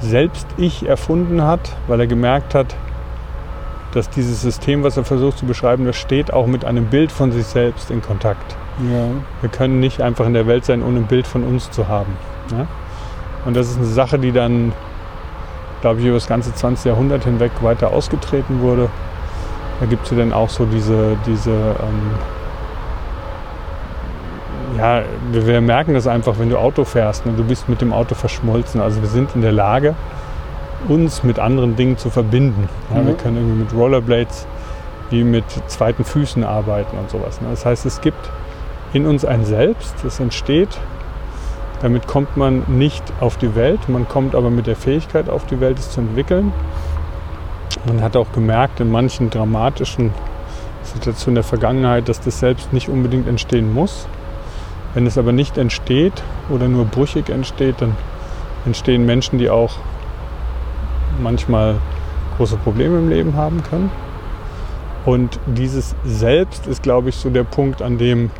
Selbst-Ich 0.00 0.86
erfunden 0.88 1.42
hat, 1.42 1.76
weil 1.86 2.00
er 2.00 2.06
gemerkt 2.06 2.54
hat, 2.54 2.76
dass 3.94 4.10
dieses 4.10 4.42
System, 4.42 4.82
was 4.84 4.96
er 4.96 5.04
versucht 5.04 5.38
zu 5.38 5.46
beschreiben, 5.46 5.86
das 5.86 5.96
steht 5.96 6.32
auch 6.32 6.46
mit 6.46 6.64
einem 6.64 6.86
Bild 6.86 7.10
von 7.10 7.32
sich 7.32 7.46
selbst 7.46 7.90
in 7.90 8.02
Kontakt. 8.02 8.56
ja. 8.90 9.08
Wir 9.40 9.50
können 9.50 9.80
nicht 9.80 10.00
einfach 10.00 10.26
in 10.26 10.34
der 10.34 10.46
Welt 10.46 10.64
sein, 10.64 10.82
ohne 10.82 10.98
ein 10.98 11.06
Bild 11.06 11.26
von 11.26 11.42
uns 11.42 11.70
zu 11.70 11.88
haben. 11.88 12.12
Ja? 12.52 12.66
Und 13.44 13.56
das 13.56 13.70
ist 13.70 13.78
eine 13.78 13.86
Sache, 13.86 14.18
die 14.18 14.30
dann, 14.30 14.72
glaube 15.80 16.00
ich, 16.00 16.06
über 16.06 16.14
das 16.16 16.26
ganze 16.26 16.54
20. 16.54 16.86
Jahrhundert 16.86 17.24
hinweg 17.24 17.52
weiter 17.62 17.92
ausgetreten 17.92 18.60
wurde. 18.60 18.88
Da 19.80 19.86
gibt 19.86 20.04
es 20.04 20.10
ja 20.10 20.16
dann 20.18 20.32
auch 20.32 20.48
so 20.48 20.64
diese, 20.66 21.16
diese 21.26 21.50
ähm, 21.50 22.10
ja, 24.76 25.02
wir, 25.32 25.46
wir 25.46 25.60
merken 25.60 25.94
das 25.94 26.06
einfach, 26.06 26.38
wenn 26.38 26.50
du 26.50 26.58
Auto 26.58 26.84
fährst. 26.84 27.26
Ne? 27.26 27.32
Du 27.36 27.44
bist 27.44 27.68
mit 27.68 27.80
dem 27.80 27.92
Auto 27.92 28.14
verschmolzen. 28.14 28.80
Also 28.80 29.00
wir 29.00 29.08
sind 29.08 29.34
in 29.34 29.42
der 29.42 29.52
Lage, 29.52 29.94
uns 30.86 31.22
mit 31.24 31.38
anderen 31.38 31.76
Dingen 31.76 31.96
zu 31.96 32.10
verbinden. 32.10 32.68
Ja, 32.90 33.04
Wir 33.04 33.12
Mhm. 33.12 33.16
können 33.18 33.36
irgendwie 33.36 33.60
mit 33.64 33.74
Rollerblades 33.74 34.46
wie 35.10 35.24
mit 35.24 35.44
zweiten 35.68 36.04
Füßen 36.04 36.44
arbeiten 36.44 36.96
und 36.98 37.08
sowas. 37.10 37.40
Ne? 37.40 37.48
Das 37.50 37.64
heißt, 37.64 37.86
es 37.86 38.00
gibt 38.00 38.30
in 38.92 39.06
uns 39.06 39.24
ein 39.24 39.44
Selbst, 39.44 39.94
das 40.02 40.20
entsteht. 40.20 40.68
Damit 41.80 42.06
kommt 42.06 42.36
man 42.36 42.64
nicht 42.66 43.04
auf 43.20 43.36
die 43.36 43.54
Welt, 43.54 43.88
man 43.88 44.08
kommt 44.08 44.34
aber 44.34 44.50
mit 44.50 44.66
der 44.66 44.76
Fähigkeit 44.76 45.28
auf 45.28 45.46
die 45.46 45.60
Welt, 45.60 45.78
es 45.78 45.92
zu 45.92 46.00
entwickeln. 46.00 46.52
Man 47.86 48.02
hat 48.02 48.16
auch 48.16 48.32
gemerkt 48.32 48.80
in 48.80 48.90
manchen 48.90 49.30
dramatischen 49.30 50.12
Situationen 50.82 51.36
der 51.36 51.44
Vergangenheit, 51.44 52.08
dass 52.08 52.20
das 52.20 52.40
Selbst 52.40 52.72
nicht 52.72 52.88
unbedingt 52.88 53.28
entstehen 53.28 53.72
muss. 53.72 54.08
Wenn 54.94 55.06
es 55.06 55.18
aber 55.18 55.32
nicht 55.32 55.58
entsteht 55.58 56.22
oder 56.50 56.66
nur 56.66 56.84
brüchig 56.84 57.28
entsteht, 57.28 57.76
dann 57.78 57.94
entstehen 58.64 59.06
Menschen, 59.06 59.38
die 59.38 59.50
auch 59.50 59.74
manchmal 61.22 61.76
große 62.36 62.56
Probleme 62.56 62.98
im 62.98 63.08
Leben 63.08 63.36
haben 63.36 63.62
können. 63.62 63.90
Und 65.04 65.38
dieses 65.46 65.94
Selbst 66.04 66.66
ist, 66.66 66.82
glaube 66.82 67.10
ich, 67.10 67.16
so 67.16 67.30
der 67.30 67.44
Punkt, 67.44 67.82
an 67.82 67.98
dem 67.98 68.30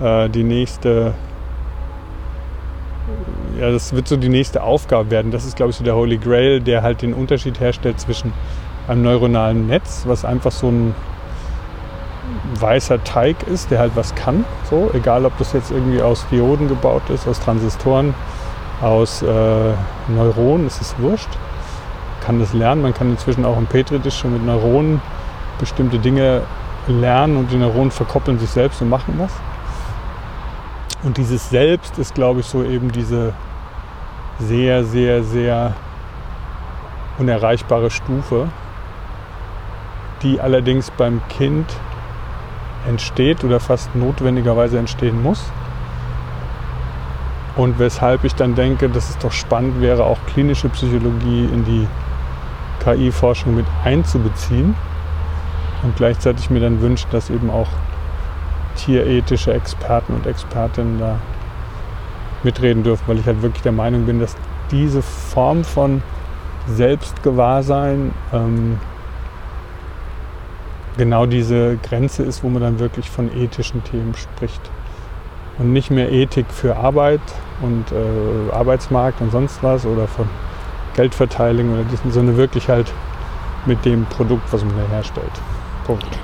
äh, 0.00 0.28
die 0.28 0.44
nächste, 0.44 1.14
ja, 3.58 3.70
das 3.70 3.92
wird 3.94 4.08
so 4.08 4.16
die 4.16 4.28
nächste 4.28 4.62
Aufgabe 4.62 5.10
werden. 5.10 5.30
Das 5.30 5.44
ist, 5.44 5.56
glaube 5.56 5.70
ich, 5.70 5.76
so 5.76 5.84
der 5.84 5.94
Holy 5.94 6.18
Grail, 6.18 6.60
der 6.60 6.82
halt 6.82 7.02
den 7.02 7.14
Unterschied 7.14 7.60
herstellt 7.60 8.00
zwischen 8.00 8.32
einem 8.88 9.02
neuronalen 9.02 9.66
Netz, 9.66 10.04
was 10.06 10.24
einfach 10.24 10.52
so 10.52 10.68
ein 10.68 10.94
weißer 12.58 13.02
Teig 13.04 13.42
ist, 13.46 13.70
der 13.70 13.78
halt 13.78 13.92
was 13.94 14.14
kann. 14.14 14.44
So, 14.70 14.90
egal 14.94 15.24
ob 15.24 15.36
das 15.38 15.52
jetzt 15.52 15.70
irgendwie 15.70 16.02
aus 16.02 16.26
Dioden 16.30 16.68
gebaut 16.68 17.02
ist, 17.10 17.28
aus 17.28 17.40
Transistoren, 17.40 18.14
aus 18.80 19.22
äh, 19.22 19.26
Neuronen, 20.08 20.66
es 20.66 20.80
ist 20.80 20.98
wurscht. 20.98 21.28
Man 21.28 22.26
kann 22.26 22.40
das 22.40 22.52
lernen. 22.52 22.82
Man 22.82 22.94
kann 22.94 23.10
inzwischen 23.10 23.44
auch 23.44 23.58
im 23.58 23.66
Petri-Disch 23.66 24.18
schon 24.18 24.32
mit 24.32 24.44
Neuronen 24.44 25.00
bestimmte 25.58 25.98
Dinge 25.98 26.42
lernen 26.86 27.36
und 27.36 27.50
die 27.50 27.56
Neuronen 27.56 27.90
verkoppeln 27.90 28.38
sich 28.38 28.50
selbst 28.50 28.82
und 28.82 28.88
machen 28.88 29.14
was. 29.18 29.32
Und 31.04 31.18
dieses 31.18 31.50
Selbst 31.50 31.98
ist, 31.98 32.14
glaube 32.14 32.40
ich, 32.40 32.46
so 32.46 32.64
eben 32.64 32.90
diese 32.90 33.34
sehr, 34.38 34.84
sehr, 34.84 35.22
sehr 35.22 35.74
unerreichbare 37.18 37.90
Stufe, 37.90 38.48
die 40.22 40.40
allerdings 40.40 40.90
beim 40.90 41.20
Kind 41.28 41.66
entsteht 42.88 43.44
oder 43.44 43.60
fast 43.60 43.94
notwendigerweise 43.94 44.78
entstehen 44.78 45.22
muss. 45.22 45.44
Und 47.56 47.78
weshalb 47.78 48.24
ich 48.24 48.34
dann 48.34 48.54
denke, 48.54 48.88
dass 48.88 49.10
es 49.10 49.18
doch 49.18 49.30
spannend 49.30 49.80
wäre, 49.80 50.04
auch 50.04 50.18
klinische 50.32 50.68
Psychologie 50.70 51.44
in 51.44 51.64
die 51.64 51.86
KI-Forschung 52.82 53.54
mit 53.54 53.66
einzubeziehen. 53.84 54.74
Und 55.82 55.96
gleichzeitig 55.96 56.50
mir 56.50 56.60
dann 56.60 56.80
wünscht, 56.80 57.08
dass 57.12 57.30
eben 57.30 57.50
auch 57.50 57.68
tierethische 58.76 59.52
Experten 59.52 60.14
und 60.14 60.26
Expertinnen 60.26 60.98
da 60.98 61.18
mitreden 62.42 62.82
dürfen, 62.82 63.04
weil 63.06 63.18
ich 63.18 63.26
halt 63.26 63.42
wirklich 63.42 63.62
der 63.62 63.72
Meinung 63.72 64.06
bin, 64.06 64.20
dass 64.20 64.36
diese 64.70 65.02
Form 65.02 65.64
von 65.64 66.02
Selbstgewahrsein 66.66 68.12
ähm, 68.32 68.78
genau 70.96 71.26
diese 71.26 71.76
Grenze 71.78 72.22
ist, 72.22 72.42
wo 72.42 72.48
man 72.48 72.62
dann 72.62 72.78
wirklich 72.78 73.10
von 73.10 73.34
ethischen 73.36 73.82
Themen 73.84 74.14
spricht. 74.14 74.60
Und 75.58 75.72
nicht 75.72 75.90
mehr 75.90 76.10
Ethik 76.10 76.46
für 76.48 76.76
Arbeit 76.76 77.20
und 77.62 77.84
äh, 77.92 78.52
Arbeitsmarkt 78.52 79.20
und 79.20 79.30
sonst 79.30 79.62
was 79.62 79.86
oder 79.86 80.08
von 80.08 80.28
Geldverteilung 80.96 81.74
oder 81.74 81.84
diesen, 81.84 82.10
sondern 82.10 82.36
wirklich 82.36 82.68
halt 82.68 82.92
mit 83.66 83.84
dem 83.84 84.04
Produkt, 84.06 84.52
was 84.52 84.64
man 84.64 84.74
da 84.76 84.94
herstellt. 84.94 85.30
Punkt. 85.86 86.18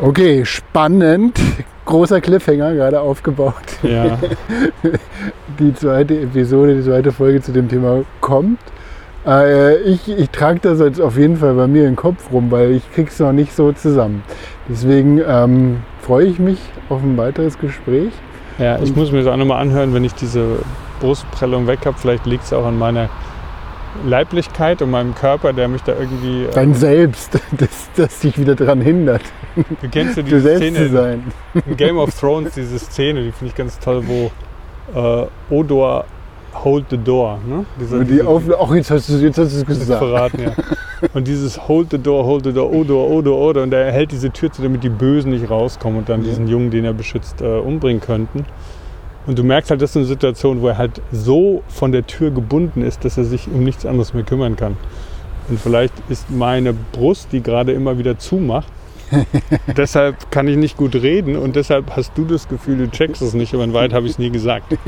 Okay, 0.00 0.44
spannend. 0.44 1.40
Großer 1.84 2.20
Cliffhanger 2.20 2.74
gerade 2.74 3.00
aufgebaut. 3.00 3.54
Ja, 3.82 4.18
Die 5.58 5.74
zweite 5.74 6.20
Episode, 6.20 6.76
die 6.76 6.82
zweite 6.84 7.10
Folge 7.10 7.40
zu 7.40 7.50
dem 7.50 7.68
Thema 7.68 8.04
kommt. 8.20 8.60
Äh, 9.26 9.78
ich 9.78 10.08
ich 10.08 10.30
trage 10.30 10.60
das 10.60 10.78
jetzt 10.78 11.00
auf 11.00 11.16
jeden 11.16 11.36
Fall 11.36 11.54
bei 11.54 11.66
mir 11.66 11.88
im 11.88 11.96
Kopf 11.96 12.30
rum, 12.32 12.50
weil 12.50 12.70
ich 12.72 12.92
krieg's 12.92 13.18
noch 13.18 13.32
nicht 13.32 13.52
so 13.52 13.72
zusammen. 13.72 14.22
Deswegen 14.68 15.20
ähm, 15.26 15.78
freue 16.00 16.26
ich 16.26 16.38
mich 16.38 16.58
auf 16.88 17.02
ein 17.02 17.16
weiteres 17.16 17.58
Gespräch. 17.58 18.12
Ja, 18.58 18.78
ich 18.80 18.94
muss 18.94 19.10
mir 19.10 19.18
das 19.24 19.26
auch 19.26 19.36
nochmal 19.36 19.60
anhören, 19.60 19.94
wenn 19.94 20.04
ich 20.04 20.14
diese 20.14 20.44
Brustprellung 21.00 21.66
weg 21.66 21.80
habe. 21.86 21.96
Vielleicht 21.98 22.26
liegt 22.26 22.44
es 22.44 22.52
auch 22.52 22.66
an 22.66 22.78
meiner 22.78 23.08
Leiblichkeit 24.06 24.82
und 24.82 24.90
meinem 24.90 25.14
Körper, 25.14 25.52
der 25.52 25.68
mich 25.68 25.82
da 25.82 25.92
irgendwie. 25.98 26.44
äh, 26.44 26.50
Dein 26.54 26.74
Selbst, 26.74 27.34
das, 27.58 27.88
das 27.96 28.20
dich 28.20 28.38
wieder 28.38 28.54
daran 28.54 28.80
hindert, 28.80 29.22
Du 29.56 29.88
kennst 29.90 30.16
ja 30.16 30.22
diese 30.22 30.56
Szene 30.56 30.88
sein. 30.88 31.24
in 31.66 31.76
Game 31.76 31.98
of 31.98 32.14
Thrones, 32.18 32.54
diese 32.54 32.78
Szene, 32.78 33.22
die 33.22 33.32
finde 33.32 33.46
ich 33.50 33.54
ganz 33.56 33.78
toll, 33.78 34.02
wo 34.06 34.30
äh, 34.98 35.26
Odor 35.50 36.04
hold 36.54 36.86
the 36.90 36.96
door. 36.98 37.38
Ne? 37.46 37.64
Dieser, 37.80 37.98
die 38.00 38.04
diese- 38.12 38.26
auf, 38.26 38.42
auch 38.50 38.74
jetzt 38.74 38.90
hast 38.90 39.08
du 39.08 39.14
jetzt 39.14 39.38
hast 39.38 39.52
du 39.54 39.58
es 39.60 39.66
gesagt. 39.66 39.98
verraten, 39.98 40.40
ja. 40.42 40.52
Und 41.14 41.28
dieses 41.28 41.68
Hold 41.68 41.88
the 41.92 41.98
door, 41.98 42.24
hold 42.24 42.44
the 42.44 42.52
door, 42.52 42.72
Odor, 42.72 43.08
Odor, 43.10 43.38
Odor. 43.38 43.62
Und 43.62 43.72
er 43.72 43.92
hält 43.92 44.10
diese 44.10 44.30
Tür 44.30 44.50
zu, 44.50 44.62
damit 44.62 44.82
die 44.82 44.88
Bösen 44.88 45.30
nicht 45.30 45.48
rauskommen 45.48 45.98
und 45.98 46.08
dann 46.08 46.22
Ja. 46.22 46.28
diesen 46.30 46.48
Jungen, 46.48 46.70
den 46.70 46.84
er 46.84 46.92
beschützt, 46.94 47.40
äh, 47.40 47.44
umbringen 47.58 48.00
könnten. 48.00 48.44
Und 49.28 49.38
du 49.38 49.44
merkst 49.44 49.70
halt, 49.70 49.82
das 49.82 49.90
ist 49.90 49.96
eine 49.98 50.06
Situation, 50.06 50.62
wo 50.62 50.68
er 50.68 50.78
halt 50.78 51.02
so 51.12 51.62
von 51.68 51.92
der 51.92 52.06
Tür 52.06 52.30
gebunden 52.30 52.82
ist, 52.82 53.04
dass 53.04 53.18
er 53.18 53.24
sich 53.24 53.46
um 53.46 53.62
nichts 53.62 53.84
anderes 53.84 54.14
mehr 54.14 54.24
kümmern 54.24 54.56
kann. 54.56 54.78
Und 55.50 55.60
vielleicht 55.60 55.92
ist 56.08 56.30
meine 56.30 56.72
Brust, 56.72 57.28
die 57.32 57.42
gerade 57.42 57.72
immer 57.72 57.98
wieder 57.98 58.18
zumacht, 58.18 58.68
deshalb 59.76 60.30
kann 60.30 60.48
ich 60.48 60.56
nicht 60.56 60.78
gut 60.78 60.94
reden 60.94 61.36
und 61.36 61.56
deshalb 61.56 61.94
hast 61.94 62.12
du 62.16 62.24
das 62.24 62.48
Gefühl, 62.48 62.78
du 62.78 62.90
checkst 62.90 63.20
es 63.20 63.34
nicht, 63.34 63.52
aber 63.52 63.64
in 63.64 63.74
Wahrheit 63.74 63.92
habe 63.92 64.06
ich 64.06 64.12
es 64.12 64.18
nie 64.18 64.30
gesagt. 64.30 64.76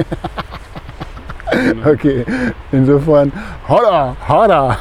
Okay, 1.84 2.24
insofern, 2.70 3.32
holla, 3.68 4.16
holla. 4.28 4.78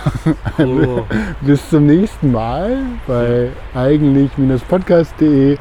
Oh. 0.59 1.03
Bis 1.41 1.67
zum 1.67 1.87
nächsten 1.87 2.31
Mal 2.31 2.77
bei 3.07 3.49
eigentlich-podcast.de. 3.73 5.57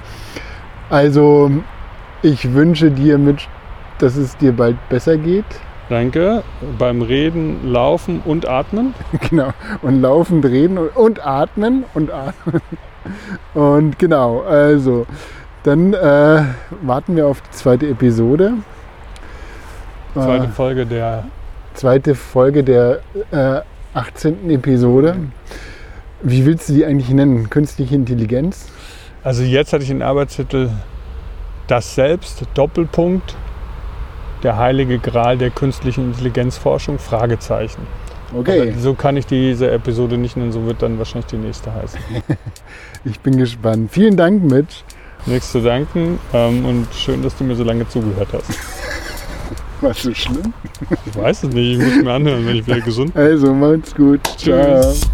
Also, 0.90 1.50
ich 2.22 2.52
wünsche 2.52 2.90
dir 2.90 3.16
mit, 3.16 3.48
dass 3.98 4.16
es 4.16 4.36
dir 4.36 4.52
bald 4.52 4.76
besser 4.88 5.16
geht. 5.16 5.44
Danke. 5.88 6.42
Beim 6.78 7.00
Reden, 7.02 7.70
Laufen 7.72 8.20
und 8.24 8.46
Atmen. 8.46 8.94
Genau. 9.30 9.50
Und 9.82 10.02
laufend 10.02 10.44
reden 10.44 10.78
und, 10.78 11.24
atmen 11.26 11.84
und 11.94 12.10
atmen. 12.12 12.60
Und 13.54 13.98
genau, 13.98 14.42
also, 14.42 15.06
dann 15.62 15.94
äh, 15.94 16.42
warten 16.82 17.16
wir 17.16 17.26
auf 17.26 17.40
die 17.40 17.50
zweite 17.52 17.88
Episode. 17.88 18.54
Zweite 20.14 20.44
Äh, 20.44 20.48
Folge 20.48 20.86
der 20.86 21.24
zweite 21.74 22.14
Folge 22.14 22.64
der 22.64 23.00
äh, 23.30 23.60
18. 23.94 24.50
Episode. 24.50 25.16
Wie 26.22 26.44
willst 26.44 26.68
du 26.68 26.72
die 26.74 26.84
eigentlich 26.84 27.10
nennen? 27.10 27.48
Künstliche 27.48 27.94
Intelligenz? 27.94 28.68
Also 29.22 29.42
jetzt 29.42 29.72
hatte 29.72 29.84
ich 29.84 29.88
den 29.88 30.02
Arbeitstitel 30.02 30.70
Das 31.66 31.94
Selbst, 31.94 32.44
Doppelpunkt, 32.54 33.36
der 34.42 34.56
heilige 34.56 34.98
Gral 34.98 35.38
der 35.38 35.50
künstlichen 35.50 36.12
Intelligenzforschung, 36.12 36.98
Fragezeichen. 36.98 37.86
Okay, 38.36 38.70
Aber 38.70 38.78
so 38.78 38.94
kann 38.94 39.16
ich 39.16 39.26
diese 39.26 39.70
Episode 39.70 40.18
nicht 40.18 40.36
nennen, 40.36 40.52
so 40.52 40.66
wird 40.66 40.82
dann 40.82 40.98
wahrscheinlich 40.98 41.26
die 41.26 41.38
nächste 41.38 41.72
heißen. 41.72 41.98
ich 43.04 43.20
bin 43.20 43.38
gespannt. 43.38 43.90
Vielen 43.90 44.16
Dank, 44.16 44.42
Mitch. 44.42 44.82
Nichts 45.26 45.52
zu 45.52 45.60
danken 45.60 46.18
ähm, 46.32 46.64
und 46.64 46.86
schön, 46.94 47.22
dass 47.22 47.36
du 47.36 47.44
mir 47.44 47.56
so 47.56 47.64
lange 47.64 47.88
zugehört 47.88 48.28
hast. 48.32 48.50
War 49.80 49.94
so 49.94 50.12
schlimm. 50.12 50.52
Ich 51.06 51.16
weiß 51.16 51.44
es 51.44 51.54
nicht, 51.54 51.78
ich 51.78 51.84
muss 51.84 52.02
mir 52.02 52.12
anhören, 52.12 52.46
wenn 52.46 52.56
ich 52.56 52.66
wieder 52.66 52.80
gesund 52.80 53.14
bin. 53.14 53.22
Also, 53.22 53.54
macht's 53.54 53.94
gut. 53.94 54.20
Ciao. 54.36 54.80
Tschüss. 54.80 55.08